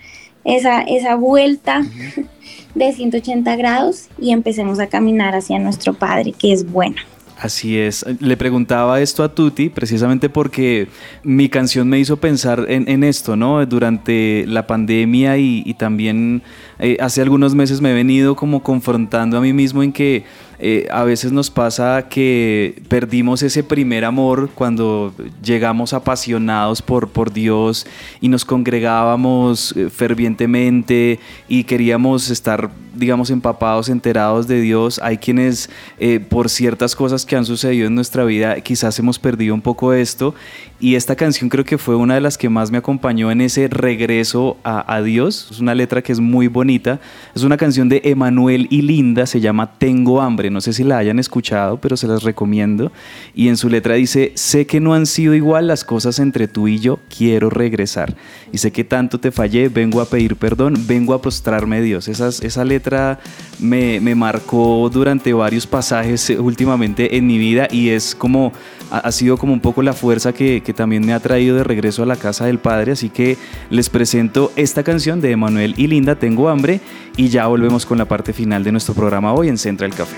esa, 0.45 0.81
esa 0.83 1.15
vuelta 1.15 1.81
de 2.75 2.93
180 2.93 3.57
grados 3.57 4.07
y 4.19 4.31
empecemos 4.31 4.79
a 4.79 4.87
caminar 4.87 5.35
hacia 5.35 5.59
nuestro 5.59 5.93
Padre, 5.93 6.31
que 6.31 6.53
es 6.53 6.71
bueno. 6.71 6.95
Así 7.39 7.77
es. 7.77 8.03
Le 8.19 8.35
preguntaba 8.35 8.99
esto 8.99 9.23
a 9.23 9.33
Tuti 9.33 9.69
precisamente 9.69 10.27
porque 10.27 10.87
mi 11.23 11.49
canción 11.49 11.87
me 11.87 11.99
hizo 11.99 12.17
pensar 12.17 12.65
en, 12.67 12.89
en 12.89 13.03
esto, 13.03 13.35
¿no? 13.35 13.63
Durante 13.67 14.45
la 14.47 14.65
pandemia 14.65 15.37
y, 15.37 15.75
también 15.77 16.41
eh, 16.79 16.97
hace 16.99 17.21
algunos 17.21 17.53
meses 17.53 17.79
me 17.79 17.91
he 17.91 17.93
venido 17.93 18.35
como 18.35 18.63
confrontando 18.63 19.37
a 19.37 19.41
mí 19.41 19.53
mismo 19.53 19.83
en 19.83 19.93
que 19.93 20.23
eh, 20.59 20.87
a 20.89 21.03
veces 21.03 21.31
nos 21.31 21.51
pasa 21.51 22.07
que 22.09 22.81
perdimos 22.89 23.43
ese 23.43 23.63
primer 23.63 24.03
amor 24.05 24.49
cuando 24.55 25.13
llegamos 25.43 25.93
apasionados 25.93 26.81
por, 26.81 27.09
por 27.09 27.31
Dios 27.31 27.85
y 28.21 28.27
nos 28.27 28.43
congregábamos 28.43 29.75
eh, 29.77 29.91
fervientemente 29.91 31.19
y 31.47 31.63
queríamos 31.63 32.31
estar, 32.31 32.71
digamos, 32.95 33.29
empapados, 33.29 33.87
enterados 33.87 34.47
de 34.47 34.59
Dios. 34.59 34.99
Hay 35.03 35.19
quienes 35.19 35.69
eh, 35.99 36.19
por 36.19 36.49
ciertas 36.49 36.95
cosas 36.95 37.23
que 37.23 37.35
han 37.35 37.45
sucedido 37.45 37.85
en 37.85 37.93
nuestra 37.93 38.23
vida 38.23 38.59
quizás 38.61 38.97
hemos 38.97 39.19
perdido 39.19 39.53
un 39.53 39.61
poco 39.61 39.93
esto 39.93 40.33
y 40.79 40.93
esta 40.93 41.15
canción 41.15 41.49
creo 41.49 41.65
que 41.65 41.79
fue 41.79 41.95
una 41.95 42.13
de 42.13 42.21
las 42.21 42.37
que 42.37 42.49
más 42.49 42.69
me 42.69 42.77
acompañó 42.77 43.31
en 43.31 43.41
ese 43.41 43.67
regreso 43.67 44.57
a, 44.63 45.01
Dios. 45.01 45.47
Es 45.49 45.59
una 45.59 45.73
letra 45.73 46.03
que 46.03 46.11
es 46.11 46.19
muy 46.19 46.47
bonita. 46.47 46.99
Es 47.33 47.41
una 47.41 47.57
canción 47.57 47.89
de 47.89 48.01
Emanuel 48.03 48.67
y 48.69 48.83
Linda, 48.83 49.25
se 49.25 49.39
llama 49.39 49.71
Tengo 49.79 50.21
hambre. 50.21 50.51
No 50.51 50.61
sé 50.61 50.73
si 50.73 50.83
la 50.83 50.99
hayan 50.99 51.17
escuchado, 51.17 51.81
pero 51.81 51.97
se 51.97 52.07
las 52.07 52.21
recomiendo. 52.21 52.91
Y 53.33 53.47
en 53.47 53.57
su 53.57 53.69
letra 53.69 53.95
dice, 53.95 54.33
sé 54.35 54.67
que 54.67 54.79
no 54.79 54.93
han 54.93 55.07
sido 55.07 55.33
igual 55.33 55.65
las 55.65 55.83
cosas 55.83 56.19
entre 56.19 56.47
tú 56.47 56.67
y 56.67 56.77
yo, 56.77 56.99
quiero 57.15 57.49
regresar. 57.49 58.15
Y 58.51 58.59
sé 58.59 58.71
que 58.71 58.83
tanto 58.83 59.19
te 59.19 59.31
fallé, 59.31 59.69
vengo 59.69 59.99
a 59.99 60.05
pedir 60.05 60.35
perdón, 60.35 60.75
vengo 60.85 61.15
a 61.15 61.21
prostrarme 61.21 61.77
a 61.77 61.81
Dios. 61.81 62.07
Esas, 62.07 62.43
esa 62.43 62.63
letra 62.63 63.19
me, 63.59 63.99
me 63.99 64.13
marcó 64.13 64.89
durante 64.93 65.33
varios 65.33 65.65
pasajes 65.65 66.29
últimamente 66.29 67.17
en 67.17 67.25
mi 67.25 67.39
vida 67.39 67.67
y 67.71 67.89
es 67.89 68.13
como 68.13 68.53
ha 68.89 69.11
sido 69.11 69.37
como 69.37 69.53
un 69.53 69.59
poco 69.59 69.81
la 69.81 69.93
fuerza 69.93 70.33
que, 70.33 70.61
que 70.67 70.73
también 70.73 71.05
me 71.05 71.13
ha 71.13 71.21
traído 71.21 71.55
de 71.55 71.63
regreso 71.63 72.03
a 72.03 72.05
la 72.05 72.17
casa 72.17 72.45
del 72.45 72.59
Padre. 72.59 72.91
Así 72.91 73.09
que 73.09 73.37
les 73.69 73.89
presento 73.89 74.51
esta 74.57 74.83
canción 74.83 75.21
de 75.21 75.31
Emanuel 75.31 75.73
y 75.77 75.87
Linda, 75.87 76.15
Tengo 76.15 76.49
hambre, 76.49 76.81
y 77.15 77.29
ya 77.29 77.47
volvemos 77.47 77.85
con 77.85 77.97
la 77.97 78.03
parte 78.03 78.33
final 78.33 78.65
de 78.65 78.73
nuestro 78.73 78.93
programa 78.93 79.31
hoy 79.31 79.47
en 79.47 79.57
Central 79.57 79.95
Café. 79.95 80.17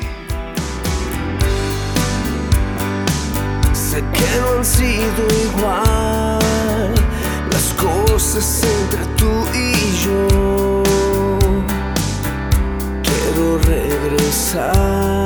Sé 3.74 4.04
que 4.12 4.58
han 4.58 4.66
sido 4.66 5.22
igual 5.52 6.39
las 7.52 7.76
cosas 7.78 8.64
entre 8.82 9.06
tú 9.18 9.30
y 9.54 10.04
yo. 10.04 10.84
Quiero 13.04 13.60
regresar. 13.60 15.19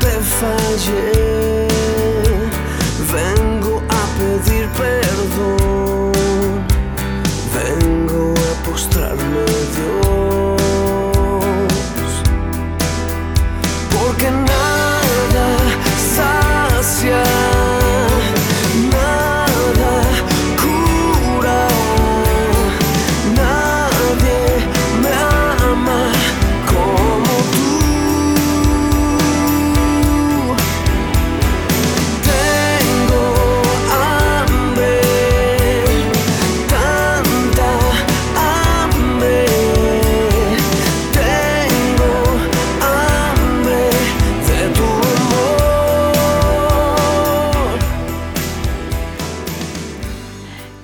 Te 0.00 0.12
fallé. 0.38 1.68
Vengo 3.16 3.74
a 3.88 4.02
pedir 4.18 4.66
perdón. 4.80 6.12
Vengo 7.56 8.34
a 8.50 8.52
postrarme 8.66 9.29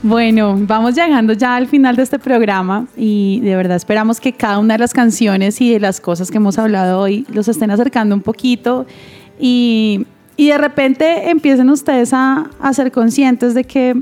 Bueno, 0.09 0.57
vamos 0.57 0.95
llegando 0.95 1.33
ya 1.33 1.57
al 1.57 1.67
final 1.67 1.97
de 1.97 2.05
este 2.05 2.21
programa 2.21 2.87
y 2.97 3.41
de 3.41 3.57
verdad 3.57 3.77
esperamos 3.77 4.21
que 4.21 4.33
cada 4.33 4.61
una 4.61 4.75
de 4.75 4.79
las 4.79 4.93
canciones 4.93 5.61
y 5.61 5.73
de 5.73 5.81
las 5.81 6.01
cosas 6.01 6.31
que 6.31 6.37
hemos 6.37 6.61
hablado 6.61 7.01
hoy 7.01 7.27
los 7.33 7.49
estén 7.49 7.73
acercando 7.73 8.15
un 8.15 8.21
poquito 8.21 8.87
y, 9.41 10.07
y 10.37 10.47
de 10.51 10.59
repente 10.59 11.29
empiecen 11.29 11.71
ustedes 11.71 12.13
a, 12.13 12.49
a 12.61 12.73
ser 12.73 12.93
conscientes 12.93 13.53
de 13.55 13.65
que 13.65 14.01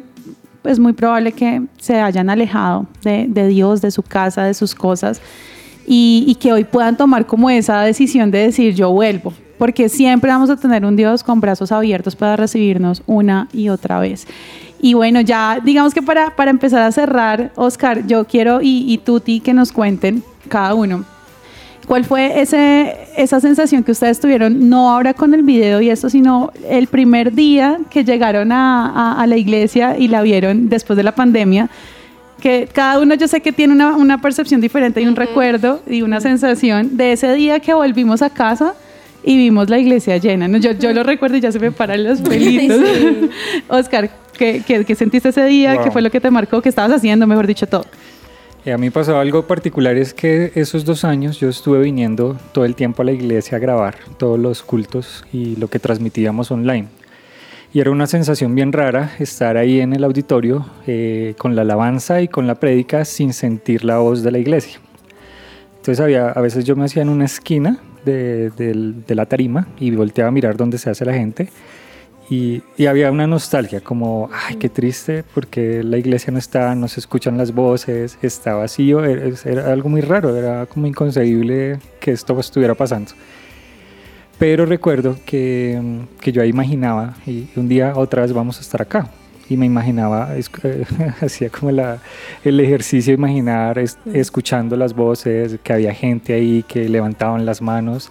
es 0.64 0.78
muy 0.78 0.92
probable 0.92 1.32
que 1.32 1.62
se 1.78 1.98
hayan 1.98 2.28
alejado 2.28 2.86
de, 3.02 3.24
de 3.26 3.48
Dios, 3.48 3.80
de 3.80 3.90
su 3.90 4.02
casa, 4.02 4.44
de 4.44 4.52
sus 4.52 4.74
cosas 4.74 5.22
y, 5.86 6.26
y 6.28 6.34
que 6.34 6.52
hoy 6.52 6.64
puedan 6.64 6.98
tomar 6.98 7.24
como 7.24 7.48
esa 7.48 7.80
decisión 7.80 8.30
de 8.30 8.40
decir 8.40 8.74
yo 8.74 8.90
vuelvo, 8.90 9.32
porque 9.56 9.88
siempre 9.88 10.30
vamos 10.30 10.50
a 10.50 10.56
tener 10.56 10.84
un 10.84 10.96
Dios 10.96 11.24
con 11.24 11.40
brazos 11.40 11.72
abiertos 11.72 12.14
para 12.14 12.36
recibirnos 12.36 13.02
una 13.06 13.48
y 13.54 13.70
otra 13.70 14.00
vez. 14.00 14.26
Y 14.84 14.92
bueno, 14.92 15.22
ya 15.22 15.60
digamos 15.64 15.94
que 15.94 16.02
para, 16.02 16.36
para 16.36 16.50
empezar 16.50 16.82
a 16.82 16.92
cerrar, 16.92 17.50
Oscar, 17.54 18.06
yo 18.06 18.26
quiero 18.26 18.60
y, 18.60 18.84
y 18.86 18.98
Tuti 18.98 19.40
que 19.40 19.54
nos 19.54 19.72
cuenten 19.72 20.22
cada 20.50 20.74
uno. 20.74 21.06
¿Cuál 21.86 22.04
fue 22.04 22.42
ese, 22.42 22.94
esa 23.16 23.40
sensación 23.40 23.82
que 23.82 23.92
ustedes 23.92 24.20
tuvieron, 24.20 24.68
no 24.68 24.90
ahora 24.90 25.14
con 25.14 25.32
el 25.32 25.42
video 25.42 25.80
y 25.80 25.88
esto, 25.88 26.10
sino 26.10 26.52
el 26.68 26.86
primer 26.88 27.32
día 27.32 27.78
que 27.88 28.04
llegaron 28.04 28.52
a, 28.52 28.90
a- 28.90 29.22
a 29.22 29.26
la 29.26 29.38
iglesia 29.38 29.96
y 29.98 30.08
la 30.08 30.20
vieron 30.20 30.68
después 30.68 30.98
de 30.98 31.02
la 31.02 31.12
pandemia? 31.14 31.70
Que 32.42 32.68
cada 32.70 33.00
uno 33.00 33.14
yo 33.14 33.26
sé 33.26 33.40
que 33.40 33.52
tiene 33.52 33.72
una, 33.72 33.96
una 33.96 34.20
percepción 34.20 34.60
diferente 34.60 35.00
y 35.00 35.06
un 35.06 35.16
recuerdo 35.16 35.80
y 35.88 36.02
una 36.02 36.20
sensación 36.20 36.98
de 36.98 37.12
ese 37.12 37.32
día 37.32 37.58
que 37.58 37.72
volvimos 37.72 38.20
a 38.20 38.28
casa 38.28 38.74
y 39.24 39.36
vimos 39.36 39.70
la 39.70 39.78
iglesia 39.78 40.18
llena. 40.18 40.46
¿no? 40.48 40.58
Yo, 40.58 40.72
yo 40.72 40.92
lo 40.92 41.02
recuerdo 41.02 41.36
y 41.36 41.40
ya 41.40 41.50
se 41.50 41.58
me 41.58 41.72
paran 41.72 42.04
los 42.04 42.20
pelitos. 42.28 42.80
Oscar, 43.68 44.10
¿qué, 44.36 44.62
qué, 44.66 44.84
qué 44.84 44.94
sentiste 44.94 45.30
ese 45.30 45.44
día? 45.46 45.74
Wow. 45.74 45.84
¿Qué 45.84 45.90
fue 45.90 46.02
lo 46.02 46.10
que 46.10 46.20
te 46.20 46.30
marcó? 46.30 46.60
¿Qué 46.60 46.68
estabas 46.68 46.92
haciendo, 46.92 47.26
mejor 47.26 47.46
dicho, 47.46 47.66
todo? 47.66 47.86
Y 48.66 48.70
a 48.70 48.78
mí 48.78 48.88
pasó 48.88 49.18
algo 49.18 49.46
particular, 49.46 49.96
es 49.96 50.14
que 50.14 50.50
esos 50.54 50.86
dos 50.86 51.04
años 51.04 51.38
yo 51.38 51.50
estuve 51.50 51.82
viniendo 51.82 52.38
todo 52.52 52.64
el 52.64 52.74
tiempo 52.74 53.02
a 53.02 53.04
la 53.04 53.12
iglesia 53.12 53.58
a 53.58 53.60
grabar 53.60 53.96
todos 54.16 54.38
los 54.38 54.62
cultos 54.62 55.22
y 55.34 55.56
lo 55.56 55.68
que 55.68 55.78
transmitíamos 55.78 56.50
online. 56.50 56.88
Y 57.74 57.80
era 57.80 57.90
una 57.90 58.06
sensación 58.06 58.54
bien 58.54 58.72
rara 58.72 59.12
estar 59.18 59.58
ahí 59.58 59.80
en 59.80 59.92
el 59.92 60.02
auditorio 60.04 60.64
eh, 60.86 61.34
con 61.36 61.56
la 61.56 61.62
alabanza 61.62 62.22
y 62.22 62.28
con 62.28 62.46
la 62.46 62.54
prédica 62.54 63.04
sin 63.04 63.34
sentir 63.34 63.84
la 63.84 63.98
voz 63.98 64.22
de 64.22 64.30
la 64.30 64.38
iglesia. 64.38 64.80
Entonces 65.76 66.00
había, 66.00 66.30
a 66.30 66.40
veces 66.40 66.64
yo 66.64 66.74
me 66.74 66.84
hacía 66.84 67.02
en 67.02 67.10
una 67.10 67.26
esquina 67.26 67.80
de, 68.04 68.50
de 68.50 69.14
la 69.14 69.26
tarima 69.26 69.68
y 69.78 69.90
volteaba 69.90 70.28
a 70.28 70.32
mirar 70.32 70.56
dónde 70.56 70.78
se 70.78 70.90
hace 70.90 71.04
la 71.04 71.14
gente. 71.14 71.48
Y, 72.30 72.62
y 72.78 72.86
había 72.86 73.10
una 73.10 73.26
nostalgia, 73.26 73.80
como, 73.82 74.30
ay, 74.32 74.56
qué 74.56 74.70
triste, 74.70 75.24
porque 75.34 75.82
la 75.82 75.98
iglesia 75.98 76.32
no 76.32 76.38
está, 76.38 76.74
no 76.74 76.88
se 76.88 77.00
escuchan 77.00 77.36
las 77.36 77.52
voces, 77.52 78.18
está 78.22 78.54
vacío, 78.54 79.04
era, 79.04 79.36
era 79.44 79.72
algo 79.72 79.90
muy 79.90 80.00
raro, 80.00 80.34
era 80.34 80.64
como 80.66 80.86
inconcebible 80.86 81.78
que 82.00 82.12
esto 82.12 82.38
estuviera 82.40 82.74
pasando. 82.74 83.12
Pero 84.38 84.64
recuerdo 84.64 85.16
que, 85.26 86.06
que 86.20 86.32
yo 86.32 86.42
imaginaba, 86.44 87.14
y 87.26 87.48
un 87.56 87.68
día 87.68 87.92
otra 87.94 88.22
vez 88.22 88.32
vamos 88.32 88.58
a 88.58 88.62
estar 88.62 88.80
acá. 88.80 89.10
Y 89.48 89.56
me 89.56 89.66
imaginaba, 89.66 90.36
es- 90.36 90.50
eh, 90.62 90.84
hacía 91.20 91.50
como 91.50 91.70
la, 91.70 91.98
el 92.44 92.58
ejercicio 92.60 93.12
de 93.12 93.18
imaginar, 93.18 93.78
es- 93.78 93.98
escuchando 94.12 94.76
las 94.76 94.94
voces, 94.94 95.58
que 95.62 95.72
había 95.72 95.92
gente 95.94 96.32
ahí 96.32 96.64
que 96.66 96.88
levantaban 96.88 97.44
las 97.44 97.60
manos. 97.60 98.10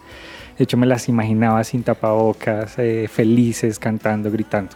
De 0.58 0.64
hecho, 0.66 0.78
me 0.78 0.86
las 0.86 1.10
imaginaba 1.10 1.64
sin 1.64 1.82
tapabocas, 1.84 2.76
eh, 2.78 3.08
felices, 3.12 3.80
cantando, 3.80 4.30
gritando. 4.32 4.72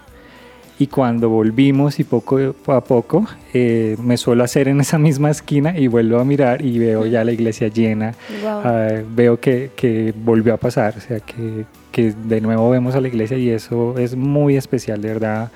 Y 0.80 0.86
cuando 0.88 1.30
volvimos 1.30 1.99
y 1.99 2.03
poco 2.03 2.38
a 2.68 2.82
poco, 2.84 3.26
eh, 3.53 3.95
me 4.03 4.16
suelo 4.16 4.43
hacer 4.43 4.68
en 4.68 4.80
esa 4.80 4.99
misma 4.99 5.32
esquina 5.32 5.78
y 5.78 5.88
vuelvo 5.88 6.20
a 6.20 6.24
mirar 6.26 6.64
y 6.64 6.78
veo 6.78 7.05
ya 7.08 7.24
la 7.24 7.32
iglesia 7.32 7.68
llena. 7.68 8.14
Wow. 8.43 8.62
Ah, 8.64 8.88
veo 9.16 9.39
que, 9.39 9.72
que 9.76 10.14
volvió 10.16 10.53
a 10.53 10.58
pasar, 10.58 10.93
o 10.97 11.01
sea, 11.01 11.20
que, 11.20 11.66
que 11.91 12.14
de 12.14 12.41
nuevo 12.41 12.70
vemos 12.70 12.93
a 12.93 13.01
la 13.01 13.08
iglesia 13.08 13.38
y 13.38 13.49
eso 13.49 13.97
es 13.97 14.16
muy 14.16 14.55
especial, 14.55 15.01
de 15.01 15.08
verdad. 15.10 15.51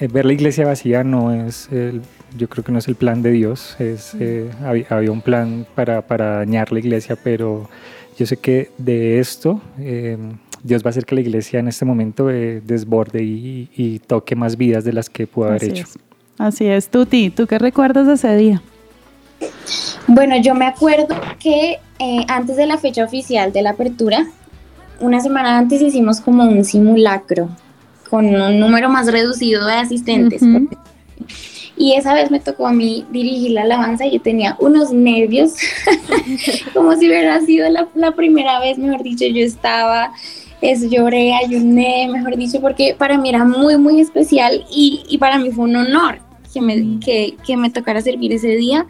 Eh, 0.00 0.08
ver 0.08 0.24
la 0.24 0.32
iglesia 0.32 0.66
vacía 0.66 1.04
no 1.04 1.32
es, 1.32 1.68
el- 1.70 2.00
yo 2.36 2.48
creo 2.48 2.64
que 2.64 2.72
no 2.72 2.78
es 2.78 2.88
el 2.88 2.94
plan 2.94 3.22
de 3.22 3.30
Dios, 3.32 3.76
es, 3.78 4.14
eh, 4.18 4.50
había, 4.64 4.86
había 4.90 5.12
un 5.12 5.20
plan 5.20 5.66
para, 5.74 6.00
para 6.02 6.36
dañar 6.38 6.72
la 6.72 6.78
iglesia, 6.78 7.16
pero 7.22 7.68
yo 8.18 8.24
sé 8.26 8.36
que 8.36 8.70
de 8.78 9.18
esto 9.18 9.60
eh, 9.78 10.16
Dios 10.62 10.82
va 10.82 10.88
a 10.88 10.90
hacer 10.90 11.04
que 11.04 11.14
la 11.14 11.20
iglesia 11.20 11.60
en 11.60 11.68
este 11.68 11.84
momento 11.84 12.30
eh, 12.30 12.62
desborde 12.64 13.22
y, 13.22 13.68
y 13.76 13.98
toque 13.98 14.34
más 14.36 14.56
vidas 14.56 14.84
de 14.84 14.92
las 14.92 15.10
que 15.10 15.26
pudo 15.26 15.46
haber 15.48 15.62
Así 15.62 15.70
hecho. 15.72 15.82
es. 15.84 15.98
Así 16.38 16.66
es, 16.66 16.88
Tuti, 16.88 17.28
¿tú 17.30 17.46
qué 17.46 17.58
recuerdas 17.58 18.06
de 18.06 18.14
ese 18.14 18.34
día? 18.36 18.62
Bueno, 20.06 20.36
yo 20.40 20.54
me 20.54 20.66
acuerdo 20.66 21.14
que 21.38 21.78
eh, 21.98 22.24
antes 22.28 22.56
de 22.56 22.66
la 22.66 22.78
fecha 22.78 23.04
oficial 23.04 23.52
de 23.52 23.60
la 23.62 23.70
apertura, 23.70 24.26
una 25.00 25.20
semana 25.20 25.58
antes 25.58 25.80
hicimos 25.82 26.20
como 26.20 26.44
un 26.44 26.64
simulacro 26.64 27.48
con 28.10 28.26
un 28.26 28.58
número 28.58 28.90
más 28.90 29.10
reducido 29.10 29.64
de 29.66 29.74
asistentes. 29.74 30.42
Ujú. 30.42 30.68
Y 31.76 31.94
esa 31.94 32.12
vez 32.12 32.30
me 32.30 32.40
tocó 32.40 32.66
a 32.66 32.72
mí 32.72 33.06
dirigir 33.10 33.52
la 33.52 33.62
alabanza 33.62 34.04
y 34.04 34.12
yo 34.12 34.20
tenía 34.20 34.54
unos 34.58 34.92
nervios, 34.92 35.54
como 36.74 36.94
si 36.96 37.08
hubiera 37.08 37.40
sido 37.40 37.70
la, 37.70 37.88
la 37.94 38.12
primera 38.12 38.60
vez, 38.60 38.76
mejor 38.76 39.02
dicho, 39.02 39.24
yo 39.24 39.42
estaba, 39.42 40.12
es, 40.60 40.90
lloré, 40.90 41.32
ayuné, 41.32 42.06
mejor 42.12 42.36
dicho, 42.36 42.60
porque 42.60 42.94
para 42.98 43.16
mí 43.16 43.30
era 43.30 43.46
muy, 43.46 43.78
muy 43.78 44.00
especial 44.00 44.62
y, 44.70 45.04
y 45.08 45.16
para 45.16 45.38
mí 45.38 45.52
fue 45.52 45.64
un 45.64 45.76
honor 45.76 46.18
que 46.52 46.60
me, 46.60 47.00
que, 47.00 47.36
que 47.46 47.56
me 47.56 47.70
tocara 47.70 48.02
servir 48.02 48.32
ese 48.32 48.48
día. 48.48 48.86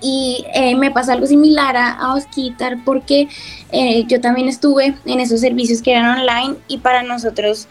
Y 0.00 0.44
eh, 0.54 0.74
me 0.76 0.90
pasa 0.90 1.14
algo 1.14 1.26
similar 1.26 1.76
a, 1.76 1.90
a 1.92 2.14
Osquitar 2.14 2.78
porque 2.84 3.28
eh, 3.72 4.04
yo 4.06 4.20
también 4.20 4.46
estuve 4.48 4.94
en 5.06 5.20
esos 5.20 5.40
servicios 5.40 5.80
que 5.80 5.92
eran 5.92 6.18
online 6.18 6.56
y 6.68 6.78
para 6.78 7.02
nosotros 7.02 7.66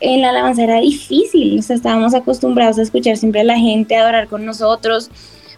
en 0.00 0.22
la 0.22 0.30
alabanza 0.30 0.64
era 0.64 0.80
difícil, 0.80 1.58
o 1.58 1.62
sea, 1.62 1.76
estábamos 1.76 2.14
acostumbrados 2.14 2.78
a 2.78 2.82
escuchar 2.82 3.16
siempre 3.16 3.40
a 3.40 3.44
la 3.44 3.58
gente, 3.58 3.96
a 3.96 4.02
adorar 4.02 4.28
con 4.28 4.44
nosotros, 4.44 5.10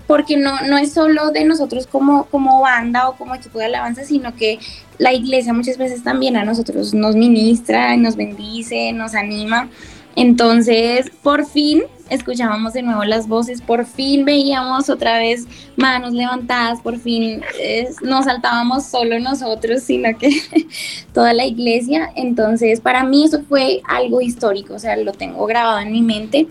porque 0.06 0.36
no, 0.36 0.60
no 0.62 0.78
es 0.78 0.92
solo 0.92 1.30
de 1.30 1.44
nosotros 1.44 1.86
como, 1.86 2.26
como 2.26 2.60
banda 2.60 3.08
o 3.08 3.16
como 3.16 3.34
equipo 3.34 3.58
de 3.58 3.66
alabanza, 3.66 4.04
sino 4.04 4.34
que 4.36 4.58
la 4.98 5.12
iglesia 5.12 5.52
muchas 5.52 5.78
veces 5.78 6.02
también 6.02 6.36
a 6.36 6.44
nosotros 6.44 6.94
nos 6.94 7.16
ministra, 7.16 7.96
nos 7.96 8.16
bendice, 8.16 8.92
nos 8.92 9.14
anima. 9.14 9.68
Entonces, 10.16 11.10
por 11.22 11.46
fin 11.46 11.82
escuchábamos 12.08 12.72
de 12.72 12.82
nuevo 12.82 13.04
las 13.04 13.28
voces, 13.28 13.60
por 13.60 13.84
fin 13.84 14.24
veíamos 14.24 14.88
otra 14.88 15.18
vez 15.18 15.46
manos 15.76 16.12
levantadas, 16.12 16.80
por 16.80 16.98
fin 16.98 17.42
eh, 17.60 17.88
no 18.02 18.22
saltábamos 18.22 18.86
solo 18.86 19.18
nosotros, 19.18 19.82
sino 19.82 20.16
que 20.16 20.30
toda 21.12 21.34
la 21.34 21.44
iglesia. 21.44 22.10
Entonces, 22.16 22.80
para 22.80 23.04
mí 23.04 23.24
eso 23.24 23.42
fue 23.48 23.82
algo 23.88 24.20
histórico, 24.20 24.74
o 24.74 24.78
sea, 24.78 24.96
lo 24.96 25.12
tengo 25.12 25.44
grabado 25.46 25.80
en 25.80 25.92
mi 25.92 26.02
mente, 26.02 26.46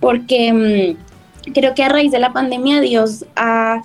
porque 0.00 0.52
mm, 0.52 1.52
creo 1.52 1.74
que 1.74 1.84
a 1.84 1.88
raíz 1.88 2.12
de 2.12 2.18
la 2.18 2.32
pandemia 2.32 2.80
Dios 2.80 3.24
ha 3.34 3.82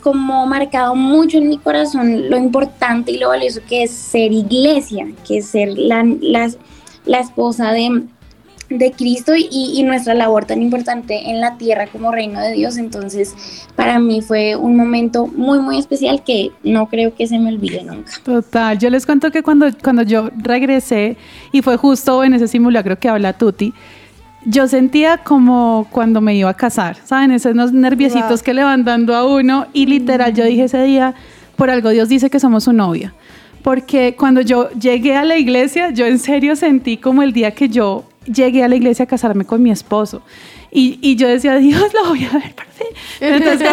como 0.00 0.46
marcado 0.46 0.94
mucho 0.94 1.38
en 1.38 1.48
mi 1.48 1.56
corazón 1.56 2.28
lo 2.28 2.36
importante 2.36 3.10
y 3.10 3.18
lo 3.18 3.28
valioso 3.28 3.60
que 3.66 3.84
es 3.84 3.90
ser 3.90 4.32
iglesia, 4.32 5.08
que 5.26 5.38
es 5.38 5.46
ser 5.46 5.70
la, 5.78 6.04
la, 6.20 6.50
la 7.06 7.20
esposa 7.20 7.72
de, 7.72 8.02
de 8.78 8.92
Cristo 8.92 9.34
y, 9.36 9.48
y 9.50 9.82
nuestra 9.82 10.14
labor 10.14 10.44
tan 10.44 10.62
importante 10.62 11.30
en 11.30 11.40
la 11.40 11.56
tierra 11.56 11.86
como 11.86 12.12
reino 12.12 12.40
de 12.40 12.52
Dios. 12.52 12.76
Entonces, 12.76 13.34
para 13.76 13.98
mí 13.98 14.22
fue 14.22 14.56
un 14.56 14.76
momento 14.76 15.26
muy, 15.26 15.58
muy 15.58 15.78
especial 15.78 16.22
que 16.24 16.50
no 16.62 16.88
creo 16.88 17.14
que 17.14 17.26
se 17.26 17.38
me 17.38 17.50
olvide 17.50 17.82
nunca. 17.82 18.12
Total, 18.24 18.78
yo 18.78 18.90
les 18.90 19.06
cuento 19.06 19.30
que 19.30 19.42
cuando, 19.42 19.66
cuando 19.82 20.02
yo 20.02 20.30
regresé, 20.36 21.16
y 21.52 21.62
fue 21.62 21.76
justo 21.76 22.24
en 22.24 22.34
ese 22.34 22.48
simulacro 22.48 22.98
que 22.98 23.08
habla 23.08 23.32
Tuti, 23.32 23.72
yo 24.46 24.68
sentía 24.68 25.18
como 25.18 25.86
cuando 25.90 26.20
me 26.20 26.34
iba 26.34 26.50
a 26.50 26.54
casar, 26.54 26.96
¿saben? 27.04 27.30
Esos 27.30 27.72
nerviositos 27.72 28.42
que 28.42 28.52
le 28.52 28.62
van 28.62 28.84
dando 28.84 29.14
a 29.14 29.26
uno, 29.26 29.66
y 29.72 29.86
literal 29.86 30.34
yo 30.34 30.44
dije 30.44 30.64
ese 30.64 30.82
día, 30.82 31.14
por 31.56 31.70
algo 31.70 31.90
Dios 31.90 32.08
dice 32.08 32.30
que 32.30 32.40
somos 32.40 32.64
su 32.64 32.72
novia. 32.72 33.14
Porque 33.62 34.14
cuando 34.18 34.42
yo 34.42 34.68
llegué 34.72 35.16
a 35.16 35.24
la 35.24 35.38
iglesia, 35.38 35.90
yo 35.90 36.04
en 36.04 36.18
serio 36.18 36.54
sentí 36.54 36.98
como 36.98 37.22
el 37.22 37.32
día 37.32 37.52
que 37.52 37.70
yo 37.70 38.04
llegué 38.24 38.64
a 38.64 38.68
la 38.68 38.76
iglesia 38.76 39.04
a 39.04 39.08
casarme 39.08 39.44
con 39.44 39.62
mi 39.62 39.70
esposo. 39.70 40.22
Y, 40.76 40.98
y 41.00 41.14
yo 41.14 41.28
decía, 41.28 41.56
Dios, 41.58 41.94
lo 41.94 42.08
voy 42.08 42.24
a 42.24 42.32
ver 42.32 42.52
por 42.52 42.66
fin. 42.66 42.88
Entonces, 43.20 43.68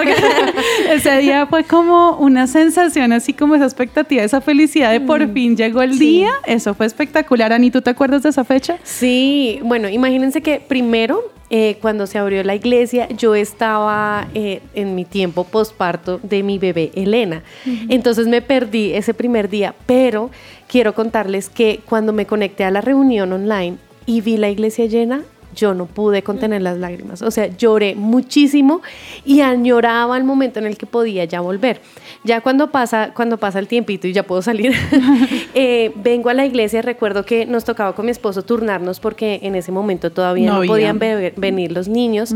ese 0.91 1.17
día 1.17 1.47
fue 1.47 1.63
como 1.63 2.17
una 2.17 2.45
sensación, 2.45 3.11
así 3.11 3.33
como 3.33 3.55
esa 3.55 3.65
expectativa, 3.65 4.21
esa 4.21 4.39
felicidad 4.39 4.91
de 4.91 5.01
por 5.01 5.27
fin 5.33 5.57
llegó 5.57 5.81
el 5.81 5.97
día. 5.97 6.29
Eso 6.45 6.75
fue 6.75 6.85
espectacular. 6.85 7.53
Ani, 7.53 7.71
¿tú 7.71 7.81
te 7.81 7.89
acuerdas 7.89 8.21
de 8.21 8.29
esa 8.29 8.43
fecha? 8.43 8.77
Sí, 8.83 9.59
bueno, 9.63 9.89
imagínense 9.89 10.41
que 10.41 10.59
primero, 10.59 11.23
eh, 11.49 11.77
cuando 11.81 12.05
se 12.05 12.19
abrió 12.19 12.43
la 12.43 12.53
iglesia, 12.53 13.09
yo 13.09 13.33
estaba 13.33 14.27
eh, 14.35 14.61
en 14.75 14.93
mi 14.93 15.03
tiempo 15.03 15.43
posparto 15.43 16.19
de 16.21 16.43
mi 16.43 16.59
bebé 16.59 16.91
Elena. 16.93 17.41
Entonces 17.89 18.27
me 18.27 18.43
perdí 18.43 18.93
ese 18.93 19.15
primer 19.15 19.49
día, 19.49 19.73
pero 19.87 20.29
quiero 20.67 20.93
contarles 20.93 21.49
que 21.49 21.79
cuando 21.83 22.13
me 22.13 22.27
conecté 22.27 22.63
a 22.63 22.69
la 22.69 22.81
reunión 22.81 23.33
online 23.33 23.77
y 24.05 24.21
vi 24.21 24.37
la 24.37 24.49
iglesia 24.49 24.85
llena, 24.85 25.21
yo 25.53 25.73
no 25.73 25.85
pude 25.85 26.23
contener 26.23 26.61
las 26.61 26.77
lágrimas. 26.77 27.21
O 27.21 27.29
sea, 27.29 27.47
lloré 27.47 27.93
muchísimo 27.93 28.81
y 29.25 29.41
añoraba 29.41 30.15
el 30.17 30.23
momento 30.23 30.59
en 30.59 30.65
el 30.65 30.77
que 30.77 30.85
podía 30.85 31.25
ya 31.25 31.41
volver. 31.41 31.81
Ya 32.23 32.39
cuando 32.39 32.71
pasa, 32.71 33.11
cuando 33.13 33.37
pasa 33.37 33.59
el 33.59 33.67
tiempito 33.67 34.07
y 34.07 34.13
ya 34.13 34.23
puedo 34.23 34.41
salir, 34.41 34.71
eh, 35.53 35.91
vengo 35.97 36.29
a 36.29 36.33
la 36.33 36.45
iglesia. 36.45 36.81
Recuerdo 36.81 37.25
que 37.25 37.45
nos 37.45 37.65
tocaba 37.65 37.93
con 37.95 38.05
mi 38.05 38.11
esposo 38.11 38.43
turnarnos 38.43 39.01
porque 39.01 39.39
en 39.43 39.55
ese 39.55 39.73
momento 39.73 40.09
todavía 40.11 40.49
No 40.51 40.61
no, 40.61 40.67
podían 40.67 40.99
be- 40.99 41.33
venir 41.35 41.73
los 41.73 41.89
niños. 41.89 42.33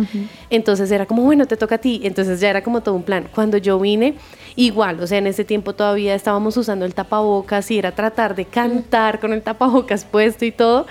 Entonces 0.50 0.92
era 0.92 1.06
como, 1.06 1.24
bueno, 1.24 1.46
te 1.46 1.56
toca 1.56 1.76
a 1.76 1.78
ti. 1.78 2.02
Entonces 2.04 2.42
ya 2.42 2.50
era 2.50 2.64
como 2.64 2.82
todo 2.82 2.96
un 2.96 3.04
plan. 3.04 3.28
Cuando 3.34 3.56
yo 3.58 3.80
vine, 3.80 4.16
igual, 4.58 5.00
o 5.00 5.08
sea, 5.08 5.20
en 5.20 5.28
ese 5.28 5.46
tiempo 5.46 5.74
todavía 5.74 6.16
estábamos 6.16 6.58
usando 6.58 6.84
el 6.86 6.94
tapabocas 6.94 7.72
y 7.72 7.78
era 7.80 7.94
tratar 7.94 8.36
de 8.36 8.44
cantar 8.44 9.22
con 9.22 9.32
el 9.32 9.42
tapabocas 9.42 10.04
puesto 10.04 10.44
y 10.44 10.52
todo. 10.52 10.86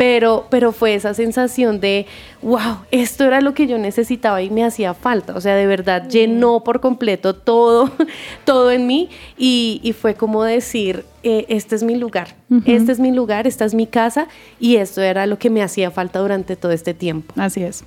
Pero, 0.00 0.46
pero 0.48 0.72
fue 0.72 0.94
esa 0.94 1.12
sensación 1.12 1.78
de, 1.78 2.06
wow, 2.40 2.78
esto 2.90 3.24
era 3.26 3.42
lo 3.42 3.52
que 3.52 3.66
yo 3.66 3.76
necesitaba 3.76 4.40
y 4.40 4.48
me 4.48 4.64
hacía 4.64 4.94
falta. 4.94 5.34
O 5.34 5.42
sea, 5.42 5.54
de 5.56 5.66
verdad 5.66 6.08
llenó 6.08 6.64
por 6.64 6.80
completo 6.80 7.34
todo, 7.34 7.90
todo 8.46 8.70
en 8.70 8.86
mí 8.86 9.10
y, 9.36 9.78
y 9.84 9.92
fue 9.92 10.14
como 10.14 10.42
decir, 10.42 11.04
eh, 11.22 11.44
este 11.50 11.74
es 11.74 11.82
mi 11.82 11.96
lugar, 11.96 12.34
Ujú. 12.48 12.62
este 12.64 12.92
es 12.92 12.98
mi 12.98 13.12
lugar, 13.12 13.46
esta 13.46 13.66
es 13.66 13.74
mi 13.74 13.86
casa 13.86 14.26
y 14.58 14.76
esto 14.76 15.02
era 15.02 15.26
lo 15.26 15.38
que 15.38 15.50
me 15.50 15.62
hacía 15.62 15.90
falta 15.90 16.20
durante 16.20 16.56
todo 16.56 16.72
este 16.72 16.94
tiempo. 16.94 17.34
Así 17.36 17.62
es. 17.62 17.84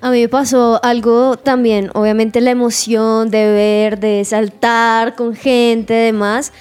A 0.00 0.10
mí 0.10 0.22
me 0.22 0.28
pasó 0.28 0.80
algo 0.82 1.36
también, 1.36 1.88
obviamente 1.94 2.40
la 2.40 2.50
emoción 2.50 3.30
de 3.30 3.46
ver, 3.52 4.00
de 4.00 4.24
saltar 4.24 5.14
con 5.14 5.36
gente, 5.36 5.94
demás, 5.94 6.52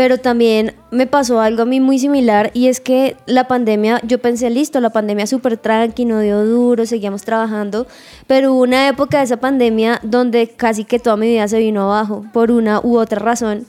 pero 0.00 0.16
también 0.16 0.72
me 0.90 1.06
pasó 1.06 1.42
algo 1.42 1.60
a 1.60 1.66
mí 1.66 1.78
muy 1.78 1.98
similar 1.98 2.50
y 2.54 2.68
es 2.68 2.80
que 2.80 3.18
la 3.26 3.46
pandemia, 3.46 4.00
yo 4.02 4.18
pensé, 4.18 4.48
listo, 4.48 4.80
la 4.80 4.88
pandemia 4.88 5.26
súper 5.26 5.58
tranqui, 5.58 6.06
no 6.06 6.20
dio 6.20 6.42
duro, 6.42 6.86
seguíamos 6.86 7.22
trabajando, 7.22 7.86
pero 8.26 8.54
hubo 8.54 8.62
una 8.62 8.88
época 8.88 9.18
de 9.18 9.24
esa 9.24 9.36
pandemia 9.36 10.00
donde 10.02 10.48
casi 10.48 10.86
que 10.86 10.98
toda 10.98 11.18
mi 11.18 11.28
vida 11.28 11.46
se 11.48 11.58
vino 11.58 11.82
abajo 11.82 12.24
por 12.32 12.50
una 12.50 12.80
u 12.82 12.96
otra 12.96 13.18
razón 13.18 13.66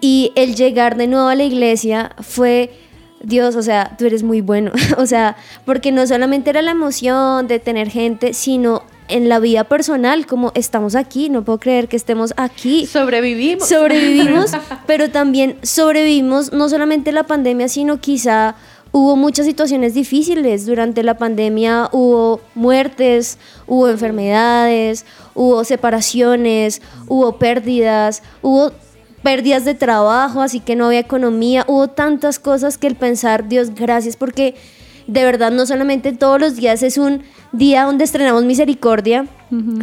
y 0.00 0.32
el 0.34 0.56
llegar 0.56 0.96
de 0.96 1.06
nuevo 1.06 1.28
a 1.28 1.36
la 1.36 1.44
iglesia 1.44 2.10
fue 2.22 2.72
Dios, 3.22 3.54
o 3.54 3.62
sea, 3.62 3.94
tú 3.96 4.04
eres 4.04 4.24
muy 4.24 4.40
bueno. 4.40 4.72
o 4.98 5.06
sea, 5.06 5.36
porque 5.64 5.92
no 5.92 6.08
solamente 6.08 6.50
era 6.50 6.60
la 6.60 6.72
emoción 6.72 7.46
de 7.46 7.60
tener 7.60 7.88
gente, 7.88 8.34
sino 8.34 8.82
en 9.08 9.28
la 9.28 9.40
vida 9.40 9.64
personal, 9.64 10.26
como 10.26 10.52
estamos 10.54 10.94
aquí, 10.94 11.28
no 11.28 11.44
puedo 11.44 11.58
creer 11.58 11.88
que 11.88 11.96
estemos 11.96 12.32
aquí. 12.36 12.86
Sobrevivimos. 12.86 13.68
Sobrevivimos, 13.68 14.52
pero 14.86 15.10
también 15.10 15.58
sobrevivimos 15.62 16.52
no 16.52 16.68
solamente 16.68 17.12
la 17.12 17.24
pandemia, 17.24 17.68
sino 17.68 18.00
quizá 18.00 18.54
hubo 18.92 19.16
muchas 19.16 19.46
situaciones 19.46 19.94
difíciles. 19.94 20.66
Durante 20.66 21.02
la 21.02 21.16
pandemia 21.16 21.88
hubo 21.92 22.40
muertes, 22.54 23.38
hubo 23.66 23.88
enfermedades, 23.88 25.04
hubo 25.34 25.64
separaciones, 25.64 26.82
hubo 27.06 27.38
pérdidas, 27.38 28.22
hubo 28.42 28.72
pérdidas 29.22 29.64
de 29.64 29.74
trabajo, 29.74 30.42
así 30.42 30.60
que 30.60 30.76
no 30.76 30.86
había 30.86 31.00
economía, 31.00 31.64
hubo 31.66 31.88
tantas 31.88 32.38
cosas 32.38 32.78
que 32.78 32.86
el 32.86 32.94
pensar, 32.94 33.48
Dios, 33.48 33.74
gracias 33.74 34.16
porque 34.16 34.54
de 35.08 35.24
verdad 35.24 35.50
no 35.50 35.64
solamente 35.64 36.12
todos 36.12 36.38
los 36.38 36.56
días 36.56 36.82
es 36.82 36.98
un 36.98 37.22
día 37.52 37.84
donde 37.84 38.04
estrenamos 38.04 38.44
misericordia, 38.44 39.26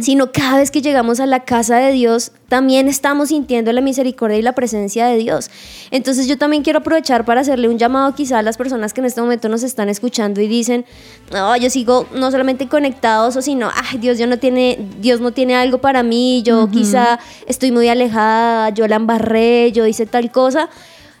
sino 0.00 0.30
cada 0.30 0.58
vez 0.58 0.70
que 0.70 0.80
llegamos 0.80 1.18
a 1.18 1.26
la 1.26 1.40
casa 1.40 1.78
de 1.78 1.90
Dios, 1.90 2.30
también 2.48 2.86
estamos 2.86 3.30
sintiendo 3.30 3.72
la 3.72 3.80
misericordia 3.80 4.38
y 4.38 4.42
la 4.42 4.52
presencia 4.52 5.06
de 5.06 5.16
Dios. 5.16 5.50
Entonces 5.90 6.28
yo 6.28 6.38
también 6.38 6.62
quiero 6.62 6.78
aprovechar 6.78 7.24
para 7.24 7.40
hacerle 7.40 7.68
un 7.68 7.76
llamado 7.76 8.14
quizá 8.14 8.38
a 8.38 8.42
las 8.42 8.56
personas 8.56 8.94
que 8.94 9.00
en 9.00 9.06
este 9.06 9.20
momento 9.20 9.48
nos 9.48 9.64
están 9.64 9.88
escuchando 9.88 10.40
y 10.40 10.46
dicen, 10.46 10.84
no, 11.32 11.56
yo 11.56 11.68
sigo 11.70 12.06
no 12.14 12.30
solamente 12.30 12.68
conectados 12.68 13.34
o 13.34 13.42
sino, 13.42 13.68
ay, 13.74 13.98
Dios, 13.98 14.18
yo 14.18 14.28
no 14.28 14.38
tiene, 14.38 14.78
Dios 15.00 15.20
no 15.20 15.32
tiene 15.32 15.56
algo 15.56 15.78
para 15.78 16.04
mí, 16.04 16.44
yo 16.44 16.70
quizá 16.70 17.18
estoy 17.48 17.72
muy 17.72 17.88
alejada, 17.88 18.70
yo 18.70 18.86
la 18.86 18.94
embarré, 18.94 19.72
yo 19.72 19.86
hice 19.86 20.06
tal 20.06 20.30
cosa. 20.30 20.70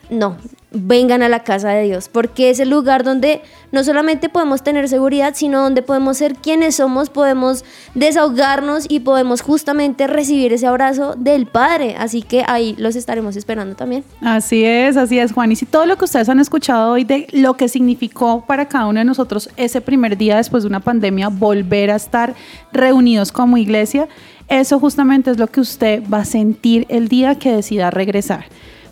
No, 0.08 0.36
vengan 0.70 1.22
a 1.22 1.28
la 1.28 1.42
casa 1.42 1.70
de 1.70 1.84
Dios, 1.84 2.08
porque 2.08 2.50
es 2.50 2.60
el 2.60 2.70
lugar 2.70 3.02
donde 3.02 3.40
no 3.72 3.82
solamente 3.82 4.28
podemos 4.28 4.62
tener 4.62 4.88
seguridad, 4.88 5.34
sino 5.34 5.62
donde 5.62 5.82
podemos 5.82 6.18
ser 6.18 6.34
quienes 6.36 6.76
somos, 6.76 7.10
podemos 7.10 7.64
desahogarnos 7.94 8.86
y 8.88 9.00
podemos 9.00 9.40
justamente 9.40 10.06
recibir 10.06 10.52
ese 10.52 10.66
abrazo 10.66 11.14
del 11.16 11.46
Padre. 11.46 11.96
Así 11.98 12.22
que 12.22 12.44
ahí 12.46 12.74
los 12.78 12.94
estaremos 12.94 13.36
esperando 13.36 13.74
también. 13.74 14.04
Así 14.20 14.64
es, 14.64 14.96
así 14.96 15.18
es, 15.18 15.32
Juan. 15.32 15.52
Y 15.52 15.56
si 15.56 15.66
todo 15.66 15.86
lo 15.86 15.96
que 15.96 16.04
ustedes 16.04 16.28
han 16.28 16.40
escuchado 16.40 16.92
hoy 16.92 17.04
de 17.04 17.26
lo 17.32 17.54
que 17.54 17.68
significó 17.68 18.44
para 18.46 18.66
cada 18.66 18.86
uno 18.86 19.00
de 19.00 19.04
nosotros 19.04 19.50
ese 19.56 19.80
primer 19.80 20.16
día 20.16 20.36
después 20.36 20.62
de 20.62 20.68
una 20.68 20.80
pandemia, 20.80 21.28
volver 21.28 21.90
a 21.90 21.96
estar 21.96 22.34
reunidos 22.72 23.32
como 23.32 23.56
iglesia, 23.56 24.08
eso 24.48 24.78
justamente 24.78 25.30
es 25.30 25.38
lo 25.38 25.48
que 25.48 25.60
usted 25.60 26.02
va 26.12 26.18
a 26.18 26.24
sentir 26.24 26.86
el 26.88 27.08
día 27.08 27.36
que 27.36 27.52
decida 27.52 27.90
regresar. 27.90 28.46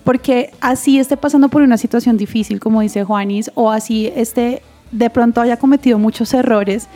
Porque 0.04 0.50
así 0.60 0.98
esté 0.98 1.16
pasando 1.16 1.48
por 1.48 1.62
una 1.62 1.78
situación 1.78 2.16
difícil, 2.16 2.60
como 2.60 2.82
dice 2.82 3.04
Juanis, 3.04 3.50
o 3.54 3.70
así 3.70 4.12
esté 4.14 4.62
de 4.90 5.10
pronto 5.10 5.40
haya 5.40 5.56
cometido 5.56 5.98
muchos 5.98 6.32
errores, 6.34 6.88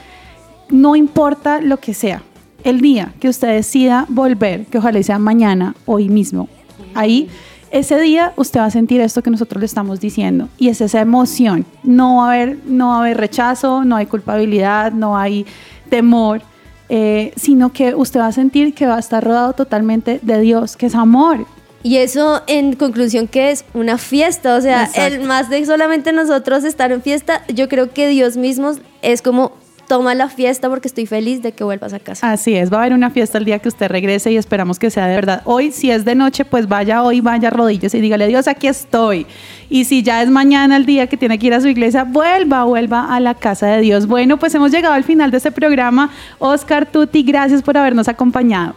no 0.69 0.95
importa 0.95 1.61
lo 1.61 1.79
que 1.79 1.95
sea, 1.95 2.23
el 2.65 2.81
día 2.81 3.15
que 3.21 3.29
usted 3.29 3.49
decida 3.49 4.07
volver, 4.09 4.67
que 4.67 4.79
ojalá 4.79 5.03
sea 5.03 5.19
mañana, 5.19 5.75
hoy 5.87 6.09
mismo, 6.09 6.49
ahí, 6.95 7.29
ese 7.71 8.01
día 8.01 8.33
usted 8.37 8.61
va 8.61 8.67
a 8.67 8.71
sentir 8.71 9.01
esto 9.01 9.23
que 9.23 9.31
nosotros 9.31 9.61
le 9.61 9.67
estamos 9.67 10.01
diciendo 10.01 10.49
y 10.57 10.69
es 10.69 10.81
esa 10.81 11.01
emoción. 11.01 11.67
No 11.83 12.17
va 12.17 12.31
a 12.31 12.33
haber, 12.33 12.59
no 12.65 12.95
haber 12.95 13.19
rechazo, 13.19 13.85
no 13.85 13.97
hay 13.97 14.07
culpabilidad, 14.07 14.93
no 14.93 15.19
hay 15.19 15.45
temor, 15.91 16.41
eh, 16.89 17.33
sino 17.37 17.71
que 17.71 17.95
usted 17.95 18.21
va 18.21 18.29
a 18.29 18.33
sentir 18.33 18.73
que 18.73 18.87
va 18.87 18.97
a 18.97 19.01
estar 19.01 19.23
rodado 19.23 19.53
totalmente 19.53 20.19
de 20.23 20.41
Dios, 20.41 20.79
que 20.79 20.87
es 20.87 20.95
amor. 20.95 21.47
Y 21.83 21.99
eso 21.99 22.43
en 22.47 22.74
conclusión 22.74 23.29
que 23.29 23.51
es 23.51 23.64
una 23.72 23.99
fiesta, 23.99 24.57
o 24.57 24.61
sea, 24.61 24.85
Exacto. 24.85 25.14
el 25.14 25.20
más 25.20 25.49
de 25.49 25.64
solamente 25.64 26.12
nosotros 26.12 26.64
estar 26.64 26.91
en 26.91 27.03
fiesta, 27.03 27.45
yo 27.49 27.68
creo 27.68 27.93
que 27.93 28.09
Dios 28.09 28.37
mismo 28.37 28.72
es 29.03 29.22
como 29.22 29.53
toma 29.89 30.14
la 30.14 30.29
fiesta 30.29 30.68
porque 30.68 30.87
estoy 30.87 31.07
feliz 31.07 31.43
de 31.43 31.53
que 31.53 31.64
vuelvas 31.64 31.95
a 31.95 31.99
casa. 31.99 32.31
Así 32.31 32.55
es, 32.55 32.72
va 32.72 32.76
a 32.76 32.81
haber 32.81 32.93
una 32.93 33.11
fiesta 33.11 33.39
el 33.39 33.45
día 33.45 33.59
que 33.59 33.68
usted 33.68 33.89
regrese 33.89 34.31
y 34.31 34.37
esperamos 34.37 34.79
que 34.79 34.91
sea 34.91 35.07
de 35.07 35.16
verdad. 35.16 35.43
Hoy, 35.45 35.72
si 35.72 35.91
es 35.91 36.05
de 36.05 36.14
noche, 36.14 36.45
pues 36.45 36.68
vaya 36.68 37.03
hoy, 37.03 37.20
vaya 37.20 37.51
rodillas 37.51 37.95
y 37.95 38.01
dígale, 38.01 38.29
Dios, 38.29 38.47
aquí 38.47 38.68
estoy. 38.68 39.26
Y 39.70 39.87
si 39.87 40.03
ya 40.03 40.22
es 40.22 40.31
mañana 40.31 40.76
el 40.76 40.87
día 40.87 41.07
que 41.07 41.16
tiene 41.16 41.39
que 41.39 41.47
ir 41.49 41.55
a 41.55 41.61
su 41.61 41.68
iglesia, 41.68 42.05
vuelva, 42.05 42.64
vuelva 42.64 43.14
a 43.14 43.18
la 43.18 43.35
casa 43.35 43.66
de 43.66 43.81
Dios. 43.81 44.07
Bueno, 44.07 44.39
pues 44.39 44.55
hemos 44.55 44.70
llegado 44.70 44.95
al 44.95 45.05
final 45.05 45.31
de 45.31 45.39
este 45.39 45.51
programa. 45.51 46.11
Oscar 46.39 46.87
Tuti, 46.87 47.22
gracias 47.22 47.62
por 47.62 47.76
habernos 47.76 48.09
acompañado. 48.09 48.74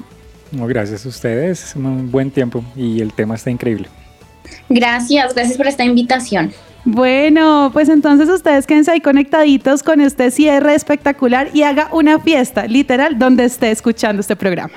No, 0.52 0.68
gracias 0.68 1.06
a 1.06 1.10
ustedes, 1.10 1.64
es 1.64 1.76
un 1.76 2.12
buen 2.12 2.30
tiempo 2.30 2.64
y 2.76 3.02
el 3.02 3.14
tema 3.14 3.36
está 3.36 3.50
increíble. 3.50 3.88
Gracias, 4.70 5.34
gracias 5.34 5.58
por 5.58 5.68
esta 5.68 5.84
invitación. 5.84 6.52
Bueno, 6.84 7.70
pues 7.72 7.90
entonces 7.90 8.28
ustedes 8.28 8.66
quédense 8.66 8.92
ahí 8.92 9.02
conectaditos 9.02 9.84
con 9.84 10.02
este 10.02 10.32
cierre 10.32 10.74
espectacular 10.74 11.50
y 11.54 11.62
haga 11.62 11.90
una 11.92 12.20
fiesta, 12.20 12.66
literal, 12.66 13.20
donde 13.20 13.46
esté 13.46 13.70
escuchando 13.70 14.20
este 14.20 14.36
programa. 14.36 14.74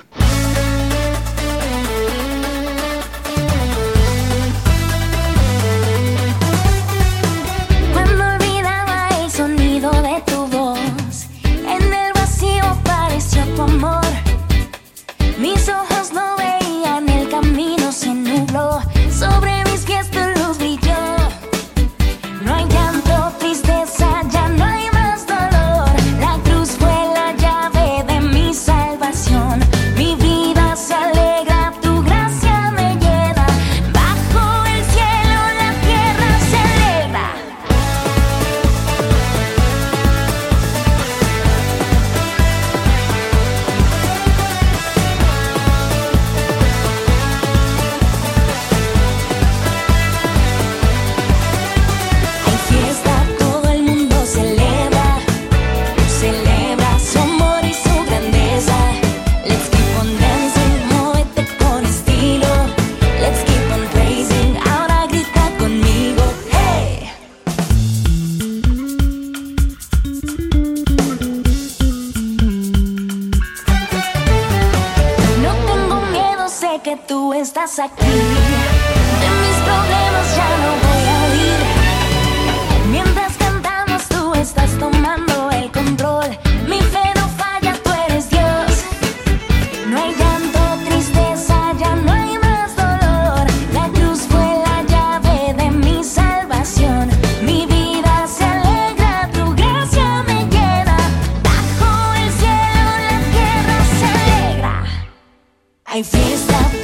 Hay 105.95 106.03
fiesta, 106.03 106.84